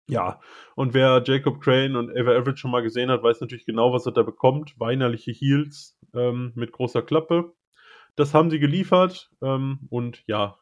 Ja, 0.09 0.41
und 0.77 0.95
wer 0.95 1.23
Jacob 1.25 1.61
Crane 1.61 1.97
und 1.97 2.11
Ava 2.11 2.35
Everett 2.35 2.59
schon 2.59 2.71
mal 2.71 2.83
gesehen 2.83 3.11
hat, 3.11 3.23
weiß 3.23 3.41
natürlich 3.41 3.67
genau, 3.67 3.93
was 3.93 4.07
er 4.07 4.13
da 4.13 4.23
bekommt. 4.23 4.79
Weinerliche 4.79 5.33
Heels 5.33 5.99
ähm, 6.15 6.53
mit 6.55 6.73
großer 6.73 7.03
Klappe. 7.03 7.53
Das 8.15 8.33
haben 8.33 8.51
sie 8.51 8.61
geliefert 8.61 9.31
ähm, 9.43 9.81
und 9.91 10.23
ja, 10.27 10.59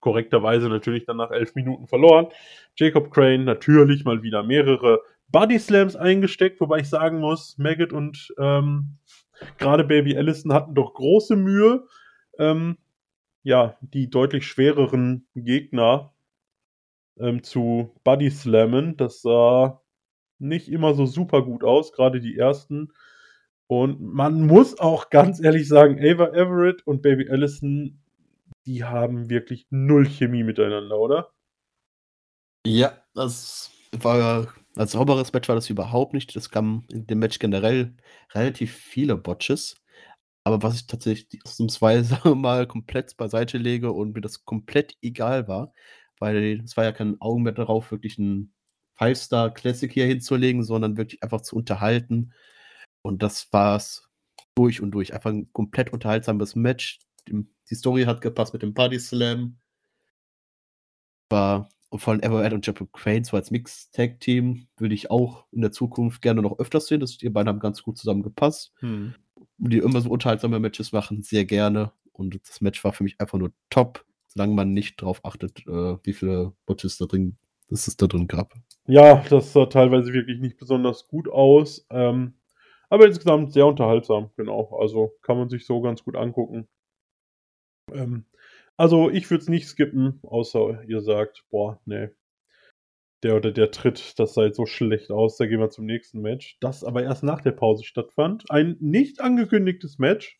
korrekterweise 0.00 0.68
natürlich 0.68 1.04
dann 1.04 1.16
nach 1.16 1.30
elf 1.30 1.54
Minuten 1.54 1.88
verloren. 1.88 2.28
Jacob 2.76 3.10
Crane 3.10 3.44
natürlich 3.44 4.04
mal 4.04 4.22
wieder 4.22 4.42
mehrere 4.42 5.00
Body 5.28 5.58
Slams 5.58 5.96
eingesteckt, 5.96 6.60
wobei 6.60 6.78
ich 6.78 6.88
sagen 6.88 7.18
muss, 7.18 7.58
Maggot 7.58 7.92
und 7.92 8.32
ähm, 8.38 8.98
gerade 9.58 9.84
Baby 9.84 10.16
Allison 10.16 10.52
hatten 10.52 10.74
doch 10.74 10.94
große 10.94 11.36
Mühe, 11.36 11.86
ähm, 12.38 12.78
ja, 13.42 13.76
die 13.80 14.10
deutlich 14.10 14.46
schwereren 14.46 15.26
Gegner 15.34 16.12
ähm, 17.18 17.42
zu 17.42 17.94
Body 18.04 18.30
Slammen. 18.30 18.96
Das 18.96 19.22
sah 19.22 19.80
nicht 20.38 20.68
immer 20.68 20.94
so 20.94 21.06
super 21.06 21.42
gut 21.42 21.64
aus, 21.64 21.92
gerade 21.92 22.20
die 22.20 22.36
ersten. 22.36 22.92
Und 23.68 24.00
man 24.00 24.46
muss 24.46 24.78
auch 24.78 25.10
ganz 25.10 25.42
ehrlich 25.42 25.68
sagen, 25.68 25.98
Ava 25.98 26.28
Everett 26.28 26.86
und 26.86 27.02
Baby 27.02 27.30
Allison, 27.30 28.00
die 28.64 28.84
haben 28.84 29.28
wirklich 29.30 29.66
null 29.70 30.06
Chemie 30.06 30.44
miteinander, 30.44 30.98
oder? 30.98 31.32
Ja, 32.66 33.00
das 33.14 33.70
war 33.92 34.52
als 34.76 34.92
sauberes 34.92 35.32
Match 35.32 35.48
war 35.48 35.54
das 35.56 35.70
überhaupt 35.70 36.14
nicht. 36.14 36.34
Es 36.36 36.50
kam 36.50 36.84
in 36.90 37.06
dem 37.06 37.18
Match 37.20 37.38
generell 37.38 37.94
relativ 38.34 38.74
viele 38.74 39.16
Botches. 39.16 39.76
Aber 40.44 40.62
was 40.62 40.76
ich 40.76 40.86
tatsächlich 40.86 41.40
ausnahmsweise 41.44 42.18
mal 42.36 42.66
komplett 42.66 43.16
beiseite 43.16 43.58
lege 43.58 43.92
und 43.92 44.14
mir 44.14 44.20
das 44.22 44.44
komplett 44.44 44.96
egal 45.02 45.48
war, 45.48 45.72
weil 46.20 46.62
es 46.64 46.76
war 46.76 46.84
ja 46.84 46.92
kein 46.92 47.20
Augenmerk 47.20 47.56
darauf, 47.56 47.90
wirklich 47.92 48.18
'n 48.18 48.52
Five-Star 48.96 49.52
Classic 49.54 49.92
hier 49.92 50.06
hinzulegen, 50.06 50.64
sondern 50.64 50.96
wirklich 50.96 51.22
einfach 51.22 51.42
zu 51.42 51.56
unterhalten. 51.56 52.32
Und 53.02 53.22
das 53.22 53.48
war's 53.52 54.08
durch 54.56 54.80
und 54.82 54.92
durch. 54.92 55.14
Einfach 55.14 55.30
'n 55.32 55.52
komplett 55.52 55.92
unterhaltsames 55.92 56.56
Match. 56.56 57.00
Die 57.28 57.74
Story 57.76 58.04
hat 58.04 58.20
gepasst 58.22 58.52
mit 58.54 58.62
dem 58.62 58.74
Body 58.74 58.98
Slam. 59.00 59.58
War 61.30 61.68
und 61.88 62.00
vor 62.00 62.12
allem 62.12 62.22
Everett 62.22 62.52
und 62.52 62.66
Jacob 62.66 62.92
Crane 62.92 63.24
so 63.24 63.36
als 63.36 63.50
Mixed 63.50 63.94
Tag 63.94 64.20
Team 64.20 64.66
würde 64.76 64.94
ich 64.94 65.10
auch 65.10 65.46
in 65.52 65.60
der 65.60 65.72
Zukunft 65.72 66.20
gerne 66.22 66.42
noch 66.42 66.58
öfters 66.58 66.86
sehen. 66.86 67.00
Das 67.00 67.16
die 67.16 67.28
beiden 67.28 67.48
haben 67.48 67.60
ganz 67.60 67.82
gut 67.82 67.98
zusammen 67.98 68.22
gepasst. 68.22 68.72
Mhm. 68.80 69.14
Die 69.58 69.78
immer 69.78 70.00
so 70.00 70.10
unterhaltsame 70.10 70.58
Matches 70.58 70.92
machen, 70.92 71.22
sehr 71.22 71.44
gerne. 71.44 71.92
Und 72.12 72.38
das 72.48 72.60
Match 72.60 72.82
war 72.84 72.92
für 72.92 73.04
mich 73.04 73.20
einfach 73.20 73.38
nur 73.38 73.52
top, 73.70 74.04
solange 74.26 74.54
man 74.54 74.72
nicht 74.72 75.00
drauf 75.00 75.24
achtet, 75.24 75.66
äh, 75.66 75.96
wie 76.02 76.12
viele 76.12 76.52
Botches 76.66 76.98
da 76.98 77.06
drin 77.06 77.36
dass 77.68 77.88
es 77.88 77.96
da 77.96 78.06
drin 78.06 78.28
gab. 78.28 78.54
Ja, 78.86 79.24
das 79.28 79.52
sah 79.52 79.66
teilweise 79.66 80.12
wirklich 80.12 80.38
nicht 80.38 80.58
besonders 80.58 81.08
gut 81.08 81.28
aus. 81.28 81.86
Ähm, 81.90 82.34
aber 82.88 83.06
insgesamt 83.06 83.52
sehr 83.52 83.66
unterhaltsam, 83.66 84.30
genau. 84.36 84.76
Also 84.80 85.12
kann 85.22 85.38
man 85.38 85.48
sich 85.48 85.66
so 85.66 85.80
ganz 85.80 86.04
gut 86.04 86.16
angucken. 86.16 86.68
Ähm, 87.92 88.26
also 88.76 89.10
ich 89.10 89.30
würde 89.30 89.42
es 89.42 89.48
nicht 89.48 89.68
skippen, 89.68 90.20
außer 90.22 90.84
ihr 90.86 91.00
sagt, 91.00 91.44
boah, 91.50 91.80
ne. 91.84 92.14
Der 93.22 93.34
oder 93.34 93.50
der 93.50 93.70
Tritt, 93.70 94.18
das 94.18 94.34
sah 94.34 94.44
jetzt 94.44 94.56
so 94.56 94.66
schlecht 94.66 95.10
aus, 95.10 95.36
da 95.36 95.46
gehen 95.46 95.58
wir 95.58 95.70
zum 95.70 95.86
nächsten 95.86 96.20
Match. 96.20 96.58
Das 96.60 96.84
aber 96.84 97.02
erst 97.02 97.22
nach 97.22 97.40
der 97.40 97.52
Pause 97.52 97.82
stattfand. 97.84 98.50
Ein 98.50 98.76
nicht 98.80 99.20
angekündigtes 99.20 99.98
Match. 99.98 100.38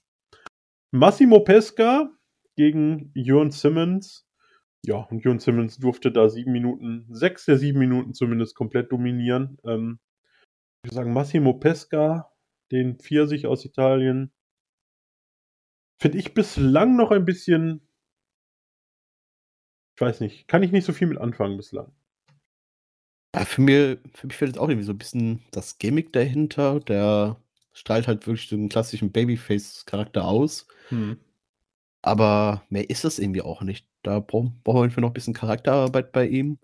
Massimo 0.93 1.41
Pesca 1.41 2.11
gegen 2.57 3.11
Jörn 3.15 3.51
Simmons. 3.51 4.29
Ja, 4.85 4.99
und 5.11 5.25
Jörn 5.25 5.41
Simmons 5.41 5.79
durfte 5.79 6.13
da 6.13 6.29
7 6.29 6.53
Minuten, 6.53 7.07
6 7.11 7.47
der 7.47 7.59
7 7.59 7.79
Minuten 7.79 8.15
zumindest 8.15 8.55
komplett 8.55 8.93
dominieren. 8.93 9.59
Ähm, 9.65 9.99
ich 10.83 10.89
würde 10.89 10.97
sagen, 10.97 11.13
Massimo 11.13 11.55
Pesca, 11.55 12.31
den 12.71 12.99
Pfirsich 12.99 13.47
aus 13.47 13.65
Italien, 13.65 14.33
finde 16.01 16.19
ich 16.19 16.35
bislang 16.35 16.97
noch 16.97 17.11
ein 17.11 17.25
bisschen 17.25 17.86
ich 19.97 20.01
weiß 20.03 20.21
nicht, 20.21 20.47
kann 20.47 20.63
ich 20.63 20.73
nicht 20.73 20.85
so 20.85 20.93
viel 20.93 21.09
mit 21.09 21.17
anfangen 21.19 21.57
bislang. 21.57 21.91
Ja, 23.35 23.45
für 23.45 23.61
mir 23.61 23.99
für 24.15 24.27
mich 24.27 24.37
fehlt 24.37 24.51
jetzt 24.53 24.59
auch 24.59 24.69
irgendwie 24.69 24.85
so 24.87 24.93
'n 24.93 24.99
bisschen 24.99 25.43
das 25.51 25.79
Gimmick 25.79 26.13
dahinter. 26.13 26.81
Der 26.81 27.37
strahlt 27.73 28.07
halt 28.09 28.27
wirklich 28.27 28.49
so 28.49 28.57
'n 28.57 28.69
klassischen 28.69 29.13
Babyface-Charakter 29.13 30.25
aus. 30.27 30.67
Mhm. 30.93 31.19
Aber 32.05 32.63
mehr 32.69 32.89
ist 32.91 33.05
es 33.05 33.19
irgendwie 33.19 33.43
auch 33.43 33.63
nicht. 33.63 33.87
Da 34.03 34.21
brauch 34.21 34.51
brauchen 34.65 34.79
wir 34.81 34.83
einfach 34.85 35.01
noch 35.03 35.11
'n 35.11 35.13
bisschen 35.15 35.35
Charakterarbeit 35.35 36.13
bei 36.13 36.27
ihm. 36.29 36.59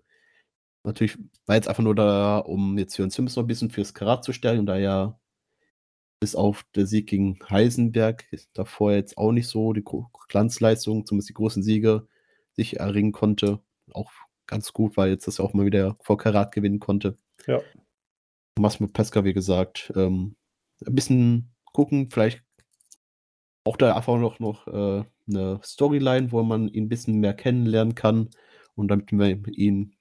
Natürlich 0.83 1.17
war 1.47 1.55
jetzt 1.57 1.67
einfach 1.69 1.83
nur 1.83 1.95
da, 1.95 2.39
um 2.39 2.77
jetzt 2.77 2.97
Jörn 2.97 3.11
Simmons 3.11 3.37
noch 3.37 3.43
'n 3.45 3.47
bisschen 3.47 3.71
fürs 3.71 3.93
Karat 3.95 4.25
zu 4.25 4.33
stärken, 4.33 4.65
da 4.65 4.77
er 4.77 5.19
bis 6.23 6.35
auf 6.35 6.63
der 6.75 6.85
Sieg 6.87 7.07
gegen 7.07 7.37
Heisenberg 7.49 8.25
davor 8.53 8.93
jetzt 8.93 9.17
auch 9.17 9.33
nicht 9.33 9.47
so 9.49 9.73
die 9.73 9.83
Glanzleistung, 10.29 11.05
zumindest 11.05 11.29
die 11.29 11.33
großen 11.33 11.61
Siege, 11.63 12.07
sich 12.55 12.79
erringen 12.79 13.11
konnte. 13.13 13.59
Auch 13.93 14.11
ganz 14.47 14.73
gut, 14.73 14.97
weil 14.97 15.09
jetzt 15.11 15.27
das 15.27 15.39
auch 15.39 15.53
mal 15.53 15.65
wieder 15.65 15.97
vor 16.01 16.17
Karat 16.17 16.51
gewinnen 16.53 16.79
konnte. 16.79 17.17
Ja. 17.47 17.63
Massimo 18.59 18.87
Pesca, 18.87 19.23
wie 19.23 19.33
gesagt, 19.33 19.91
ähm, 19.95 20.35
'n 20.85 20.95
bisschen 20.95 21.55
gucken, 21.73 22.09
vielleicht 22.11 22.43
braucht 23.65 23.81
er 23.81 23.95
einfach 23.95 24.17
noch 24.19 24.39
noch, 24.39 24.67
äh, 24.67 25.03
'ne 25.25 25.59
Storyline, 25.63 26.31
wo 26.33 26.43
man 26.43 26.67
ihn 26.67 26.85
'n 26.85 26.89
bisschen 26.89 27.19
mehr 27.21 27.33
kennenlernen 27.33 27.95
kann 27.95 28.29
und 28.75 28.89
damit 28.89 29.11
man 29.13 29.41
mit 29.41 29.57
ihm 29.57 29.93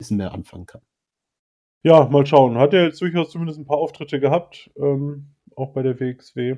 bisschen 0.00 0.18
mehr 0.18 0.32
anfangen 0.32 0.66
kann. 0.66 0.82
Ja, 1.84 2.06
mal 2.08 2.26
schauen. 2.26 2.58
Hat 2.58 2.72
er 2.74 2.84
jetzt 2.84 3.00
durchaus 3.00 3.30
zumindest 3.30 3.58
'n 3.60 3.64
paar 3.66 3.76
Auftritte 3.78 4.18
gehabt, 4.20 4.70
ähm, 4.76 5.26
auch 5.54 5.72
bei 5.72 5.82
der 5.82 5.98
WXW. 6.00 6.56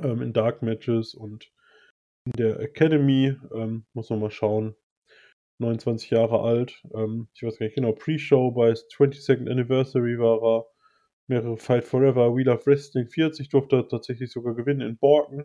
Ähm, 0.00 0.22
in 0.22 0.32
Dark 0.32 0.62
Matches 0.62 1.14
und 1.14 1.50
in 2.24 2.32
der 2.32 2.60
Academy. 2.60 3.36
Ähm, 3.54 3.84
muss 3.92 4.10
man 4.10 4.20
mal 4.20 4.30
schauen. 4.30 4.74
29 5.58 6.10
Jahre 6.10 6.40
alt. 6.40 6.82
Ähm, 6.94 7.28
ich 7.34 7.42
weiß 7.42 7.58
gar 7.58 7.66
nicht 7.66 7.76
genau, 7.76 7.92
Pre-Show 7.92 8.50
bei 8.50 8.72
22nd 8.72 9.48
Anniversary 9.50 10.18
war 10.18 10.42
er. 10.42 10.66
Mehrere 11.28 11.56
Fight 11.56 11.84
Forever, 11.84 12.34
We 12.34 12.42
Love 12.42 12.66
Wrestling 12.66 13.06
40 13.06 13.48
durfte 13.48 13.76
er 13.76 13.88
tatsächlich 13.88 14.32
sogar 14.32 14.54
gewinnen 14.54 14.80
in 14.80 14.98
Borken. 14.98 15.44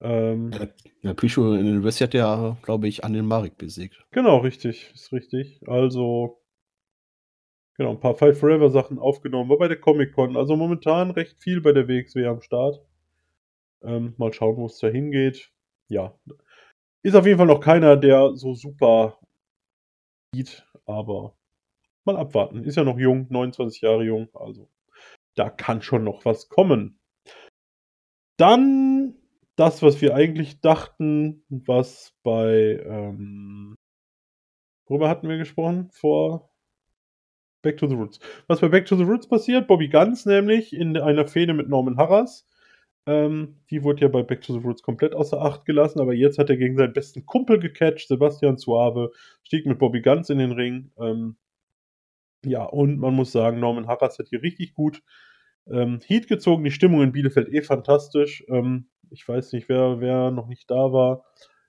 Ähm, 0.00 0.50
Ja, 1.02 1.12
Picho 1.14 1.52
in 1.54 1.66
den 1.66 1.84
West 1.84 2.00
hat 2.00 2.14
ja, 2.14 2.56
glaube 2.62 2.88
ich, 2.88 3.04
Anil 3.04 3.22
Marik 3.22 3.58
besiegt. 3.58 4.02
genau, 4.10 4.38
richtig, 4.38 4.90
ist 4.94 5.12
richtig. 5.12 5.60
Also 5.68 6.42
genau, 7.76 7.90
ein 7.90 8.00
paar 8.00 8.14
Fight 8.14 8.36
Forever 8.36 8.70
Sachen 8.70 8.98
aufgenommen, 8.98 9.50
war 9.50 9.58
bei 9.58 9.68
der 9.68 9.78
Comic-Con. 9.78 10.36
Also 10.36 10.56
momentan 10.56 11.10
recht 11.10 11.40
viel 11.42 11.60
bei 11.60 11.72
der 11.72 11.86
WXW 11.86 12.24
am 12.26 12.40
Start. 12.40 12.80
Ähm, 13.84 14.14
mal 14.16 14.32
schauen, 14.32 14.56
wo 14.56 14.66
es 14.66 14.78
da 14.78 14.88
hingeht. 14.88 15.50
Ja. 15.88 16.14
Ist 17.02 17.16
auf 17.16 17.26
jeden 17.26 17.38
Fall 17.38 17.46
noch 17.46 17.60
keiner, 17.60 17.96
der 17.96 18.36
so 18.36 18.54
super 18.54 19.18
sieht, 20.34 20.66
aber 20.86 21.36
mal 22.04 22.16
abwarten. 22.16 22.64
Ist 22.64 22.76
ja 22.76 22.84
noch 22.84 22.98
jung, 22.98 23.26
29 23.30 23.80
Jahre 23.82 24.04
jung, 24.04 24.28
also 24.34 24.68
da 25.34 25.50
kann 25.50 25.82
schon 25.82 26.04
noch 26.04 26.24
was 26.24 26.48
kommen. 26.48 26.98
Dann 28.36 29.14
das, 29.56 29.82
was 29.82 30.00
wir 30.00 30.14
eigentlich 30.14 30.60
dachten, 30.60 31.44
was 31.48 32.14
bei, 32.22 32.82
ähm, 32.84 33.76
worüber 34.86 35.08
hatten 35.08 35.28
wir 35.28 35.38
gesprochen? 35.38 35.90
Vor 35.92 36.50
Back 37.62 37.76
to 37.76 37.86
the 37.86 37.94
Roots. 37.94 38.18
Was 38.48 38.60
bei 38.60 38.68
Back 38.68 38.86
to 38.86 38.96
the 38.96 39.04
Roots 39.04 39.28
passiert, 39.28 39.68
Bobby 39.68 39.88
Guns 39.88 40.26
nämlich 40.26 40.72
in 40.72 40.96
einer 40.96 41.28
Fehde 41.28 41.54
mit 41.54 41.68
Norman 41.68 41.96
Harras. 41.96 42.48
Ähm, 43.06 43.56
die 43.70 43.82
wurde 43.82 44.02
ja 44.02 44.08
bei 44.08 44.22
Back 44.22 44.42
to 44.42 44.52
the 44.52 44.64
Roots 44.64 44.82
komplett 44.82 45.14
außer 45.14 45.40
Acht 45.40 45.64
gelassen, 45.64 46.00
aber 46.00 46.14
jetzt 46.14 46.38
hat 46.38 46.50
er 46.50 46.56
gegen 46.56 46.76
seinen 46.76 46.92
besten 46.92 47.26
Kumpel 47.26 47.58
gecatcht, 47.58 48.06
Sebastian 48.08 48.58
Suave, 48.58 49.10
stieg 49.42 49.66
mit 49.66 49.78
Bobby 49.78 50.02
Guns 50.02 50.30
in 50.30 50.38
den 50.38 50.52
Ring. 50.52 50.92
Ähm, 50.98 51.36
ja, 52.44 52.64
und 52.64 52.98
man 52.98 53.14
muss 53.14 53.32
sagen, 53.32 53.60
Norman 53.60 53.86
Harras 53.86 54.18
hat 54.18 54.28
hier 54.28 54.42
richtig 54.42 54.74
gut 54.74 55.02
ähm, 55.70 56.00
Heat 56.06 56.28
gezogen. 56.28 56.64
Die 56.64 56.70
Stimmung 56.70 57.02
in 57.02 57.12
Bielefeld 57.12 57.48
eh 57.52 57.62
fantastisch. 57.62 58.44
Ähm, 58.48 58.88
ich 59.10 59.26
weiß 59.26 59.52
nicht, 59.52 59.68
wer, 59.68 60.00
wer 60.00 60.30
noch 60.30 60.48
nicht 60.48 60.70
da 60.70 60.92
war. 60.92 61.24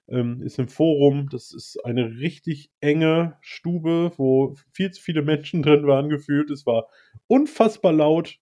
Ähm, 0.07 0.41
ist 0.41 0.59
im 0.59 0.67
Forum. 0.67 1.29
Das 1.29 1.53
ist 1.53 1.83
eine 1.85 2.09
richtig 2.19 2.71
enge 2.81 3.37
Stube, 3.41 4.11
wo 4.17 4.55
viel 4.73 4.91
zu 4.91 5.01
viele 5.01 5.21
Menschen 5.21 5.61
drin 5.61 5.87
waren 5.87 6.09
gefühlt. 6.09 6.49
Es 6.49 6.65
war 6.65 6.87
unfassbar 7.27 7.93
laut. 7.93 8.39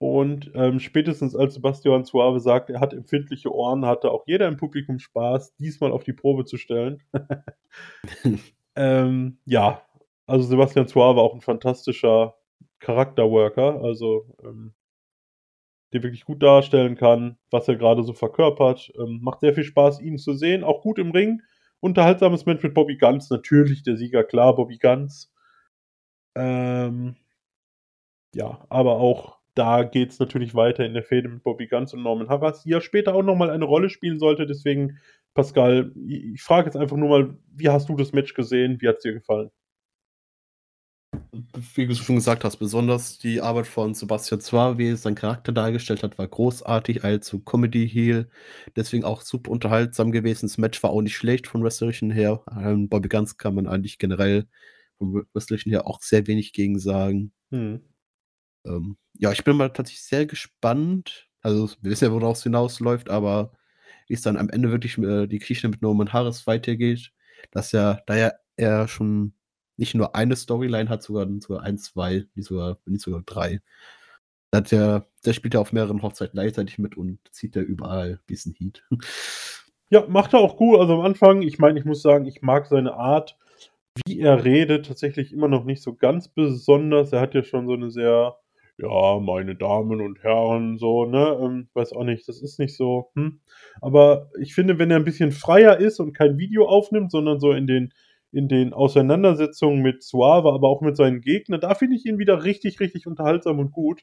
Und 0.00 0.50
ähm, 0.54 0.80
spätestens 0.80 1.36
als 1.36 1.52
Sebastian 1.52 2.06
Suave 2.06 2.40
sagt, 2.40 2.70
er 2.70 2.80
hat 2.80 2.94
empfindliche 2.94 3.54
Ohren, 3.54 3.84
hatte 3.84 4.10
auch 4.10 4.26
jeder 4.26 4.48
im 4.48 4.56
Publikum 4.56 4.98
Spaß, 4.98 5.56
diesmal 5.56 5.92
auf 5.92 6.04
die 6.04 6.14
Probe 6.14 6.46
zu 6.46 6.56
stellen. 6.56 7.02
ähm, 8.76 9.36
ja, 9.44 9.82
also 10.26 10.48
Sebastian 10.48 10.88
Suave 10.88 11.20
auch 11.20 11.34
ein 11.34 11.42
fantastischer 11.42 12.34
Charakterworker, 12.78 13.82
also 13.82 14.24
ähm, 14.42 14.72
der 15.92 16.02
wirklich 16.02 16.24
gut 16.24 16.42
darstellen 16.42 16.96
kann, 16.96 17.36
was 17.50 17.68
er 17.68 17.76
gerade 17.76 18.02
so 18.02 18.14
verkörpert. 18.14 18.90
Ähm, 18.98 19.20
macht 19.20 19.40
sehr 19.40 19.52
viel 19.52 19.64
Spaß, 19.64 20.00
ihn 20.00 20.16
zu 20.16 20.32
sehen, 20.32 20.64
auch 20.64 20.80
gut 20.80 20.98
im 20.98 21.10
Ring. 21.10 21.42
Unterhaltsames 21.80 22.46
Match 22.46 22.62
mit 22.62 22.72
Bobby 22.72 22.96
Guns, 22.96 23.28
natürlich 23.28 23.82
der 23.82 23.98
Sieger, 23.98 24.24
klar, 24.24 24.54
Bobby 24.54 24.78
Guns. 24.78 25.30
Ähm, 26.34 27.16
ja, 28.34 28.64
aber 28.70 28.96
auch 28.96 29.39
da 29.54 29.82
geht 29.82 30.10
es 30.10 30.18
natürlich 30.18 30.54
weiter 30.54 30.84
in 30.84 30.94
der 30.94 31.02
Fehde 31.02 31.28
mit 31.28 31.42
Bobby 31.42 31.66
Guns 31.66 31.92
und 31.94 32.02
Norman 32.02 32.28
Harras, 32.28 32.62
die 32.62 32.70
ja 32.70 32.80
später 32.80 33.14
auch 33.14 33.22
nochmal 33.22 33.50
eine 33.50 33.64
Rolle 33.64 33.90
spielen 33.90 34.18
sollte. 34.18 34.46
Deswegen, 34.46 34.98
Pascal, 35.34 35.92
ich 36.06 36.42
frage 36.42 36.66
jetzt 36.66 36.76
einfach 36.76 36.96
nur 36.96 37.08
mal, 37.08 37.36
wie 37.54 37.68
hast 37.68 37.88
du 37.88 37.96
das 37.96 38.12
Match 38.12 38.34
gesehen? 38.34 38.80
Wie 38.80 38.88
hat 38.88 38.96
es 38.96 39.02
dir 39.02 39.12
gefallen? 39.14 39.50
Wie 41.74 41.86
du 41.86 41.94
schon 41.94 42.16
gesagt 42.16 42.44
hast, 42.44 42.56
besonders 42.56 43.18
die 43.18 43.40
Arbeit 43.40 43.66
von 43.66 43.94
Sebastian 43.94 44.40
Zwar, 44.40 44.78
wie 44.78 44.90
er 44.90 44.96
seinen 44.96 45.16
Charakter 45.16 45.52
dargestellt 45.52 46.02
hat, 46.02 46.18
war 46.18 46.28
großartig 46.28 47.04
als 47.04 47.36
Comedy-Heel. 47.44 48.28
Deswegen 48.76 49.04
auch 49.04 49.22
super 49.22 49.50
unterhaltsam 49.50 50.12
gewesen. 50.12 50.46
Das 50.46 50.58
Match 50.58 50.82
war 50.82 50.90
auch 50.90 51.02
nicht 51.02 51.16
schlecht 51.16 51.46
von 51.46 51.62
Wrestlerischen 51.62 52.10
her. 52.10 52.42
Ähm, 52.56 52.88
Bobby 52.88 53.08
Guns 53.08 53.36
kann 53.36 53.54
man 53.54 53.66
eigentlich 53.66 53.98
generell 53.98 54.46
vom 54.98 55.24
Wrestlerischen 55.32 55.70
her 55.72 55.86
auch 55.86 56.00
sehr 56.00 56.26
wenig 56.26 56.52
gegen 56.52 56.78
sagen. 56.78 57.32
Hm. 57.50 57.80
Ähm, 58.64 58.96
ja, 59.14 59.32
ich 59.32 59.44
bin 59.44 59.56
mal 59.56 59.70
tatsächlich 59.70 60.04
sehr 60.04 60.26
gespannt. 60.26 61.28
Also, 61.42 61.70
wir 61.80 61.90
wissen 61.90 62.04
ja, 62.04 62.12
worauf 62.12 62.36
es 62.36 62.42
hinausläuft, 62.42 63.10
aber 63.10 63.52
wie 64.08 64.14
es 64.14 64.22
dann 64.22 64.36
am 64.36 64.50
Ende 64.50 64.70
wirklich 64.70 64.98
äh, 64.98 65.26
die 65.26 65.38
Geschichte 65.38 65.68
mit 65.68 65.82
Norman 65.82 66.12
Harris 66.12 66.46
weitergeht, 66.46 67.12
dass 67.50 67.72
er, 67.72 68.02
da 68.06 68.16
ja 68.16 68.32
er 68.56 68.88
schon 68.88 69.34
nicht 69.76 69.94
nur 69.94 70.14
eine 70.14 70.36
Storyline 70.36 70.90
hat, 70.90 71.02
sogar, 71.02 71.26
sogar 71.40 71.62
ein, 71.62 71.78
zwei, 71.78 72.26
nicht 72.34 72.46
sogar, 72.46 72.78
nicht 72.84 73.02
sogar 73.02 73.22
drei. 73.22 73.60
Der, 74.52 75.06
der 75.24 75.32
spielt 75.32 75.54
ja 75.54 75.60
auf 75.60 75.72
mehreren 75.72 76.02
Hochzeiten 76.02 76.32
gleichzeitig 76.32 76.78
mit 76.78 76.96
und 76.96 77.18
zieht 77.30 77.56
ja 77.56 77.62
überall 77.62 78.20
diesen 78.28 78.52
Heat. 78.52 78.84
Ja, 79.92 80.06
macht 80.06 80.34
er 80.34 80.40
auch 80.40 80.56
gut. 80.56 80.78
Also 80.78 80.94
am 80.94 81.00
Anfang, 81.00 81.42
ich 81.42 81.58
meine, 81.58 81.78
ich 81.78 81.84
muss 81.84 82.02
sagen, 82.02 82.26
ich 82.26 82.42
mag 82.42 82.66
seine 82.66 82.94
Art, 82.94 83.36
wie 84.06 84.20
er 84.20 84.44
redet, 84.44 84.86
tatsächlich 84.86 85.32
immer 85.32 85.48
noch 85.48 85.64
nicht 85.64 85.82
so 85.82 85.94
ganz 85.94 86.28
besonders. 86.28 87.12
Er 87.12 87.20
hat 87.20 87.34
ja 87.34 87.42
schon 87.42 87.66
so 87.66 87.72
eine 87.72 87.90
sehr, 87.90 88.36
ja, 88.82 89.18
meine 89.20 89.56
Damen 89.56 90.00
und 90.00 90.22
Herren, 90.22 90.78
so, 90.78 91.04
ne? 91.04 91.38
Ähm, 91.40 91.68
weiß 91.74 91.92
auch 91.92 92.04
nicht, 92.04 92.26
das 92.28 92.40
ist 92.42 92.58
nicht 92.58 92.76
so. 92.76 93.10
Hm. 93.14 93.40
Aber 93.80 94.30
ich 94.40 94.54
finde, 94.54 94.78
wenn 94.78 94.90
er 94.90 94.96
ein 94.96 95.04
bisschen 95.04 95.32
freier 95.32 95.78
ist 95.78 96.00
und 96.00 96.12
kein 96.14 96.38
Video 96.38 96.66
aufnimmt, 96.66 97.10
sondern 97.10 97.40
so 97.40 97.52
in 97.52 97.66
den 97.66 97.92
in 98.32 98.48
den 98.48 98.72
Auseinandersetzungen 98.72 99.82
mit 99.82 100.04
Suave, 100.04 100.52
aber 100.52 100.68
auch 100.68 100.82
mit 100.82 100.96
seinen 100.96 101.20
Gegnern, 101.20 101.60
da 101.60 101.74
finde 101.74 101.96
ich 101.96 102.06
ihn 102.06 102.18
wieder 102.18 102.44
richtig, 102.44 102.78
richtig 102.78 103.08
unterhaltsam 103.08 103.58
und 103.58 103.72
gut. 103.72 104.02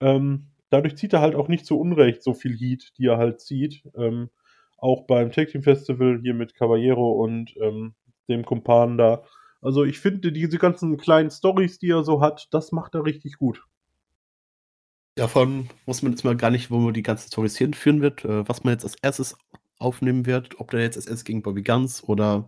Ähm, 0.00 0.48
dadurch 0.70 0.96
zieht 0.96 1.12
er 1.12 1.20
halt 1.20 1.36
auch 1.36 1.48
nicht 1.48 1.66
zu 1.66 1.78
Unrecht 1.78 2.22
so 2.22 2.34
viel 2.34 2.56
Heat, 2.56 2.92
die 2.98 3.06
er 3.06 3.18
halt 3.18 3.40
zieht. 3.40 3.84
Ähm, 3.96 4.30
auch 4.76 5.06
beim 5.06 5.30
Tag 5.30 5.48
Team 5.48 5.62
Festival 5.62 6.18
hier 6.20 6.34
mit 6.34 6.54
Caballero 6.54 7.12
und 7.12 7.54
ähm, 7.60 7.94
dem 8.28 8.44
Kumpan 8.44 8.98
da. 8.98 9.22
Also 9.60 9.84
ich 9.84 10.00
finde 10.00 10.32
diese 10.32 10.58
ganzen 10.58 10.96
kleinen 10.96 11.30
Stories, 11.30 11.78
die 11.78 11.90
er 11.90 12.02
so 12.02 12.20
hat, 12.20 12.48
das 12.50 12.72
macht 12.72 12.94
er 12.94 13.04
richtig 13.04 13.36
gut. 13.36 13.62
Davon 15.16 15.68
muss 15.86 16.02
man 16.02 16.12
jetzt 16.12 16.24
mal 16.24 16.36
gar 16.36 16.50
nicht, 16.50 16.70
wo 16.70 16.78
man 16.78 16.94
die 16.94 17.02
ganzen 17.02 17.28
Stories 17.28 17.56
hinführen 17.56 18.00
wird, 18.00 18.24
äh, 18.24 18.48
was 18.48 18.64
man 18.64 18.72
jetzt 18.72 18.84
als 18.84 18.96
erstes 19.02 19.36
aufnehmen 19.78 20.26
wird, 20.26 20.60
ob 20.60 20.70
der 20.70 20.80
jetzt 20.80 20.96
als 20.96 21.06
erstes 21.06 21.24
gegen 21.24 21.42
Bobby 21.42 21.62
Guns 21.62 22.02
oder 22.04 22.46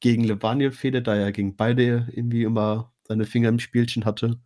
gegen 0.00 0.24
Levaniel 0.24 0.72
Fehde, 0.72 1.02
da 1.02 1.14
er 1.14 1.32
gegen 1.32 1.56
beide 1.56 2.08
irgendwie 2.12 2.42
immer 2.42 2.92
seine 3.06 3.24
Finger 3.24 3.48
im 3.48 3.58
Spielchen 3.58 4.04
hatte. 4.04 4.40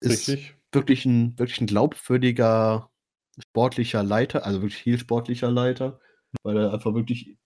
Ist 0.00 0.28
Richtig. 0.28 0.56
wirklich 0.72 1.04
ein, 1.04 1.38
wirklich 1.38 1.60
ein 1.60 1.66
glaubwürdiger 1.66 2.90
sportlicher 3.38 4.02
Leiter, 4.02 4.44
also 4.44 4.62
wirklich 4.62 4.82
viel 4.82 4.98
sportlicher 4.98 5.50
Leiter, 5.50 6.00
weil 6.42 6.56
er 6.56 6.72
einfach 6.72 6.94
wirklich 6.94 7.36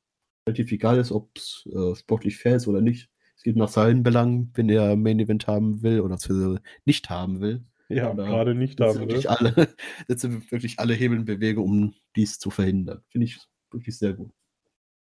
relativ 0.47 0.73
egal 0.73 0.99
ist, 0.99 1.13
ob 1.13 1.37
es 1.37 1.67
äh, 1.73 1.95
sportlich 1.95 2.37
fair 2.39 2.57
ist 2.57 2.67
oder 2.67 2.81
nicht. 2.81 3.11
Es 3.37 3.43
geht 3.43 3.57
nach 3.57 3.69
seinen 3.69 4.03
Belangen, 4.03 4.51
wenn 4.55 4.69
er 4.69 4.97
Main 4.97 5.19
Event 5.21 5.47
haben 5.47 5.83
will 5.83 6.01
oder 6.01 6.19
nicht 6.85 7.09
haben 7.09 7.41
will. 7.41 7.65
Ja, 7.91 8.13
gerade 8.13 8.55
nicht 8.55 8.81
haben 8.81 9.09
will. 9.09 9.27
Alle, 9.27 9.69
jetzt 10.09 10.21
sind 10.21 10.51
wirklich 10.53 10.79
alle 10.79 10.95
Hebel 10.95 11.19
in 11.19 11.25
Bewegung, 11.25 11.65
um 11.65 11.95
dies 12.15 12.39
zu 12.39 12.51
verhindern. 12.51 13.03
Finde 13.09 13.27
ich 13.27 13.39
wirklich 13.73 13.99
sehr 13.99 14.13
gut. 14.13 14.31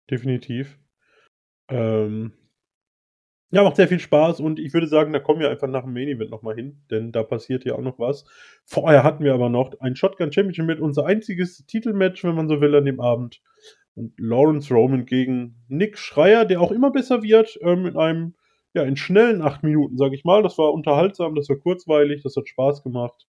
Definitiv. 0.10 0.80
Ähm, 1.70 2.34
ja, 3.52 3.64
macht 3.64 3.76
sehr 3.76 3.88
viel 3.88 4.00
Spaß 4.00 4.40
und 4.40 4.60
ich 4.60 4.74
würde 4.74 4.88
sagen, 4.88 5.14
da 5.14 5.20
kommen 5.20 5.40
wir 5.40 5.52
einfach 5.52 5.68
nach 5.68 5.84
dem 5.84 5.94
Main 5.94 6.08
Event 6.08 6.32
nochmal 6.32 6.56
hin, 6.56 6.82
denn 6.90 7.12
da 7.12 7.22
passiert 7.22 7.64
ja 7.66 7.76
auch 7.76 7.82
noch 7.82 8.00
was. 8.00 8.26
Vorher 8.66 9.04
hatten 9.04 9.24
wir 9.24 9.36
aber 9.36 9.50
noch 9.50 9.80
ein 9.80 9.96
Shotgun 9.96 10.32
Championship 10.32 10.66
mit 10.66 10.80
unser 10.80 11.06
einziges 11.06 11.64
Titelmatch, 11.68 12.24
wenn 12.24 12.34
man 12.34 12.50
so 12.50 12.60
will, 12.62 12.74
an 12.74 12.86
dem 12.86 13.00
Abend. 13.00 13.42
Und 13.94 14.14
Lawrence 14.18 14.74
Roman 14.74 15.06
gegen 15.06 15.64
Nick 15.68 16.00
Schreier, 16.00 16.46
der 16.46 16.62
auch 16.62 16.72
immer 16.72 16.90
besser 16.90 17.22
wird, 17.22 17.60
ähm, 17.62 17.86
in 17.86 17.96
einem, 17.96 18.36
ja, 18.74 18.84
in 18.84 18.96
schnellen 18.98 19.42
acht 19.42 19.64
Minuten, 19.64 19.98
sag 19.98 20.14
ich 20.14 20.24
mal. 20.24 20.44
Das 20.44 20.58
war 20.58 20.74
unterhaltsam, 20.74 21.36
das 21.36 21.50
war 21.50 21.58
kurzweilig, 21.58 22.24
das 22.24 22.36
hat 22.36 22.48
Spaß 22.48 22.84
gemacht. 22.84 23.28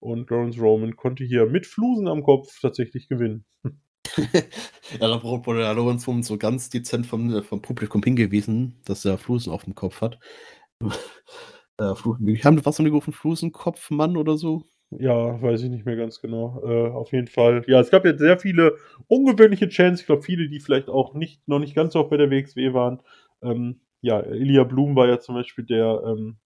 Und 0.00 0.30
Lawrence 0.30 0.60
Roman 0.60 0.96
konnte 0.96 1.24
hier 1.24 1.46
mit 1.46 1.66
Flusen 1.66 2.06
am 2.06 2.22
Kopf 2.22 2.60
tatsächlich 2.60 3.08
gewinnen. 3.08 3.44
ja, 4.16 5.08
da 5.08 5.22
wurde 5.22 5.60
der 5.60 5.74
Lorenz 5.74 6.04
so 6.04 6.38
ganz 6.38 6.70
dezent 6.70 7.06
vom, 7.06 7.34
äh, 7.34 7.42
vom 7.42 7.60
Publikum 7.60 8.02
hingewiesen, 8.02 8.76
dass 8.84 9.04
er 9.04 9.18
Flusen 9.18 9.52
auf 9.52 9.64
dem 9.64 9.74
Kopf 9.74 10.00
hat. 10.00 10.18
äh, 10.80 11.82
haben 11.82 12.64
was 12.64 12.78
haben 12.78 12.84
die 12.84 12.90
gerufen? 12.90 13.12
Flusenkopfmann 13.12 14.16
oder 14.16 14.36
so? 14.36 14.64
Ja, 14.90 15.42
weiß 15.42 15.62
ich 15.62 15.70
nicht 15.70 15.84
mehr 15.84 15.96
ganz 15.96 16.20
genau. 16.20 16.62
Äh, 16.64 16.90
auf 16.90 17.12
jeden 17.12 17.26
Fall. 17.26 17.62
Ja, 17.66 17.80
es 17.80 17.90
gab 17.90 18.04
jetzt 18.04 18.20
sehr 18.20 18.38
viele 18.38 18.76
ungewöhnliche 19.06 19.68
Chants. 19.68 20.00
Ich 20.00 20.06
glaube, 20.06 20.22
viele, 20.22 20.48
die 20.48 20.60
vielleicht 20.60 20.88
auch 20.88 21.14
nicht, 21.14 21.46
noch 21.46 21.58
nicht 21.58 21.74
ganz 21.74 21.92
so 21.92 22.00
oft 22.00 22.10
bei 22.10 22.16
der 22.16 22.30
WXW 22.30 22.72
waren. 22.72 23.02
Ähm, 23.42 23.80
ja, 24.00 24.20
Elia 24.20 24.64
Blum 24.64 24.96
war 24.96 25.08
ja 25.08 25.20
zum 25.20 25.34
Beispiel 25.34 25.64
der, 25.64 26.02
ähm, 26.06 26.36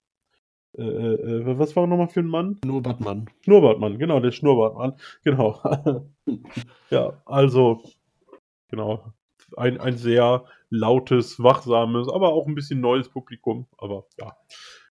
äh, 0.77 0.83
äh, 0.83 1.41
äh 1.43 1.59
was 1.59 1.77
war 1.77 1.87
nochmal 1.87 2.09
für 2.09 2.21
ein 2.21 2.27
Mann? 2.27 2.59
Schnurrbartmann. 2.65 3.31
Schnurrbartmann, 3.43 3.99
genau, 3.99 4.21
der 4.21 4.33
Schnurrbartmann. 4.33 4.95
Genau. 5.25 5.61
ja, 6.91 7.23
also, 7.27 7.83
genau. 8.69 9.13
Ein, 9.57 9.81
ein 9.81 9.99
sehr 9.99 10.45
lautes, 10.71 11.43
wachsames, 11.43 12.09
aber 12.09 12.33
auch 12.33 12.47
ein 12.47 12.55
bisschen 12.55 12.81
neues 12.81 13.09
Publikum. 13.09 13.67
Aber 13.77 14.07
ja, 14.19 14.35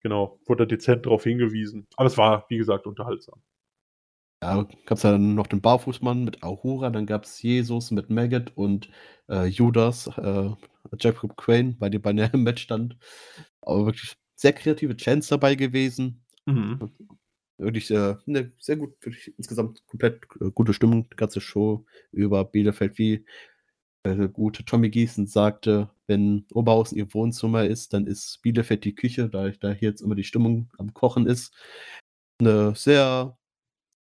genau, 0.00 0.38
wurde 0.46 0.66
dezent 0.66 1.04
darauf 1.04 1.24
hingewiesen. 1.24 1.86
Aber 1.96 2.06
es 2.06 2.16
war, 2.16 2.46
wie 2.48 2.56
gesagt, 2.56 2.86
unterhaltsam. 2.86 3.40
Ja, 4.42 4.66
gab's 4.84 5.02
ja 5.02 5.12
dann 5.12 5.34
noch 5.34 5.46
den 5.46 5.60
Barfußmann 5.60 6.24
mit 6.24 6.42
Ahura, 6.42 6.90
dann 6.90 7.06
gab's 7.06 7.42
Jesus 7.42 7.90
mit 7.90 8.10
Maggot 8.10 8.52
und, 8.54 8.90
äh, 9.28 9.46
Judas, 9.46 10.08
äh, 10.18 10.50
Jacob 10.98 11.36
Quain, 11.36 11.76
bei 11.78 11.90
beiden 11.90 12.18
ja 12.18 12.26
im 12.26 12.42
Match 12.44 12.62
stand. 12.64 12.96
Aber 13.62 13.86
wirklich 13.86 14.16
sehr 14.36 14.52
kreative 14.52 14.96
Chants 14.96 15.28
dabei 15.28 15.54
gewesen. 15.56 16.24
Mhm. 16.46 16.80
Wirklich, 17.58 17.90
äh, 17.90 18.16
'ne 18.26 18.52
sehr 18.58 18.76
gut 18.76 18.94
wirklich 19.02 19.34
insgesamt 19.38 19.86
komplett, 19.86 20.24
äh, 20.40 20.50
gute 20.52 20.74
Stimmung, 20.74 21.08
die 21.10 21.16
ganze 21.16 21.40
Show 21.40 21.86
über 22.12 22.44
Bielefeld, 22.44 22.98
wie 22.98 23.24
der 24.06 24.18
äh, 24.20 24.28
gute 24.30 24.64
Tommy 24.66 24.90
Gießen 24.90 25.26
sagte: 25.28 25.90
„Wenn 26.08 26.46
Oberhausen 26.54 26.98
ihr 26.98 27.12
Wohnzimmer 27.14 27.66
ist, 27.66 27.92
dann 27.94 28.06
ist 28.08 28.40
Bielefeld 28.42 28.84
die 28.84 28.94
Küche, 28.96 29.28
da 29.30 29.50
da 29.50 29.72
hier 29.72 29.90
jetzt 29.90 30.02
immer 30.02 30.16
die 30.16 30.24
Stimmung 30.24 30.70
am 30.78 30.94
Kochen 30.94 31.26
ist.“ 31.28 31.54
'Ne 32.42 32.74
sehr 32.76 33.38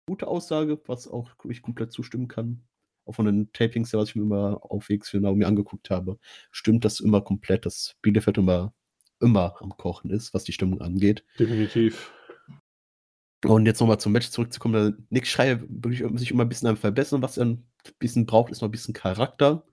gute 0.08 0.28
Aussage, 0.28 0.82
was 0.88 1.08
auch 1.10 1.32
ich 1.50 1.62
komplett 1.64 1.92
zustimmen 1.94 2.28
kann. 2.30 2.64
Auch 3.06 3.14
von 3.16 3.26
den 3.26 3.52
Tapings 3.54 3.92
her, 3.94 4.00
was 4.00 4.10
ich 4.10 4.16
mir 4.16 4.24
immer 4.24 4.60
auf 4.64 4.90
Now 5.14 5.36
mir 5.36 5.48
angeguckt 5.48 5.90
habe, 5.90 6.18
stimmt 6.52 6.86
das 6.86 7.00
immer 7.00 7.22
komplett, 7.22 7.66
dass 7.66 7.96
Bielefeld 8.02 8.38
immer 8.38 8.74
immer 9.20 9.56
am 9.62 9.78
Kochen 9.78 10.12
ist, 10.12 10.34
was 10.34 10.44
die 10.44 10.52
Stimmung 10.54 10.82
angeht. 10.82 11.24
Definitiv. 11.40 12.12
Und 13.46 13.66
jetzt 13.66 13.80
noch 13.82 13.88
mal 13.88 13.98
zum 14.00 14.14
Match 14.14 14.30
zurückzukommen, 14.30 15.06
Nick 15.10 15.28
Schreier 15.28 15.60
wirklich 15.68 16.04
sich 16.20 16.32
immer 16.32 16.44
'n 16.44 16.50
bisschen 16.50 16.76
Verbessern. 16.78 17.22
Was 17.22 17.38
er 17.38 17.46
'n 17.46 17.66
bisschen 18.00 18.26
braucht, 18.26 18.52
ist 18.52 18.62
noch 18.62 18.70
'n 18.70 18.72
bisschen 18.72 18.94
Charakter. 18.94 19.66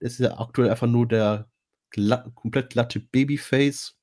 Der 0.00 0.06
ist 0.06 0.18
ja 0.18 0.38
aktuell 0.38 0.70
einfach 0.70 0.86
nur 0.86 1.06
der 1.06 1.50
gla 1.90 2.18
komplett 2.34 2.70
glatte 2.70 3.00
Babyface. 3.00 3.94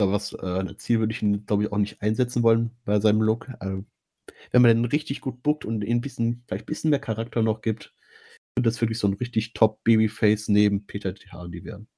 Aber 0.00 0.12
was, 0.12 0.32
äh, 0.32 0.76
Ziel 0.76 1.00
würde 1.00 1.12
ich 1.12 1.22
ihn, 1.22 1.44
glaube 1.46 1.64
ich, 1.64 1.72
auch 1.72 1.78
nicht 1.78 2.00
einsetzen 2.02 2.42
wollen 2.44 2.70
bei 2.84 3.00
seinem 3.00 3.20
Look. 3.20 3.48
Ähm, 3.60 3.86
wenn 4.52 4.62
man 4.62 4.76
den 4.76 4.84
richtig 4.86 5.20
gut 5.20 5.42
bookt 5.42 5.64
und 5.64 5.82
ihm 5.84 5.98
'n 5.98 6.00
bisschen 6.02 6.44
vielleicht 6.48 6.66
bisschen 6.66 6.90
mehr 6.90 7.00
Charakter 7.00 7.42
noch 7.42 7.62
gibt, 7.62 7.94
könnte 8.56 8.68
das 8.70 8.80
wirklich 8.82 8.98
so 8.98 9.08
'n 9.08 9.14
richtig 9.14 9.54
Top 9.54 9.84
Babyface 9.84 10.48
neben 10.48 10.86
Peter 10.86 11.14
Tihanyi 11.14 11.64
werden. 11.64 11.88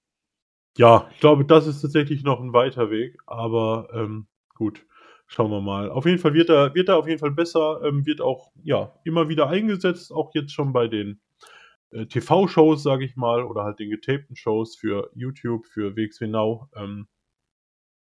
Ja, 0.79 1.09
ich 1.13 1.21
glaube, 1.21 1.45
das 1.45 1.67
ist 1.67 1.81
tatsächlich 1.83 2.23
noch 2.23 2.41
'n 2.41 2.53
weiter 2.53 2.91
Weg, 2.91 3.19
aber, 3.27 3.89
ähm, 3.93 4.29
gut, 4.55 4.87
schauen 5.27 5.51
wir 5.51 5.61
mal. 5.61 5.91
Auf 5.91 6.07
jeden 6.07 6.19
Fall 6.19 6.33
wird 6.35 6.49
er 6.49 6.75
wird 6.75 6.89
er 6.89 6.97
auf 6.99 7.09
jeden 7.09 7.19
Fall 7.19 7.33
besser, 7.33 7.81
ähm, 7.85 8.07
wird 8.07 8.21
auch, 8.21 8.53
ja, 8.63 8.95
immer 9.05 9.29
wieder 9.29 9.49
eingesetzt, 9.49 10.13
auch 10.13 10.31
jetzt 10.35 10.53
schon 10.53 10.73
bei 10.73 10.87
den, 10.87 11.21
äh, 11.93 12.07
TV-Shows, 12.07 12.83
sage 12.83 13.05
ich 13.07 13.17
mal, 13.17 13.45
oder 13.45 13.65
halt 13.65 13.79
den 13.81 13.91
getapten 13.91 14.37
Shows 14.37 14.77
für 14.77 15.11
YouTube, 15.15 15.67
für 15.67 15.97
WXW 15.97 16.29
Now. 16.29 16.69
Ähm 16.77 17.07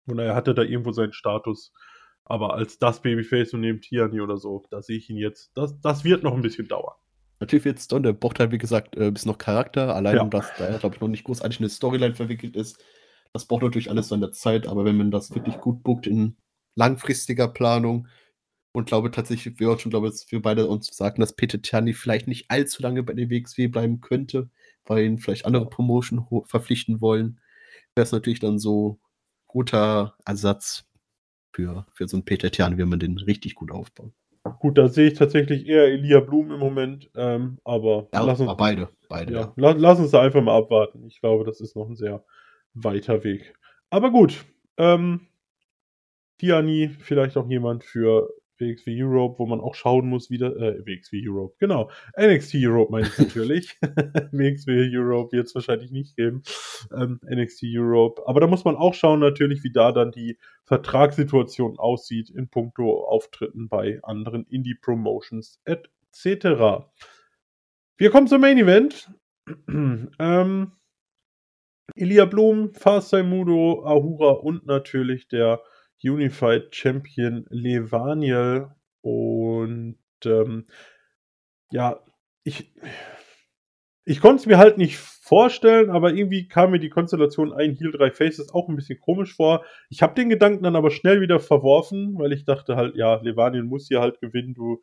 hat 0.08 0.48
er 0.48 0.54
da 0.54 0.62
irgendwo 0.62 0.92
seinen 0.92 1.12
Status. 1.12 1.72
Aber 2.26 2.54
als 2.54 2.78
das 2.78 3.02
Babyface 3.02 3.54
und 3.54 3.60
neben 3.60 3.80
Tierney 3.80 4.20
oder 4.20 4.36
so, 4.36 4.64
da 4.70 4.80
sehe 4.82 4.96
ich 4.98 5.10
ihn 5.10 5.16
jetzt 5.16 5.50
das 5.56 5.80
das 5.80 6.04
wird 6.04 6.22
noch 6.22 6.34
'n 6.34 6.42
bisschen 6.42 6.68
dauern. 6.68 6.94
Natürlich 7.40 7.64
wird's 7.64 7.88
dauern, 7.88 8.04
der 8.04 8.12
braucht 8.12 8.38
halt, 8.38 8.52
wie 8.52 8.58
gesagt, 8.58 8.96
äh, 8.96 9.10
bisschen 9.10 9.30
noch 9.32 9.38
Charakter, 9.38 9.94
allein 9.96 10.16
Ja. 10.16 10.30
dass 10.30 10.54
da, 10.54 10.78
glaube 10.78 10.94
ich, 10.96 11.00
noch 11.00 11.08
nicht 11.08 11.24
großartig 11.24 11.58
'ne 11.60 11.68
Storyline 11.68 12.14
verwickelt 12.14 12.54
ist. 12.56 12.82
Das 13.32 13.46
braucht 13.46 13.62
natürlich 13.62 13.90
alles 13.90 14.08
seine 14.08 14.30
Zeit, 14.30 14.66
aber 14.68 14.84
wenn 14.84 14.96
man 14.96 15.10
das 15.10 15.34
wirklich 15.34 15.58
gut 15.60 15.82
bookt 15.82 16.06
in 16.06 16.36
langfristiger 16.76 17.48
Planung 17.48 18.06
und 18.72 18.86
glaube 18.86 19.10
tatsächlich, 19.10 19.58
wir 19.60 19.78
schon 19.78 19.90
glaube 19.90 20.06
jetzt 20.08 20.30
wir 20.32 20.42
beide 20.42 20.66
uns 20.68 20.88
sagten, 20.88 21.20
dass 21.22 21.34
Peter 21.36 21.60
Tierney 21.62 21.94
vielleicht 21.94 22.28
nicht 22.28 22.50
allzu 22.50 22.82
lange 22.82 23.02
bei 23.02 23.14
der 23.14 23.30
WXW 23.30 23.68
bleiben 23.68 24.00
könnte, 24.00 24.50
weil 24.86 25.04
ihn 25.06 25.18
vielleicht 25.18 25.46
andere 25.46 25.68
Promotion 25.68 26.26
verpflichten 26.46 27.00
wollen, 27.00 27.40
wäre 27.96 28.04
es 28.06 28.12
natürlich 28.12 28.40
dann 28.40 28.58
so 28.60 29.00
guter 29.48 30.16
Ersatz 30.26 30.84
für 31.52 31.86
für 31.94 32.08
so 32.08 32.16
'n 32.16 32.24
Peter 32.24 32.50
Tierney, 32.50 32.78
wenn 32.78 32.88
man 32.88 33.00
den 33.00 33.18
richtig 33.18 33.54
gut 33.54 33.70
aufbaut. 33.70 34.12
Gut, 34.58 34.76
da 34.76 34.88
sehe 34.88 35.08
ich 35.08 35.14
tatsächlich 35.18 35.66
eher 35.68 35.84
Elia 35.86 36.18
Blum 36.20 36.50
im 36.50 36.58
Moment, 36.58 37.10
ähm, 37.14 37.58
aber 37.64 38.08
Ja, 38.14 38.20
lass 38.20 38.40
uns 38.40 38.50
aber 38.50 38.56
beide, 38.56 38.88
beide, 39.08 39.32
ja, 39.32 39.40
ja. 39.40 39.54
la 39.56 39.72
lass 39.72 40.00
uns 40.00 40.10
da 40.12 40.22
einfach 40.22 40.42
mal 40.42 40.56
abwarten. 40.58 41.04
Ich 41.06 41.20
glaube, 41.20 41.44
das 41.44 41.60
ist 41.60 41.76
noch 41.76 41.88
'n 41.88 41.96
sehr 41.96 42.24
weiter 42.74 43.24
Weg. 43.24 43.54
Aber 43.90 44.10
gut, 44.10 44.44
ähm 44.78 45.28
Tierney, 46.40 46.88
vielleicht 46.88 47.36
auch 47.36 47.48
jemand 47.48 47.84
für 47.84 48.28
WXW 48.58 49.02
Europe, 49.02 49.38
wo 49.38 49.46
man 49.46 49.60
auch 49.60 49.74
schauen 49.74 50.08
muss, 50.08 50.30
wie 50.30 50.38
der 50.38 50.56
äh, 50.56 50.86
WXW 50.86 51.28
Europe, 51.28 51.54
genau. 51.58 51.90
NXT 52.18 52.56
Europe 52.56 52.92
meine 52.92 53.06
ich 53.06 53.18
natürlich. 53.18 53.76
WXW 54.32 54.90
Europe 54.96 55.32
wird's 55.32 55.54
wahrscheinlich 55.54 55.90
nicht 55.90 56.16
geben. 56.16 56.42
Ähm, 56.94 57.20
NXT 57.24 57.64
Europe. 57.74 58.22
Aber 58.26 58.40
da 58.40 58.46
muss 58.46 58.64
man 58.64 58.76
auch 58.76 58.94
schauen 58.94 59.20
natürlich, 59.20 59.64
wie 59.64 59.72
da 59.72 59.92
dann 59.92 60.12
die 60.12 60.38
Vertragssituation 60.64 61.78
aussieht 61.78 62.30
in 62.30 62.48
puncto 62.48 63.04
Auftritten 63.04 63.68
bei 63.68 64.00
anderen 64.02 64.46
Indie-Promotions 64.46 65.60
et 65.64 65.90
cetera. 66.12 66.92
Wir 67.96 68.10
kommen 68.10 68.26
zum 68.26 68.40
Main 68.40 68.58
Event. 68.58 69.10
Ähm 70.18 70.72
Elia 71.94 72.24
Blum, 72.24 72.72
Fast-Time 72.74 73.24
Mudo, 73.24 73.84
Ahura 73.84 74.30
und 74.30 74.66
natürlich 74.66 75.28
der 75.28 75.60
Unified 76.04 76.74
Champion 76.74 77.46
Levaniel. 77.50 78.68
Und, 79.02 79.96
ähm, 80.24 80.66
ja, 81.70 81.98
ich 82.44 82.72
ich 84.04 84.20
konnte 84.20 84.40
es 84.40 84.46
mir 84.46 84.58
halt 84.58 84.78
nicht 84.78 84.96
vorstellen, 84.98 85.90
aber 85.90 86.12
irgendwie 86.12 86.48
kam 86.48 86.72
mir 86.72 86.80
die 86.80 86.88
Konstellation 86.90 87.52
ein 87.52 87.74
Heel, 87.74 87.92
3 87.92 88.10
Faces 88.10 88.52
auch 88.52 88.68
'n 88.68 88.74
bisschen 88.76 88.98
komisch 89.00 89.34
vor. 89.34 89.64
Ich 89.90 90.02
habe 90.02 90.14
den 90.14 90.28
Gedanken 90.28 90.64
dann 90.64 90.76
aber 90.76 90.90
schnell 90.90 91.20
wieder 91.20 91.38
verworfen, 91.40 92.18
weil 92.18 92.32
ich 92.32 92.44
dachte 92.44 92.74
halt: 92.76 92.96
„Ja, 92.96 93.20
Levaniel 93.22 93.62
muss 93.64 93.86
hier 93.88 94.00
halt 94.00 94.20
gewinnen. 94.20 94.54
Du 94.54 94.80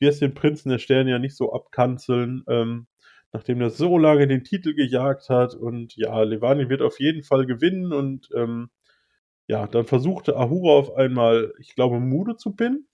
wirst 0.00 0.20
den 0.22 0.34
Prinzen 0.34 0.68
der 0.70 0.78
Sterne 0.78 1.10
ja 1.12 1.18
nicht 1.18 1.36
so 1.36 1.52
abkanzeln, 1.52 2.44
ähm, 2.48 2.86
nachdem 3.32 3.60
er 3.62 3.70
so 3.70 3.96
lange 3.98 4.26
den 4.28 4.44
Titel 4.44 4.74
gejagt 4.74 5.30
hat.“ 5.30 5.54
Und 5.54 5.96
ja, 5.96 6.22
Levaniel 6.22 6.68
wird 6.68 6.82
auf 6.82 7.00
jeden 7.00 7.22
Fall 7.22 7.46
gewinnen 7.46 7.92
und, 7.94 8.28
ähm, 8.36 8.68
ja, 9.48 9.66
dann 9.66 9.86
versuchte 9.86 10.36
Ahura 10.36 10.78
auf 10.78 10.94
einmal, 10.94 11.54
ich 11.58 11.74
glaube, 11.74 11.98
Mudo 12.00 12.34
zu 12.34 12.54
pinnen. 12.54 12.86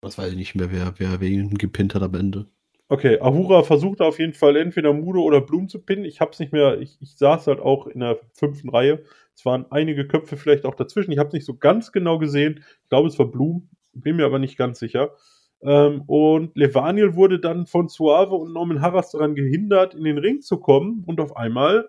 Das 0.00 0.16
weiß 0.18 0.30
ich 0.30 0.36
nicht 0.36 0.54
mehr, 0.54 0.70
wer 0.70 0.94
wer 0.98 1.20
wen 1.20 1.58
gepinnt 1.58 1.94
hat 1.94 2.02
am 2.02 2.14
Ende. 2.14 2.46
Okay, 2.88 3.18
Ahura 3.18 3.64
versuchte 3.64 4.04
auf 4.04 4.20
jeden 4.20 4.34
Fall 4.34 4.56
entweder 4.56 4.92
Mudo 4.92 5.22
oder 5.22 5.40
Blum 5.40 5.68
zu 5.68 5.80
pinnen. 5.80 6.04
Ich 6.04 6.20
habe 6.20 6.30
es 6.30 6.38
nicht 6.38 6.52
mehr 6.52 6.80
ich 6.80 6.96
ich 7.00 7.16
saß 7.16 7.48
halt 7.48 7.58
auch 7.58 7.88
in 7.88 8.00
der 8.00 8.20
5. 8.34 8.72
Reihe. 8.72 9.02
Es 9.34 9.44
waren 9.44 9.66
einige 9.70 10.06
Köpfe 10.06 10.36
vielleicht 10.36 10.64
auch 10.64 10.76
dazwischen. 10.76 11.10
Ich 11.10 11.18
habe 11.18 11.28
es 11.28 11.32
nicht 11.34 11.44
so 11.44 11.56
ganz 11.56 11.90
genau 11.90 12.18
gesehen. 12.18 12.64
Ich 12.84 12.88
glaube, 12.88 13.08
es 13.08 13.18
war 13.18 13.26
Blum, 13.26 13.68
bin 13.94 14.16
mir 14.16 14.26
aber 14.26 14.38
nicht 14.38 14.56
ganz 14.56 14.78
sicher. 14.78 15.16
Ähm, 15.62 16.02
und 16.06 16.56
Levaniel 16.56 17.16
wurde 17.16 17.40
dann 17.40 17.66
von 17.66 17.88
Suave 17.88 18.36
und 18.36 18.52
Norman 18.52 18.80
Harras 18.80 19.10
daran 19.10 19.34
gehindert, 19.34 19.94
in 19.94 20.04
den 20.04 20.18
Ring 20.18 20.40
zu 20.40 20.60
kommen 20.60 21.02
und 21.04 21.20
auf 21.20 21.36
einmal 21.36 21.88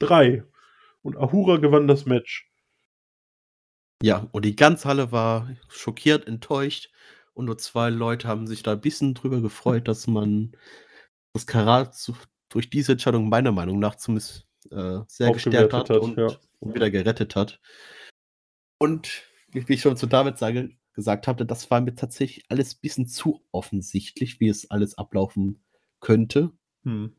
3. 0.00 0.44
Und 1.02 1.16
Ahura 1.16 1.56
gewann 1.56 1.88
das 1.88 2.04
Match. 2.04 2.50
Ja, 4.02 4.28
und 4.32 4.44
die 4.44 4.56
ganze 4.56 4.88
Halle 4.88 5.12
war 5.12 5.48
schockiert, 5.68 6.26
enttäuscht 6.26 6.90
und 7.32 7.46
nur 7.46 7.58
2 7.58 7.90
Leute 7.90 8.28
haben 8.28 8.46
sich 8.46 8.62
da 8.62 8.72
'n 8.72 8.80
bisschen 8.80 9.14
drüber 9.14 9.40
gefreut, 9.40 9.88
dass 9.88 10.06
man 10.06 10.52
das 11.34 11.46
Karat 11.46 11.94
so 11.96 12.14
durch 12.50 12.70
diese 12.70 12.92
Entscheidung 12.92 13.28
meiner 13.28 13.52
Meinung 13.52 13.78
nach 13.80 13.96
zumindest, 13.96 14.46
äh, 14.70 15.00
sehr 15.08 15.30
gestärkt 15.32 15.74
hat 15.74 15.90
hat, 15.90 15.98
und 15.98 16.18
ja. 16.18 16.38
und 16.60 16.74
wieder 16.74 16.90
gerettet 16.90 17.36
hat. 17.36 17.58
Und 18.80 19.22
wie 19.52 19.72
ich 19.74 19.80
schon 19.80 19.96
zu 19.96 20.06
David 20.06 20.38
sage 20.38 20.70
gesagt 20.94 21.26
hatte, 21.26 21.44
das 21.46 21.70
war 21.70 21.80
mir 21.80 21.94
tatsächlich 21.94 22.44
alles 22.48 22.74
bisschen 22.74 23.06
zu 23.06 23.42
offensichtlich, 23.52 24.38
wie 24.40 24.48
es 24.48 24.70
alles 24.70 24.96
ablaufen 24.98 25.62
könnte. 26.00 26.52
Mhm. 26.84 27.14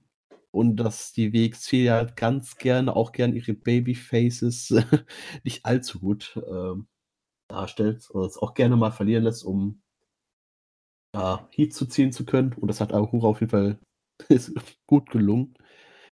Und 0.55 0.77
dass 0.77 1.11
die 1.11 1.33
WXW 1.33 1.83
ja 1.83 2.05
ganz 2.05 2.55
gerne 2.55 2.95
auch 2.95 3.11
gern 3.11 3.35
ihre 3.35 3.53
Babyfaces 3.53 4.73
nicht 5.43 5.65
allzu 5.65 5.99
gut, 5.99 6.41
ähm, 6.49 6.87
darstellt 7.49 8.09
oder 8.11 8.25
es 8.25 8.37
auch 8.37 8.53
gerne 8.53 8.77
mal 8.77 8.91
verlieren 8.91 9.25
lässt, 9.25 9.43
um 9.43 9.81
ja, 11.13 11.45
Heat 11.51 11.73
zu 11.73 11.85
ziehen 11.87 12.13
zu 12.13 12.25
können. 12.25 12.53
Und 12.53 12.69
das 12.69 12.79
hat 12.79 12.93
Ahura 12.93 13.27
auf 13.27 13.41
jeden 13.41 13.49
Fall 13.49 13.79
ist 14.29 14.53
gut 14.87 15.09
gelungen. 15.09 15.55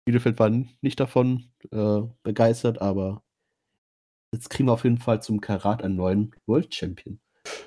Bielefeld 0.05 0.41
war 0.41 0.51
nicht 0.51 0.99
davon, 0.99 1.45
äh, 1.71 2.01
begeistert, 2.25 2.83
aber 2.83 3.23
jetzt 4.33 4.51
kriegen 4.51 4.69
wir 4.69 4.73
auf 4.73 4.83
jeden 4.83 4.99
Fall 4.99 5.23
zum 5.23 5.41
Karat 5.41 5.85
einen 5.85 5.95
neuen 5.95 6.35
World 6.47 6.75
Champion. 6.75 7.21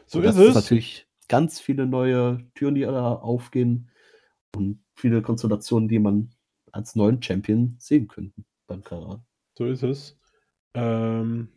So 0.07 0.19
Und 0.19 0.25
ist 0.25 0.35
es. 0.35 0.53
natürlich 0.53 1.07
ganz 1.29 1.61
viele 1.61 1.85
neue 1.85 2.45
Türen, 2.53 2.75
die 2.75 2.81
da 2.81 3.13
aufgehen 3.13 3.89
und 4.57 4.83
viele 4.93 5.21
Konstellationen, 5.21 5.87
die 5.87 5.99
man 5.99 6.34
als 6.75 6.95
neuen 6.95 7.21
Champion 7.21 7.75
sehen 7.79 8.07
könnten 8.07 8.45
beim 8.67 8.83
Karat. 8.83 9.21
So 9.57 9.65
ist 9.65 9.83
es. 9.83 10.19
Ähm 10.73 11.49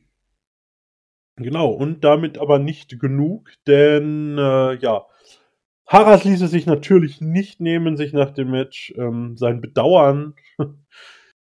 genau, 1.36 1.70
und 1.70 2.04
damit 2.04 2.38
aber 2.38 2.58
nicht 2.58 3.00
genug, 3.00 3.52
denn, 3.66 4.38
äh, 4.38 4.74
ja, 4.76 5.06
Harras 5.86 6.24
ließ 6.24 6.42
es 6.42 6.50
sich 6.50 6.66
natürlich 6.66 7.20
nicht 7.20 7.60
nehmen, 7.60 7.96
sich 7.96 8.12
nach 8.12 8.30
dem 8.30 8.50
Match, 8.50 8.94
ähm, 8.96 9.36
sein 9.36 9.60
Bedauern 9.60 10.34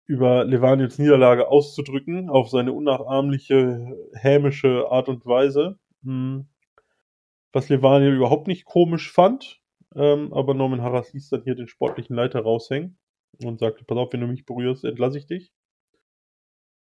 über 0.07 0.45
Levaniels 0.45 0.99
Niederlage 0.99 1.49
auszudrücken, 1.49 2.31
auf 2.31 2.51
seine 2.51 2.73
unnachahmliche, 2.73 3.97
hämische 4.13 4.87
Art 4.91 5.09
und 5.09 5.27
Weise. 5.27 5.79
Hm. 6.05 6.47
was 7.53 7.69
Levaniel 7.69 8.15
überhaupt 8.15 8.47
nicht 8.47 8.65
komisch 8.67 9.11
fand. 9.11 9.61
Ähm, 9.97 10.33
aber 10.33 10.55
Norman 10.55 10.83
Harras 10.83 11.13
ließ 11.13 11.31
dann 11.31 11.43
hier 11.43 11.57
den 11.57 11.67
sportlichen 11.67 12.15
Leiter 12.15 12.41
raushängen 12.43 12.99
und 13.43 13.59
sagte, 13.61 13.85
pass 13.85 13.99
auf, 13.99 14.13
wenn 14.13 14.21
du 14.21 14.27
mich 14.27 14.47
berührst, 14.47 14.85
entlasse 14.85 15.19
ich 15.19 15.27
dich. 15.27 15.53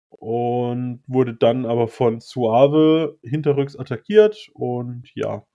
Und 0.10 1.04
wurde 1.08 1.36
dann 1.36 1.66
aber 1.66 1.88
von 1.88 2.20
Suave 2.20 3.20
hinterrücks 3.24 3.76
attackiert 3.76 4.50
und 4.54 5.10
ja, 5.16 5.46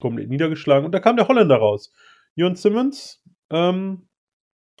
komplett 0.00 0.28
niedergeschlagen. 0.28 0.86
Und 0.86 0.92
da 0.92 1.00
kam 1.00 1.16
der 1.16 1.28
Holländer 1.28 1.56
raus. 1.56 1.92
Jon 2.34 2.54
Simmons, 2.54 3.22
ähm, 3.50 4.08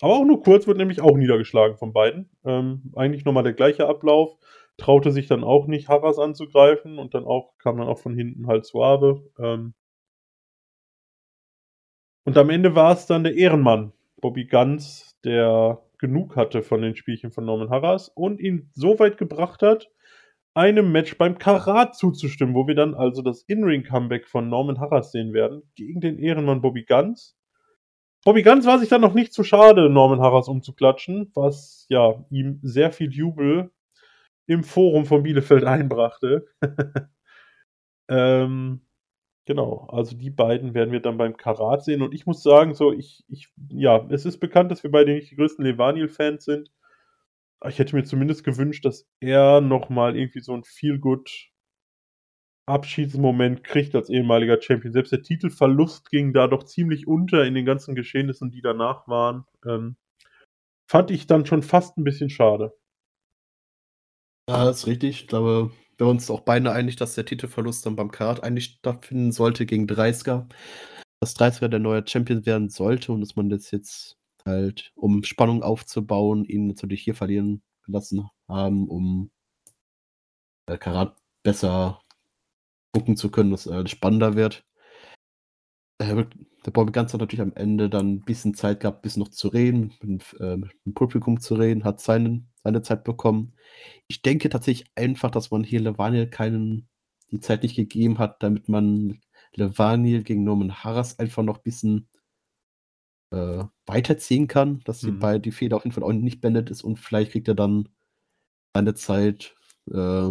aber 0.00 0.14
auch 0.14 0.24
nur 0.24 0.42
kurz, 0.42 0.66
wird 0.66 0.78
nämlich 0.78 1.00
auch 1.00 1.16
niedergeschlagen 1.16 1.78
von 1.78 1.92
beiden. 1.92 2.30
Ähm, 2.44 2.92
eigentlich 2.94 3.24
nochmal 3.24 3.44
der 3.44 3.54
gleiche 3.54 3.86
Ablauf. 3.88 4.36
Traute 4.76 5.10
sich 5.10 5.26
dann 5.26 5.42
auch 5.42 5.66
nicht, 5.66 5.88
Harras 5.88 6.18
anzugreifen 6.18 6.98
und 6.98 7.14
dann 7.14 7.24
auch 7.24 7.56
kam 7.58 7.78
dann 7.78 7.88
auch 7.88 7.98
von 7.98 8.14
hinten 8.14 8.46
halt 8.46 8.66
Suave. 8.66 9.24
Ähm, 9.38 9.74
und 12.26 12.36
am 12.36 12.50
Ende 12.50 12.74
war 12.74 12.92
es 12.92 13.06
dann 13.06 13.24
der 13.24 13.36
Ehrenmann, 13.36 13.92
Bobby 14.20 14.46
Ganz, 14.46 15.18
der 15.24 15.82
genug 15.98 16.36
hatte 16.36 16.62
von 16.62 16.82
den 16.82 16.96
Spielchen 16.96 17.30
von 17.30 17.44
Norman 17.44 17.70
Harras 17.70 18.08
und 18.08 18.40
ihn 18.40 18.70
so 18.74 18.98
weit 18.98 19.18
gebracht 19.18 19.62
hat, 19.62 19.90
einem 20.54 20.90
Match 20.90 21.18
beim 21.18 21.38
Karat 21.38 21.96
zuzustimmen, 21.96 22.54
wo 22.54 22.66
wir 22.66 22.74
dann 22.74 22.94
also 22.94 23.20
das 23.22 23.42
In-Ring-Comeback 23.42 24.26
von 24.26 24.48
Norman 24.48 24.80
Harras 24.80 25.12
sehen 25.12 25.34
werden 25.34 25.62
gegen 25.74 26.00
den 26.00 26.18
Ehrenmann 26.18 26.62
Bobby 26.62 26.84
Ganz. 26.84 27.36
Bobby 28.24 28.42
Ganz 28.42 28.66
war 28.66 28.78
sich 28.78 28.88
dann 28.88 29.02
noch 29.02 29.14
nicht 29.14 29.32
zu 29.32 29.44
schade, 29.44 29.90
Norman 29.90 30.20
Harras 30.20 30.48
umzuklatschen, 30.48 31.30
was 31.34 31.86
ja 31.90 32.24
ihm 32.30 32.58
sehr 32.62 32.90
viel 32.90 33.12
Jubel 33.12 33.70
im 34.46 34.64
Forum 34.64 35.04
von 35.04 35.22
Bielefeld 35.22 35.64
einbrachte. 35.66 36.46
ähm, 38.08 38.85
Genau, 39.46 39.86
also 39.90 40.16
die 40.16 40.30
beiden 40.30 40.74
werden 40.74 40.90
wir 40.90 41.00
dann 41.00 41.18
beim 41.18 41.36
Karat 41.36 41.84
sehen. 41.84 42.02
Und 42.02 42.12
ich 42.12 42.26
muss 42.26 42.42
sagen, 42.42 42.74
so, 42.74 42.92
ich, 42.92 43.24
ich, 43.28 43.48
ja, 43.70 44.04
es 44.10 44.26
ist 44.26 44.38
bekannt, 44.40 44.72
dass 44.72 44.82
wir 44.82 44.90
beide 44.90 45.14
nicht 45.14 45.30
die 45.30 45.36
größten 45.36 45.64
Levanil-Fans 45.64 46.44
sind. 46.44 46.70
Ich 47.66 47.78
hätte 47.78 47.94
mir 47.94 48.04
zumindest 48.04 48.42
gewünscht, 48.42 48.84
dass 48.84 49.08
er 49.20 49.60
nochmal 49.60 50.16
irgendwie 50.16 50.40
so 50.40 50.52
ein 50.52 50.64
Feel-Good 50.64 51.30
Abschiedsmoment 52.68 53.62
kriegt 53.62 53.94
als 53.94 54.10
ehemaliger 54.10 54.60
Champion. 54.60 54.92
Selbst 54.92 55.12
der 55.12 55.22
Titelverlust 55.22 56.10
ging 56.10 56.32
da 56.32 56.48
doch 56.48 56.64
ziemlich 56.64 57.06
unter 57.06 57.44
in 57.44 57.54
den 57.54 57.64
ganzen 57.64 57.94
Geschehnissen, 57.94 58.50
die 58.50 58.60
danach 58.60 59.06
waren. 59.06 59.44
Ähm, 59.64 59.96
fand 60.90 61.12
ich 61.12 61.28
dann 61.28 61.46
schon 61.46 61.62
fast 61.62 61.96
ein 61.96 62.04
bisschen 62.04 62.30
schade. 62.30 62.76
Ja, 64.50 64.64
das 64.64 64.78
ist 64.78 64.86
richtig. 64.88 65.22
Ich 65.22 65.28
glaube, 65.28 65.70
wir 65.98 66.06
uns 66.06 66.30
auch 66.30 66.40
beide 66.40 66.72
einig, 66.72 66.96
dass 66.96 67.14
der 67.14 67.24
Titelverlust 67.24 67.86
dann 67.86 67.96
beim 67.96 68.10
Karat 68.10 68.42
eigentlich 68.42 68.76
stattfinden 68.78 69.32
sollte 69.32 69.66
gegen 69.66 69.86
30er. 69.86 70.46
Dass 71.20 71.36
30er 71.36 71.68
der 71.68 71.80
neue 71.80 72.06
Champion 72.06 72.44
werden 72.46 72.68
sollte 72.68 73.12
und 73.12 73.20
dass 73.20 73.36
man 73.36 73.48
das 73.48 73.70
jetzt 73.70 74.18
halt, 74.44 74.92
um 74.94 75.24
Spannung 75.24 75.62
aufzubauen, 75.62 76.44
ihn 76.44 76.66
natürlich 76.68 77.02
hier 77.02 77.14
verlieren 77.14 77.62
gelassen 77.84 78.28
haben, 78.48 78.88
um 78.88 79.30
äh, 80.66 80.78
Karat 80.78 81.16
besser 81.42 82.00
gucken 82.92 83.16
zu 83.16 83.30
können, 83.30 83.50
dass 83.50 83.66
er 83.66 83.80
äh, 83.80 83.88
spannender 83.88 84.36
wird. 84.36 84.64
Äh, 85.98 86.24
der 86.64 86.70
Bobby 86.72 86.92
Ganz 86.92 87.12
hat 87.12 87.20
natürlich 87.20 87.42
am 87.42 87.54
Ende 87.54 87.88
dann 87.88 88.14
ein 88.14 88.20
bisschen 88.22 88.54
Zeit 88.54 88.80
gehabt, 88.80 88.98
ein 88.98 89.02
bisschen 89.02 89.22
noch 89.22 89.30
zu 89.30 89.48
reden, 89.48 89.94
mit, 90.02 90.36
äh, 90.40 90.56
mit 90.56 90.72
dem 90.84 90.94
Publikum 90.94 91.40
zu 91.40 91.54
reden, 91.54 91.84
hat 91.84 92.00
seinen, 92.00 92.48
seine 92.66 92.82
Zeit 92.82 93.04
bekommen. 93.04 93.52
Ich 94.08 94.22
denke 94.22 94.48
tatsächlich 94.48 94.90
einfach, 94.96 95.30
dass 95.30 95.50
man 95.52 95.62
hier 95.62 95.80
Levaniel 95.80 96.28
keinen, 96.28 96.88
die 97.30 97.40
Zeit 97.40 97.62
nicht 97.62 97.76
gegeben 97.76 98.18
hat, 98.18 98.42
damit 98.42 98.68
man 98.68 99.20
Levaniel 99.54 100.24
gegen 100.24 100.42
Norman 100.44 100.82
Harras 100.82 101.18
einfach 101.20 101.44
noch 101.44 101.58
ein 101.58 101.62
bisschen 101.62 102.08
äh, 103.30 103.64
weiterziehen 103.86 104.48
kann, 104.48 104.80
dass 104.84 105.00
die, 105.00 105.12
mhm. 105.12 105.18
bei, 105.20 105.38
die 105.38 105.52
Feder 105.52 105.76
auf 105.76 105.84
jeden 105.84 105.94
Fall 105.94 106.02
auch 106.02 106.12
nicht 106.12 106.40
beendet 106.40 106.70
ist 106.70 106.82
und 106.82 106.98
vielleicht 106.98 107.32
kriegt 107.32 107.48
er 107.48 107.54
dann 107.54 107.88
seine 108.74 108.94
Zeit, 108.94 109.54
äh, 109.92 110.30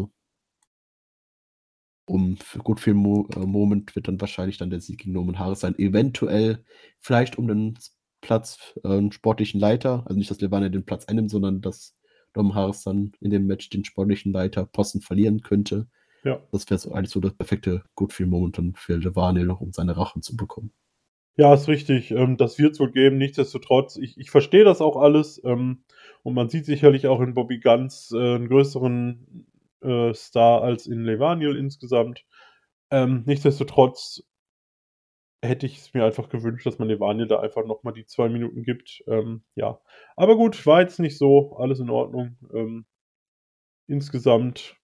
um 2.08 2.38
gut 2.64 2.80
viel 2.82 2.94
Mo 2.94 3.28
äh, 3.34 3.40
Moment 3.40 3.96
wird 3.96 4.10
dann 4.10 4.20
wahrscheinlich 4.22 4.58
dann 4.58 4.70
der 4.70 4.82
Sieg 4.82 5.00
gegen 5.00 5.14
Norman 5.14 5.40
Harris 5.40 5.62
sein. 5.62 5.78
Eventuell 5.80 6.64
vielleicht 7.00 7.38
um 7.38 7.48
den 7.48 7.80
Platz, 8.22 8.78
äh, 8.84 9.12
sportlichen 9.12 9.60
Leiter, 9.60 10.04
also 10.06 10.18
nicht, 10.18 10.30
dass 10.30 10.42
Levania 10.42 10.70
den 10.70 10.86
Platz 10.86 11.06
einnimmt, 11.06 11.32
sondern 11.32 11.62
dass 11.62 11.96
Norman 12.36 12.56
Harris 12.56 12.84
dann 12.84 13.14
in 13.20 13.32
dem 13.32 13.48
Match 13.48 13.70
den 13.70 13.86
sportlichen 13.86 14.32
Leiter 14.32 14.66
Posten 14.66 15.02
verlieren 15.02 15.42
könnte. 15.42 15.88
Ja. 16.24 16.42
Das 16.52 16.70
wäre 16.70 16.80
so 16.80 16.92
eigentlich 16.92 17.12
so 17.12 17.20
das 17.20 17.34
perfekte 17.34 17.84
Goodfield-Moment 17.96 18.58
dann 18.58 18.74
für 18.76 18.98
Levaniel 18.98 19.46
noch, 19.46 19.62
um 19.62 19.72
seine 19.72 19.96
Rache 19.96 20.20
zu 20.22 20.36
bekommen. 20.36 20.72
Ja, 21.38 21.54
ist 21.54 21.68
richtig. 21.68 22.12
Ähm, 22.12 22.38
das 22.38 22.58
wird 22.58 22.74
es 22.74 22.80
wohl 22.80 22.92
geben. 22.92 23.18
Nichtsdestotrotz, 23.18 23.98
ich, 23.98 24.18
ich 24.18 24.32
verstehe 24.32 24.64
das 24.64 24.82
auch 24.82 24.96
alles. 24.96 25.42
Ähm, 25.44 25.84
und 26.24 26.34
man 26.34 26.50
sieht 26.50 26.66
sicherlich 26.66 27.08
auch 27.08 27.22
in 27.22 27.34
Bobby 27.34 27.60
Guns 27.60 28.12
äh, 28.12 28.36
einen 28.36 28.48
größeren 28.48 29.46
äh, 29.82 30.14
Star 30.14 30.62
als 30.62 30.88
in 30.88 31.04
Levaniel 31.04 31.56
insgesamt. 31.56 32.26
Ähm, 32.90 33.24
nichtsdestotrotz 33.26 34.24
hätte 35.46 35.66
ich 35.66 35.78
es 35.78 35.94
mir 35.94 36.06
einfach 36.06 36.30
gewünscht, 36.30 36.66
dass 36.66 36.80
man 36.80 36.88
Levaniel 36.88 37.28
da 37.28 37.40
einfach 37.40 37.66
nochmal 37.66 37.94
die 37.94 38.06
zwei 38.06 38.30
Minuten 38.30 38.64
gibt. 38.64 39.04
Ähm, 39.08 39.44
ja, 39.56 39.80
aber 40.16 40.36
gut, 40.36 40.66
war 40.66 40.82
jetzt 40.82 41.00
nicht 41.00 41.18
so, 41.18 41.56
alles 41.58 41.80
in 41.80 41.90
Ordnung. 41.90 42.38
Ähm, 42.54 42.86
insgesamt 43.88 44.76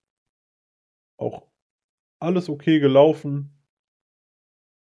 auch 1.17 1.47
alles 2.19 2.49
okay 2.49 2.79
gelaufen. 2.79 3.57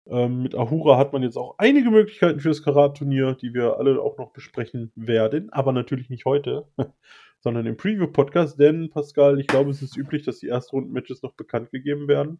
Ähm, 0.08 0.42
mit 0.44 0.56
Ahura 0.56 0.98
hat 0.98 1.14
man 1.14 1.24
jetzt 1.24 1.38
auch 1.38 1.56
einige 1.58 1.92
Möglichkeiten 1.92 2.40
für 2.40 2.50
das 2.50 2.64
Karat-Turnier, 2.64 3.36
die 3.36 3.54
wir 3.54 3.78
alle 3.78 4.02
auch 4.02 4.18
noch 4.18 4.32
besprechen 4.32 4.92
werden, 4.96 5.52
aber 5.52 5.72
natürlich 5.72 6.10
nicht 6.10 6.26
heute. 6.26 6.68
sondern 7.42 7.66
im 7.66 7.78
Preview-Podcast, 7.78 8.60
denn 8.60 8.90
Pascal, 8.90 9.40
ich 9.40 9.48
glaube, 9.48 9.72
es 9.72 9.82
ist 9.82 9.96
üblich, 9.98 10.24
dass 10.24 10.40
die 10.40 10.48
Erstrunden-Matches 10.48 11.24
noch 11.24 11.34
bekannt 11.34 11.72
gegeben 11.72 12.08
werden. 12.08 12.40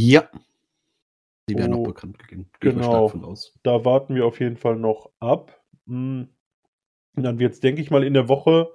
Ja. 0.00 0.28
Die 1.48 1.56
werden 1.56 1.74
oh, 1.74 1.78
noch 1.78 1.88
bekannt 1.88 2.18
gegeben. 2.18 2.48
genau. 2.60 3.12
Da 3.62 3.84
warten 3.84 4.14
wir 4.14 4.26
auf 4.26 4.40
jeden 4.40 4.56
Fall 4.56 4.76
noch 4.76 5.10
ab. 5.18 5.60
Hm. 5.86 6.28
Und 7.14 7.22
dann 7.22 7.38
wird 7.38 7.52
es, 7.52 7.60
denke 7.60 7.82
ich 7.82 7.90
mal, 7.90 8.04
in 8.04 8.14
der 8.14 8.28
Woche 8.28 8.70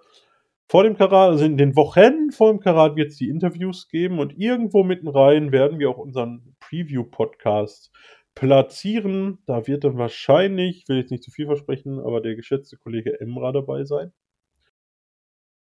vor 0.70 0.84
dem 0.84 0.98
Karat, 0.98 1.32
also 1.32 1.46
in 1.46 1.58
den 1.58 1.76
Wochen 1.76 2.32
vor 2.32 2.52
dem 2.52 2.60
Karat 2.60 2.96
wird 2.96 3.12
es 3.12 3.18
die 3.18 3.30
Interviews 3.30 3.88
geben 3.88 4.20
und 4.20 4.38
irgendwo 4.38 4.84
mitten 4.84 5.08
rein 5.08 5.52
werden 5.52 5.80
wir 5.80 5.90
auch 5.90 5.98
unseren 5.98 6.56
Preview-Podcast 6.60 7.92
platzieren. 8.36 9.40
Da 9.46 9.66
wird 9.66 9.86
dann 9.86 9.98
wahrscheinlich, 9.98 10.80
ich 10.84 10.90
will 10.90 10.98
jetzt 10.98 11.12
nicht 11.12 11.24
zu 11.24 11.32
viel 11.32 11.46
versprechen, 11.46 12.00
aber 12.00 12.22
der 12.22 12.36
geschätzte 12.36 12.78
Kollege 12.78 13.20
Emra 13.22 13.52
dabei 13.54 13.86
sein. 13.86 14.12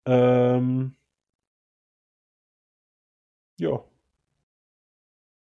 Ähm, 0.05 0.95
ja. 3.59 3.83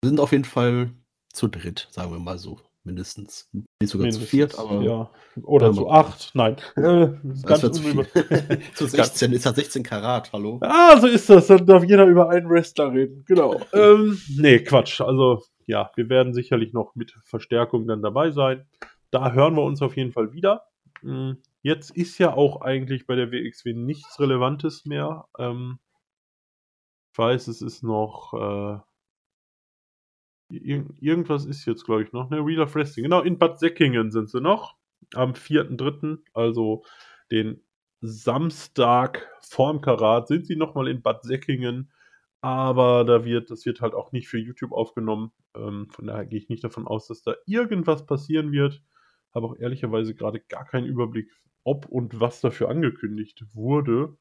Wir 0.02 0.08
sind 0.08 0.20
auf 0.20 0.32
jeden 0.32 0.44
Fall 0.44 0.90
zu 1.32 1.48
dritt, 1.48 1.88
sagen 1.90 2.12
wir 2.12 2.18
mal 2.18 2.38
so. 2.38 2.60
Mindestens. 2.82 3.50
Nicht 3.52 3.90
sogar 3.90 4.06
Mindestens, 4.06 4.24
zu 4.24 4.36
viert, 4.36 4.58
aber. 4.58 4.80
Ja. 4.82 5.10
Oder 5.42 5.72
zu 5.72 5.90
acht, 5.90 6.30
nein. 6.34 6.56
Äh, 6.76 7.10
ganz 7.44 7.60
zu, 7.60 7.70
zu 8.74 8.86
16 8.86 9.32
ist 9.32 9.44
ja 9.44 9.52
16 9.52 9.82
Karat, 9.82 10.32
hallo. 10.32 10.58
Ah, 10.62 10.98
so 10.98 11.06
ist 11.06 11.28
das. 11.28 11.48
Dann 11.48 11.66
darf 11.66 11.84
jeder 11.84 12.06
über 12.06 12.30
einen 12.30 12.48
Wrestler 12.48 12.92
reden. 12.92 13.24
Genau. 13.26 13.60
ähm, 13.74 14.18
nee, 14.38 14.60
Quatsch. 14.60 15.02
Also, 15.02 15.42
ja, 15.66 15.90
wir 15.94 16.08
werden 16.08 16.32
sicherlich 16.32 16.72
noch 16.72 16.94
mit 16.94 17.12
Verstärkung 17.24 17.86
dann 17.86 18.02
dabei 18.02 18.30
sein. 18.30 18.66
Da 19.10 19.32
hören 19.32 19.56
wir 19.56 19.62
uns 19.62 19.82
auf 19.82 19.96
jeden 19.96 20.12
Fall 20.12 20.32
wieder. 20.32 20.64
Mhm. 21.02 21.36
Jetzt 21.62 21.90
ist 21.90 22.16
ja 22.16 22.32
auch 22.32 22.62
eigentlich 22.62 23.06
bei 23.06 23.14
der 23.14 23.30
WXW 23.30 23.74
nichts 23.74 24.18
Relevantes 24.18 24.86
mehr. 24.86 25.26
Ähm, 25.38 25.78
ich 27.12 27.18
weiß, 27.18 27.48
es 27.48 27.60
ist 27.60 27.82
noch. 27.82 28.32
Äh, 28.32 28.89
irgendwas 30.50 31.44
ist 31.46 31.64
jetzt, 31.66 31.84
glaube 31.84 32.02
ich, 32.02 32.12
noch. 32.12 32.30
Ne, 32.30 32.44
Wheel 32.44 32.60
of 32.60 32.74
Wrestling. 32.74 33.04
Genau, 33.04 33.20
in 33.22 33.38
Bad 33.38 33.58
Säckingen 33.58 34.10
sind 34.10 34.30
sie 34.30 34.40
noch. 34.40 34.76
Am 35.14 35.32
4.3., 35.32 36.18
also 36.34 36.84
den 37.30 37.62
Samstag 38.00 39.28
vorm 39.42 39.80
Karat, 39.80 40.28
sind 40.28 40.46
sie 40.46 40.56
nochmal 40.56 40.88
in 40.88 41.02
Bad 41.02 41.22
Säckingen. 41.24 41.90
Aber 42.42 43.04
da 43.04 43.24
wird, 43.24 43.50
das 43.50 43.66
wird 43.66 43.80
halt 43.80 43.94
auch 43.94 44.12
nicht 44.12 44.28
für 44.28 44.38
YouTube 44.38 44.72
aufgenommen. 44.72 45.32
Ähm, 45.54 45.88
von 45.90 46.06
daher 46.06 46.26
gehe 46.26 46.38
ich 46.38 46.48
nicht 46.48 46.64
davon 46.64 46.86
aus, 46.86 47.06
dass 47.06 47.22
da 47.22 47.34
irgendwas 47.46 48.06
passieren 48.06 48.50
wird. 48.52 48.82
Habe 49.34 49.46
auch 49.46 49.56
ehrlicherweise 49.56 50.14
gerade 50.14 50.40
gar 50.40 50.64
keinen 50.64 50.86
Überblick, 50.86 51.30
ob 51.64 51.86
und 51.86 52.18
was 52.18 52.40
dafür 52.40 52.68
angekündigt 52.70 53.44
wurde. 53.52 54.16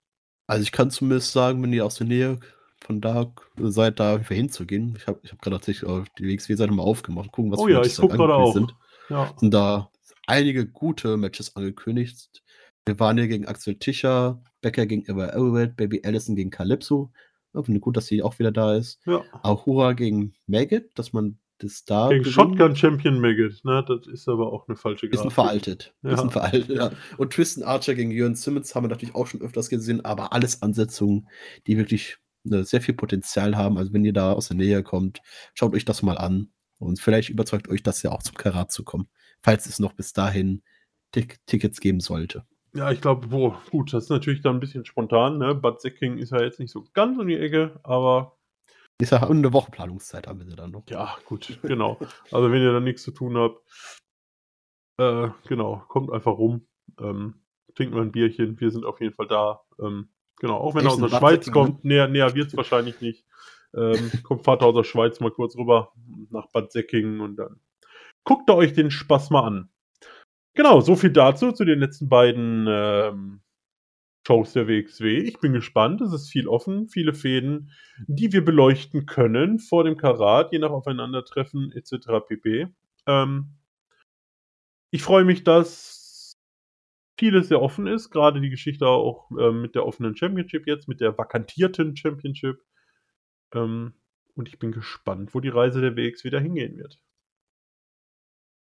Also 0.48 0.64
ich 0.64 0.72
kann 0.72 0.92
zumindest 0.92 1.32
sagen, 1.32 1.64
wenn 1.64 1.72
ihr 1.72 1.86
aus 1.86 1.96
der 1.96 2.08
Nähe 2.08 2.40
von 2.82 3.02
da 3.02 3.34
seid, 3.58 4.00
da 4.00 4.20
hinzugehen. 4.20 4.96
Ich 4.98 5.08
habe 5.08 5.20
ich 5.24 5.32
hab 5.32 5.42
gerade 5.42 5.58
tatsächlich 5.58 5.90
die 6.18 6.28
WXW-Seite 6.28 6.72
mal 6.72 6.84
aufgemacht, 6.84 7.32
gucken, 7.32 7.52
was 7.52 7.60
oh, 7.60 7.66
für 7.66 7.72
ja, 7.72 7.78
Matches 7.80 7.98
gerade 7.98 8.36
auch. 8.36 8.54
sind. 8.54 8.76
Ja. 9.10 9.34
Sind 9.38 9.54
da 9.54 9.92
einige 10.28 10.68
gute 10.68 11.18
Matches 11.18 11.56
angekündigt. 11.56 12.44
Nevania 12.88 13.28
gegen 13.28 13.46
Axel 13.46 13.76
Tischer, 13.76 14.42
Becker 14.62 14.86
gegen 14.86 15.06
Ever 15.06 15.34
Elwood, 15.34 15.76
Baby 15.76 16.02
Allison 16.04 16.36
gegen 16.36 16.50
Calypso. 16.50 17.12
Ja, 17.54 17.64
finde 17.64 17.80
gut, 17.80 17.98
dass 17.98 18.06
sie 18.06 18.24
auch 18.24 18.38
wieder 18.40 18.52
da 18.52 18.76
ist. 18.76 19.00
Ja. 19.06 19.24
Ahura 19.44 19.94
gegen 19.94 20.34
Maggot, 20.48 20.86
dass 20.96 21.14
man 21.14 21.40
das 21.58 21.84
da 21.84 22.10
Gegen 22.10 22.26
Shotgun 22.26 22.76
Champion 22.76 23.20
Maggot, 23.20 23.64
ne? 23.64 23.84
Das 23.86 24.08
ist 24.08 24.30
aber 24.30 24.54
auch 24.54 24.68
eine 24.68 24.78
falsche 24.78 25.08
bisschen 25.08 25.30
Grafik. 25.30 25.36
veraltet. 25.36 25.94
Ja. 26.04 26.12
Bisschen 26.12 26.32
veraltet, 26.32 26.70
ja. 26.70 26.92
Und 27.18 27.34
Tristan 27.34 27.64
Archer 27.64 27.96
gegen 27.96 28.12
Jörn 28.12 28.36
Simmons 28.36 28.74
haben 28.74 28.86
wir 28.86 28.90
natürlich 28.90 29.16
auch 29.16 29.28
schon 29.28 29.42
öfters 29.42 29.70
gesehen, 29.70 30.06
aber 30.06 30.32
alles 30.32 30.62
Ansetzungen, 30.62 31.28
die 31.68 31.78
wirklich 31.78 32.18
sehr 32.44 32.82
viel 32.82 32.96
Potenzial 32.96 33.56
haben. 33.58 33.78
Also 33.78 33.94
wenn 33.94 34.06
ihr 34.06 34.14
da 34.14 34.34
aus 34.34 34.48
der 34.48 34.58
Nähe 34.58 34.84
kommt, 34.84 35.22
schaut 35.54 35.74
euch 35.74 35.86
das 35.86 36.02
mal 36.02 36.18
an 36.18 36.52
und 36.78 37.00
vielleicht 37.00 37.30
überzeugt 37.30 37.70
euch 37.70 37.84
das 37.84 38.02
ja 38.04 38.12
auch 38.12 38.24
zum 38.24 38.36
Karat 38.36 38.72
zu 38.72 38.84
kommen, 38.84 39.10
falls 39.42 39.66
es 39.66 39.80
noch 39.80 39.94
bis 39.94 40.14
dahin 40.14 40.64
Tick 41.12 41.40
Tickets 41.46 41.80
geben 41.80 42.00
sollte. 42.00 42.46
Ja, 42.74 42.92
ich 42.92 43.02
glaube, 43.02 43.32
wo, 43.32 43.56
gut, 43.72 43.94
das 43.94 44.04
ist 44.06 44.10
natürlich 44.10 44.42
dann 44.42 44.58
ein 44.58 44.60
bisschen 44.60 44.86
spontan, 44.86 45.40
ne? 45.40 45.56
Bud 45.56 45.82
Säcking 45.82 46.20
ist 46.20 46.32
ja 46.32 46.42
jetzt 46.42 46.60
nicht 46.60 46.72
so 46.72 46.86
ganz 46.94 47.18
um 47.18 47.28
die 47.28 47.38
Ecke, 47.38 47.80
aber 47.84 48.38
Ist 49.02 49.12
ja 49.12 49.28
eine 49.28 49.54
Woche 49.54 49.72
Planungszeit 49.72 50.28
haben 50.28 50.48
wir 50.48 50.56
dann 50.56 50.72
noch. 50.72 50.84
ja, 50.90 51.18
gut, 51.26 51.60
genau. 51.64 52.00
Also 52.32 52.52
wenn 52.52 52.62
ihr 52.62 52.72
dann 52.72 52.84
nichts 52.84 53.02
zu 53.04 53.12
tun 53.12 53.38
habt, 53.38 53.60
äh, 55.00 55.30
genau, 55.48 55.84
kommt 55.88 56.12
einfach 56.12 56.38
rum, 56.38 56.68
ähm, 57.00 57.42
trinkt 57.76 57.94
mal 57.96 58.04
ein 58.04 58.12
Bierchen, 58.12 58.60
wir 58.60 58.70
sind 58.72 58.86
auf 58.86 59.02
jeden 59.02 59.16
Fall 59.16 59.28
da. 59.28 59.62
Ähm, 59.82 60.10
genau, 60.40 60.58
auch 60.58 60.76
wenn 60.76 60.86
er 60.86 60.92
aus 60.92 61.00
der 61.00 61.10
Schweiz 61.10 61.46
Säcking, 61.46 61.54
kommt, 61.54 61.86
näher, 61.86 62.08
näher 62.08 62.34
wird 62.36 62.48
es 62.48 62.58
wahrscheinlich 62.58 63.02
nicht. 63.02 63.26
Ähm, 63.76 64.12
kommt 64.24 64.44
Vater 64.44 64.66
aus 64.66 64.76
der 64.76 64.84
Schweiz 64.84 65.20
mal 65.20 65.32
kurz 65.32 65.56
rüber 65.56 65.94
nach 66.30 66.48
Bad 66.48 66.72
Säckingen 66.72 67.22
und 67.22 67.36
dann 67.38 67.60
guckt 68.24 68.50
ihr 68.50 68.56
euch 68.56 68.74
den 68.74 68.92
Spaß 68.92 69.30
mal 69.30 69.44
an. 69.44 69.70
Genau, 70.56 70.82
so 70.82 70.96
viel 70.96 71.12
dazu, 71.12 71.52
zu 71.52 71.64
den 71.64 71.80
letzten 71.80 72.10
beiden 72.10 72.66
ähm, 72.68 73.42
Shows 74.28 74.54
der 74.54 74.68
WXW. 74.68 75.18
Ich 75.18 75.40
bin 75.40 75.54
gespannt, 75.54 76.02
es 76.02 76.14
ist 76.14 76.30
viel 76.30 76.48
offen, 76.48 76.88
viele 76.88 77.14
Fäden, 77.14 77.72
die 78.08 78.32
wir 78.32 78.44
beleuchten 78.44 79.06
können 79.06 79.60
vor 79.60 79.84
dem 79.84 79.98
Karat, 79.98 80.52
je 80.52 80.60
nach 80.60 80.72
Aufeinandertreffen 80.72 81.72
etc. 81.72 82.28
pp. 82.28 82.68
Ähm, 83.08 83.56
ich 84.92 85.02
freue 85.02 85.24
mich, 85.24 85.44
dass 85.44 85.99
vieles 87.20 87.50
sehr 87.50 87.62
offen 87.62 87.86
ist, 87.86 88.10
gerade 88.10 88.40
die 88.40 88.50
Geschichte 88.50 88.88
auch 88.88 89.30
ähm, 89.38 89.62
mit 89.62 89.76
der 89.76 89.86
offenen 89.86 90.16
Championship 90.16 90.66
jetzt, 90.68 90.88
mit 90.88 91.02
der 91.02 91.18
vakantierten 91.18 91.96
Championship. 91.96 92.64
Ähm, 93.54 93.94
und 94.36 94.48
ich 94.48 94.58
bin 94.58 94.72
gespannt, 94.72 95.36
wo 95.36 95.42
die 95.42 95.50
Reise 95.50 95.82
der 95.82 95.98
WX 95.98 96.24
wieder 96.24 96.40
hingehen 96.40 96.78
wird. 96.78 96.98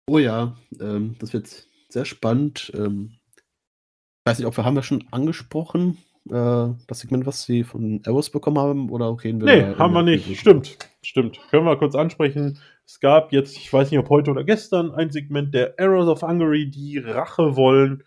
Oh 0.09 0.19
ja, 0.19 0.57
ähm, 0.81 1.17
das 1.19 1.35
wird 1.35 1.67
sehr 1.91 2.07
spannend. 2.07 2.73
Ähm, 2.75 3.19
ich 3.37 4.31
weiß 4.31 4.39
nicht, 4.39 4.47
ob 4.47 4.57
wir 4.57 4.65
haben 4.65 4.75
wir 4.75 4.83
schon 4.83 5.05
angesprochen, 5.11 5.99
äh, 6.31 6.69
das 6.87 7.01
Segment, 7.01 7.27
was 7.27 7.45
sie 7.45 7.63
von 7.63 8.01
Arrows 8.07 8.31
bekommen 8.31 8.59
haben, 8.59 8.91
oder 8.91 9.15
reden 9.23 9.41
wir 9.41 9.47
Nee, 9.47 9.75
haben 9.77 9.93
wir 9.93 10.03
nicht. 10.03 10.27
Episode? 10.27 10.65
Stimmt, 10.65 10.79
stimmt. 11.03 11.41
Können 11.51 11.67
wir 11.67 11.77
kurz 11.77 11.95
ansprechen. 11.95 12.59
Es 12.87 13.01
gab 13.01 13.33
jetzt, 13.33 13.57
ich 13.59 13.71
weiß 13.71 13.91
nicht, 13.91 14.01
ob 14.01 14.09
heute 14.09 14.31
oder 14.31 14.45
gestern, 14.45 14.93
ein 14.93 15.11
Segment 15.11 15.53
der 15.53 15.75
Arrows 15.79 16.09
of 16.09 16.23
Hungary, 16.23 16.71
die 16.71 16.99
Rache 16.99 17.55
wollen 17.57 18.03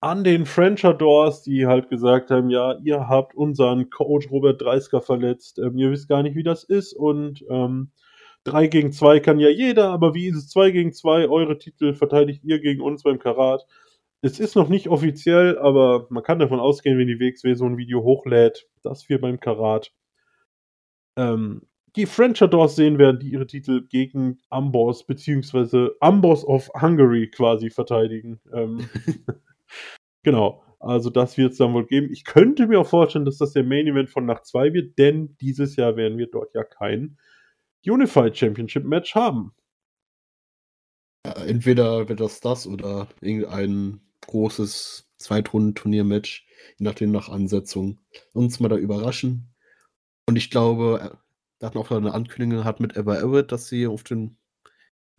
an 0.00 0.24
den 0.24 0.46
Frenchadors, 0.46 1.42
die 1.42 1.66
halt 1.66 1.90
gesagt 1.90 2.30
haben, 2.30 2.50
ja, 2.50 2.78
ihr 2.82 3.08
habt 3.08 3.34
unseren 3.34 3.90
Coach 3.90 4.30
Robert 4.30 4.60
Dreisker 4.60 5.00
verletzt, 5.02 5.58
ähm, 5.58 5.76
ihr 5.76 5.90
wisst 5.90 6.08
gar 6.08 6.22
nicht, 6.22 6.36
wie 6.36 6.42
das 6.42 6.64
ist 6.64 6.94
und 6.94 7.44
ähm, 7.50 7.90
3 8.44 8.68
gegen 8.68 8.92
2 8.92 9.20
kann 9.20 9.38
ja 9.38 9.50
jeder, 9.50 9.90
aber 9.90 10.14
wie 10.14 10.26
ist 10.26 10.36
es 10.36 10.48
2 10.48 10.70
gegen 10.70 10.92
2? 10.94 11.28
Eure 11.28 11.58
Titel 11.58 11.92
verteidigt 11.92 12.42
ihr 12.44 12.58
gegen 12.60 12.80
uns 12.80 13.02
beim 13.02 13.18
Karat. 13.18 13.66
Es 14.22 14.40
ist 14.40 14.56
noch 14.56 14.68
nicht 14.68 14.88
offiziell, 14.88 15.58
aber 15.58 16.06
man 16.10 16.22
kann 16.22 16.38
davon 16.38 16.60
ausgehen, 16.60 16.98
wenn 16.98 17.06
die 17.06 17.20
WXW 17.20 17.54
so 17.54 17.66
ein 17.66 17.76
Video 17.76 18.02
hochlädt, 18.02 18.66
dass 18.82 19.08
wir 19.10 19.20
beim 19.20 19.40
Karat 19.40 19.92
ähm, 21.16 21.62
die 21.96 22.06
Frenchadors 22.06 22.76
sehen 22.76 22.98
werden, 22.98 23.20
die 23.20 23.30
ihre 23.30 23.46
Titel 23.46 23.86
gegen 23.86 24.38
Amboss 24.48 25.04
beziehungsweise 25.04 25.96
Amboss 26.00 26.44
of 26.44 26.70
Hungary 26.80 27.28
quasi 27.28 27.68
verteidigen. 27.68 28.40
Ähm, 28.52 28.88
genau, 30.22 30.62
also 30.80 31.10
das 31.10 31.36
wird 31.36 31.52
es 31.52 31.58
dann 31.58 31.74
wohl 31.74 31.86
geben. 31.86 32.10
Ich 32.10 32.24
könnte 32.24 32.66
mir 32.66 32.80
auch 32.80 32.86
vorstellen, 32.86 33.24
dass 33.24 33.38
das 33.38 33.52
der 33.52 33.64
Main 33.64 33.86
Event 33.86 34.10
von 34.10 34.24
Nacht 34.26 34.46
2 34.46 34.72
wird, 34.72 34.98
denn 34.98 35.36
dieses 35.40 35.76
Jahr 35.76 35.96
werden 35.96 36.18
wir 36.18 36.28
dort 36.28 36.54
ja 36.54 36.64
kein 36.64 37.18
Unified 37.84 38.36
Championship 38.36 38.84
Match 38.84 39.14
haben. 39.14 39.52
Ja, 41.26 41.32
entweder 41.44 42.08
wird 42.08 42.20
das 42.20 42.40
das 42.40 42.66
oder 42.66 43.08
irgendein 43.20 44.00
großes 44.26 45.10
Zweitrunden-Turnier-Match, 45.18 46.46
je 46.78 46.84
nachdem 46.84 47.10
nach 47.10 47.28
Ansetzung, 47.28 48.00
uns 48.32 48.58
mal 48.58 48.68
da 48.68 48.76
überraschen. 48.76 49.54
Und 50.26 50.36
ich 50.36 50.50
glaube, 50.50 51.00
äh, 51.02 51.16
da 51.58 51.66
hatten 51.66 51.78
auch 51.78 51.90
eine 51.90 52.14
Ankündigung 52.14 52.62
gehabt 52.62 52.80
mit 52.80 52.96
Ever 52.96 53.18
Everett, 53.18 53.52
dass 53.52 53.68
sie 53.68 53.86
auf 53.86 54.02
dem 54.02 54.36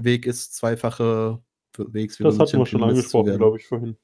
Weg 0.01 0.25
ist, 0.25 0.55
zweifache 0.55 1.43
Wegs 1.77 2.17
Das 2.17 2.39
hatten 2.39 2.57
wir 2.57 2.65
schon 2.65 2.83
angesprochen, 2.83 3.37
glaube 3.37 3.57
ich, 3.57 3.67
vorhin. 3.67 3.97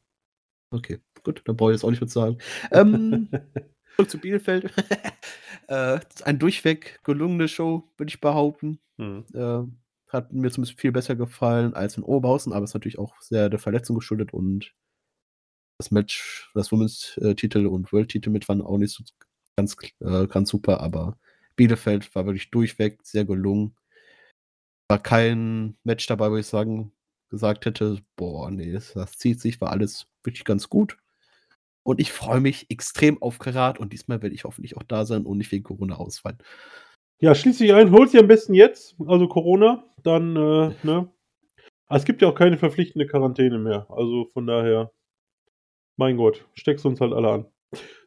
Okay, 0.72 1.00
gut, 1.24 1.42
dann 1.46 1.56
brauche 1.56 1.72
ich 1.72 1.76
jetzt 1.76 1.84
auch 1.84 1.90
nicht 1.90 2.02
mehr 2.02 2.10
zu 2.10 2.20
sagen. 2.20 2.38
Ähm, 2.72 3.30
zurück 3.96 4.10
zu 4.10 4.18
Bielefeld. 4.18 4.74
äh, 5.68 6.00
ein 6.24 6.40
durchweg 6.40 7.00
gelungene 7.04 7.48
Show, 7.48 7.90
würde 7.98 8.10
ich 8.10 8.22
behaupten. 8.22 8.80
Hm. 8.98 9.26
Äh, 9.34 9.64
hat 10.10 10.32
mir 10.32 10.52
zumindest 10.52 10.80
viel 10.80 10.92
besser 10.92 11.16
gefallen 11.16 11.74
als 11.74 11.98
in 11.98 12.04
Oberhausen, 12.04 12.54
aber 12.54 12.64
ist 12.64 12.74
natürlich 12.74 13.00
auch 13.00 13.20
sehr 13.20 13.50
der 13.50 13.60
Verletzung 13.60 13.96
geschuldet 13.96 14.34
und 14.34 14.74
das 15.80 15.92
Match, 15.92 16.50
das 16.54 16.72
Women's-Titel 16.72 17.68
und 17.68 17.92
World-Titel 17.92 18.30
mit 18.30 18.48
waren 18.48 18.62
auch 18.62 18.78
nicht 18.78 18.94
so 18.94 19.04
ganz, 19.58 19.76
äh, 20.00 20.28
ganz 20.28 20.50
super, 20.50 20.80
aber 20.80 21.18
Bielefeld 21.56 22.14
war 22.16 22.26
wirklich 22.26 22.50
durchweg 22.52 23.00
sehr 23.04 23.26
gelungen. 23.26 23.76
War 24.90 25.00
kein 25.00 25.78
Match 25.84 26.08
dabei, 26.08 26.32
wo 26.32 26.38
ich 26.38 26.48
sagen, 26.48 26.94
gesagt 27.30 27.66
hätte, 27.66 28.00
boah, 28.16 28.50
nee, 28.52 28.72
das, 28.72 29.18
zieht 29.18 29.42
sich, 29.42 29.60
war 29.62 29.72
alles 29.72 30.08
wirklich 30.24 30.46
ganz 30.46 30.70
gut. 30.70 30.98
Und 31.84 32.00
ich 32.02 32.12
freue 32.12 32.42
mich 32.42 32.70
extrem 32.70 33.22
auf 33.22 33.40
Karat 33.40 33.80
und 33.80 33.94
diesmal 33.94 34.22
werde 34.22 34.36
ich 34.36 34.44
hoffentlich 34.44 34.76
auch 34.76 34.84
da 34.84 35.06
sein 35.06 35.26
und 35.26 35.38
nicht 35.38 35.52
wegen 35.52 35.64
Corona 35.64 35.96
ausfallen. 35.96 36.38
Ja, 37.20 37.34
schließ 37.34 37.58
dich 37.60 37.74
ein, 37.74 37.92
hol 37.92 38.08
sie 38.08 38.20
am 38.20 38.28
besten 38.28 38.54
jetzt, 38.54 38.96
also 39.08 39.28
Corona, 39.28 39.84
dann, 40.04 40.36
äh, 40.36 40.74
ne? 40.84 41.10
Aber 41.88 41.98
es 41.98 42.06
gibt 42.06 42.22
ja 42.22 42.28
auch 42.28 42.36
keine 42.36 42.58
verpflichtende 42.58 43.08
Quarantäne 43.08 43.58
mehr, 43.58 43.88
also 43.90 44.26
von 44.34 44.46
daher, 44.46 44.92
mein 45.96 46.18
Gott, 46.18 46.46
steckst 46.54 46.86
uns 46.86 47.00
halt 47.00 47.14
alle 47.14 47.30
an. 47.30 47.46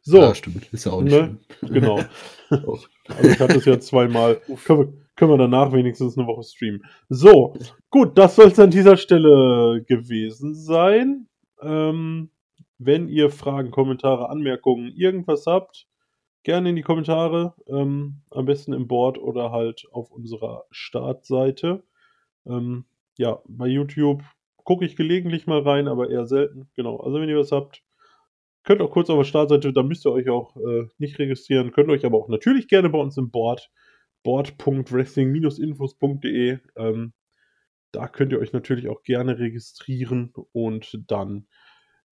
So, 0.03 0.19
Ja, 0.19 0.35
stimmt. 0.35 0.73
Ist 0.73 0.85
ja 0.87 0.93
auch 0.93 1.03
nicht 1.03 1.13
Ne? 1.13 1.39
genau. 1.63 2.01
Also 2.51 3.29
ich 3.29 3.41
hatte 3.41 3.59
es 3.59 3.65
ja 3.65 3.79
zweimal. 3.81 4.41
Können 4.65 4.79
wir, 4.79 4.93
können 5.21 5.33
wir 5.33 5.37
danach 5.37 5.71
wenigstens 5.75 6.17
eine 6.17 6.27
Woche 6.27 6.43
streamen. 6.43 6.83
So, 7.11 7.53
gut, 7.91 8.17
das 8.17 8.37
soll 8.37 8.47
es 8.47 8.59
an 8.59 8.71
dieser 8.71 8.97
Stelle 8.97 9.85
gewesen 9.87 10.55
sein. 10.55 11.29
Ähm, 11.61 12.31
wenn 12.79 13.07
ihr 13.07 13.29
Fragen, 13.29 13.71
Kommentare, 13.71 14.31
Anmerkungen, 14.31 14.91
irgendwas 14.97 15.45
habt, 15.47 15.87
gerne 16.43 16.71
in 16.71 16.77
die 16.77 16.83
Kommentare. 16.83 17.53
Ähm, 17.69 18.23
am 18.31 18.47
besten 18.47 18.73
im 18.73 18.89
Board 18.89 19.19
oder 19.19 19.53
halt 19.53 19.87
auf 19.93 20.11
unserer 20.11 20.65
Startseite. 20.71 21.83
Ähm, 22.47 22.87
ja, 23.19 23.43
bei 23.47 23.67
YouTube 23.67 24.23
gucke 24.65 24.87
ich 24.87 24.97
gelegentlich 24.97 25.47
mal 25.47 25.61
rein, 25.61 25.87
aber 25.87 26.09
eher 26.09 26.25
selten. 26.25 26.71
Genau, 26.77 26.97
also 26.97 27.21
wenn 27.21 27.29
ihr 27.29 27.37
was 27.37 27.53
habt, 27.53 27.83
Könnt 28.63 28.83
auch 28.83 28.91
kurz 28.91 29.09
auf 29.09 29.17
der 29.19 29.25
Startseite, 29.25 29.73
da 29.73 29.83
müsst 29.83 30.05
ihr 30.05 30.13
euch 30.13 30.29
auch 30.29 30.55
äh, 30.57 30.87
nicht 30.99 31.19
registrieren, 31.19 31.73
könnt 31.73 31.89
euch 31.89 32.05
aber 32.05 32.19
auch 32.19 32.29
natürlich 32.29 32.69
gerne 32.69 32.91
bei 32.91 32.99
uns 32.99 33.17
im 33.17 33.31
Board, 33.31 33.71
board.wrestling-infos.de, 34.23 36.59
ähm, 36.77 37.13
da 37.93 38.09
könnt 38.09 38.33
ihr 38.33 38.39
euch 38.39 38.53
natürlich 38.53 38.89
auch 38.89 39.03
gerne 39.03 39.39
registrieren 39.39 40.33
und 40.53 41.11
dann 41.11 41.47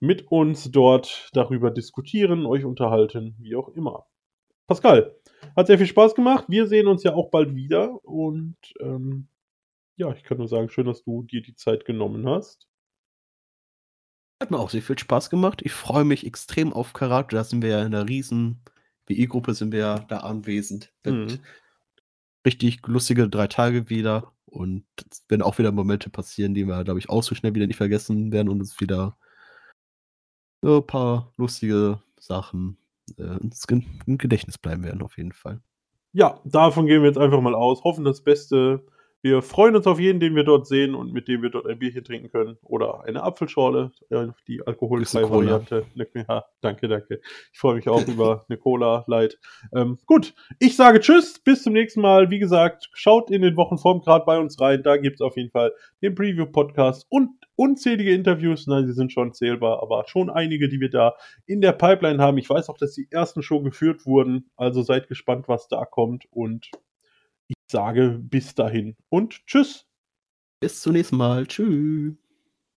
mit 0.00 0.30
uns 0.30 0.70
dort 0.70 1.30
darüber 1.32 1.70
diskutieren, 1.70 2.46
euch 2.46 2.64
unterhalten, 2.64 3.36
wie 3.38 3.56
auch 3.56 3.68
immer. 3.68 4.06
Pascal, 4.66 5.16
hat 5.56 5.66
sehr 5.66 5.78
viel 5.78 5.86
Spaß 5.86 6.14
gemacht. 6.14 6.44
Wir 6.48 6.66
sehen 6.66 6.88
uns 6.88 7.02
ja 7.02 7.14
auch 7.14 7.30
bald 7.30 7.54
wieder 7.54 8.04
und 8.04 8.56
ähm, 8.80 9.28
ja, 9.96 10.12
ich 10.12 10.22
kann 10.22 10.38
nur 10.38 10.48
sagen, 10.48 10.68
schön, 10.68 10.86
dass 10.86 11.02
du 11.02 11.22
dir 11.22 11.42
die 11.42 11.54
Zeit 11.54 11.84
genommen 11.84 12.28
hast. 12.28 12.68
Hat 14.40 14.52
mir 14.52 14.59
auch 14.59 14.70
sehr 14.70 14.82
viel 14.82 14.98
Spaß 14.98 15.30
gemacht. 15.30 15.62
Ich 15.64 15.72
freue 15.72 16.04
mich 16.04 16.24
extrem 16.24 16.72
auf 16.72 16.92
Karat. 16.92 17.32
Da 17.32 17.42
sind 17.42 17.62
wir 17.62 17.70
ja 17.70 17.84
in 17.84 17.90
der 17.90 18.09
riesen 18.09 18.61
WI-Gruppe, 19.06 19.54
sind 19.54 19.72
wir 19.72 19.80
ja 19.80 19.98
da 19.98 20.18
anwesend. 20.18 20.92
Mhm. 21.04 21.40
Richtig 22.45 22.86
lustige 22.86 23.28
drei 23.28 23.47
Tage 23.47 23.89
wieder. 23.89 24.32
Und 24.47 24.84
es 25.11 25.24
werden 25.28 25.43
auch 25.43 25.59
wieder 25.59 25.72
Momente 25.72 26.11
passieren, 26.11 26.55
die 26.55 26.66
wir, 26.66 26.82
glaube 26.84 26.99
ich, 26.99 27.11
auch 27.11 27.22
so 27.22 27.34
schnell 27.34 27.55
wieder 27.55 27.66
nicht 27.66 27.76
vergessen 27.76 28.32
werden 28.32 28.49
und 28.49 28.61
uns 28.61 28.80
wieder 28.80 29.16
so 30.62 30.78
ein 30.78 30.86
paar 30.86 31.32
lustige 31.36 32.03
Sachen 32.18 32.78
äh, 33.18 33.39
ins 33.43 33.66
Gedächtnis 33.66 34.59
bleiben 34.59 34.82
werden, 34.84 35.03
auf 35.03 35.16
jeden 35.16 35.32
Fall. 35.32 35.61
Ja, 36.12 36.41
davon 36.45 36.86
gehen 36.86 37.03
wir 37.03 37.09
jetzt 37.09 37.18
einfach 37.18 37.41
mal 37.41 37.55
aus. 37.55 37.84
Hoffen 37.84 38.05
das 38.05 38.22
Beste 38.22 38.84
Wir 39.20 39.42
freuen 39.42 39.74
uns 39.74 39.86
auf 39.88 39.98
jeden, 39.98 40.20
den 40.20 40.36
wir 40.36 40.44
dort 40.44 40.68
sehen 40.68 40.94
und 40.94 41.12
mit 41.12 41.26
dem 41.26 41.42
wir 41.42 41.50
dort 41.50 41.66
ein 41.66 41.78
Bierchen 41.78 42.04
trinken 42.04 42.30
können. 42.30 42.56
Oder 42.62 43.04
eine 43.04 43.22
Apfelschorle, 43.22 43.90
äh, 44.10 44.28
die 44.46 44.64
alkoholfreie 44.64 45.28
Variante. 45.28 45.86
Ja, 46.14 46.44
danke, 46.60 46.86
danke. 46.86 47.20
Ich 47.52 47.58
freue 47.58 47.74
mich 47.74 47.88
auch 47.88 48.06
über 48.06 48.44
eine 48.48 48.58
Cola 48.58 49.04
Light. 49.08 49.38
Ähm, 49.74 49.98
gut, 50.06 50.34
ich 50.60 50.76
sage 50.76 51.00
Tschüss, 51.00 51.40
bis 51.40 51.64
zum 51.64 51.72
nächsten 51.72 52.00
Mal. 52.00 52.30
Wie 52.30 52.38
gesagt, 52.38 52.88
schaut 52.92 53.30
in 53.30 53.42
den 53.42 53.56
Wochenform 53.56 54.00
gerade 54.02 54.24
bei 54.24 54.38
uns 54.38 54.60
rein. 54.60 54.82
Da 54.84 54.96
gibt 54.96 55.16
es 55.16 55.20
auf 55.20 55.36
jeden 55.36 55.50
Fall 55.50 55.72
den 56.00 56.14
Preview-Podcast 56.14 57.06
und 57.08 57.30
unzählige 57.56 58.12
Interviews. 58.12 58.68
Nein, 58.68 58.86
sie 58.86 58.92
sind 58.92 59.12
schon 59.12 59.32
zählbar, 59.32 59.82
aber 59.82 60.04
schon 60.06 60.30
einige, 60.30 60.68
die 60.68 60.80
wir 60.80 60.90
da 60.90 61.16
in 61.44 61.60
der 61.60 61.72
Pipeline 61.72 62.22
haben. 62.22 62.38
Ich 62.38 62.48
weiß 62.48 62.68
auch, 62.68 62.78
dass 62.78 62.94
die 62.94 63.08
ersten 63.10 63.42
schon 63.42 63.64
geführt 63.64 64.06
wurden. 64.06 64.50
Also 64.56 64.82
seid 64.82 65.08
gespannt, 65.08 65.48
was 65.48 65.66
da 65.66 65.84
kommt. 65.84 66.26
Und 66.30 66.70
sage 67.70 68.18
bis 68.18 68.54
dahin 68.54 68.96
und 69.08 69.46
tschüss. 69.46 69.86
Bis 70.60 70.82
zum 70.82 70.92
nächsten 70.94 71.16
Mal. 71.16 71.46
Tschüss. 71.46 72.27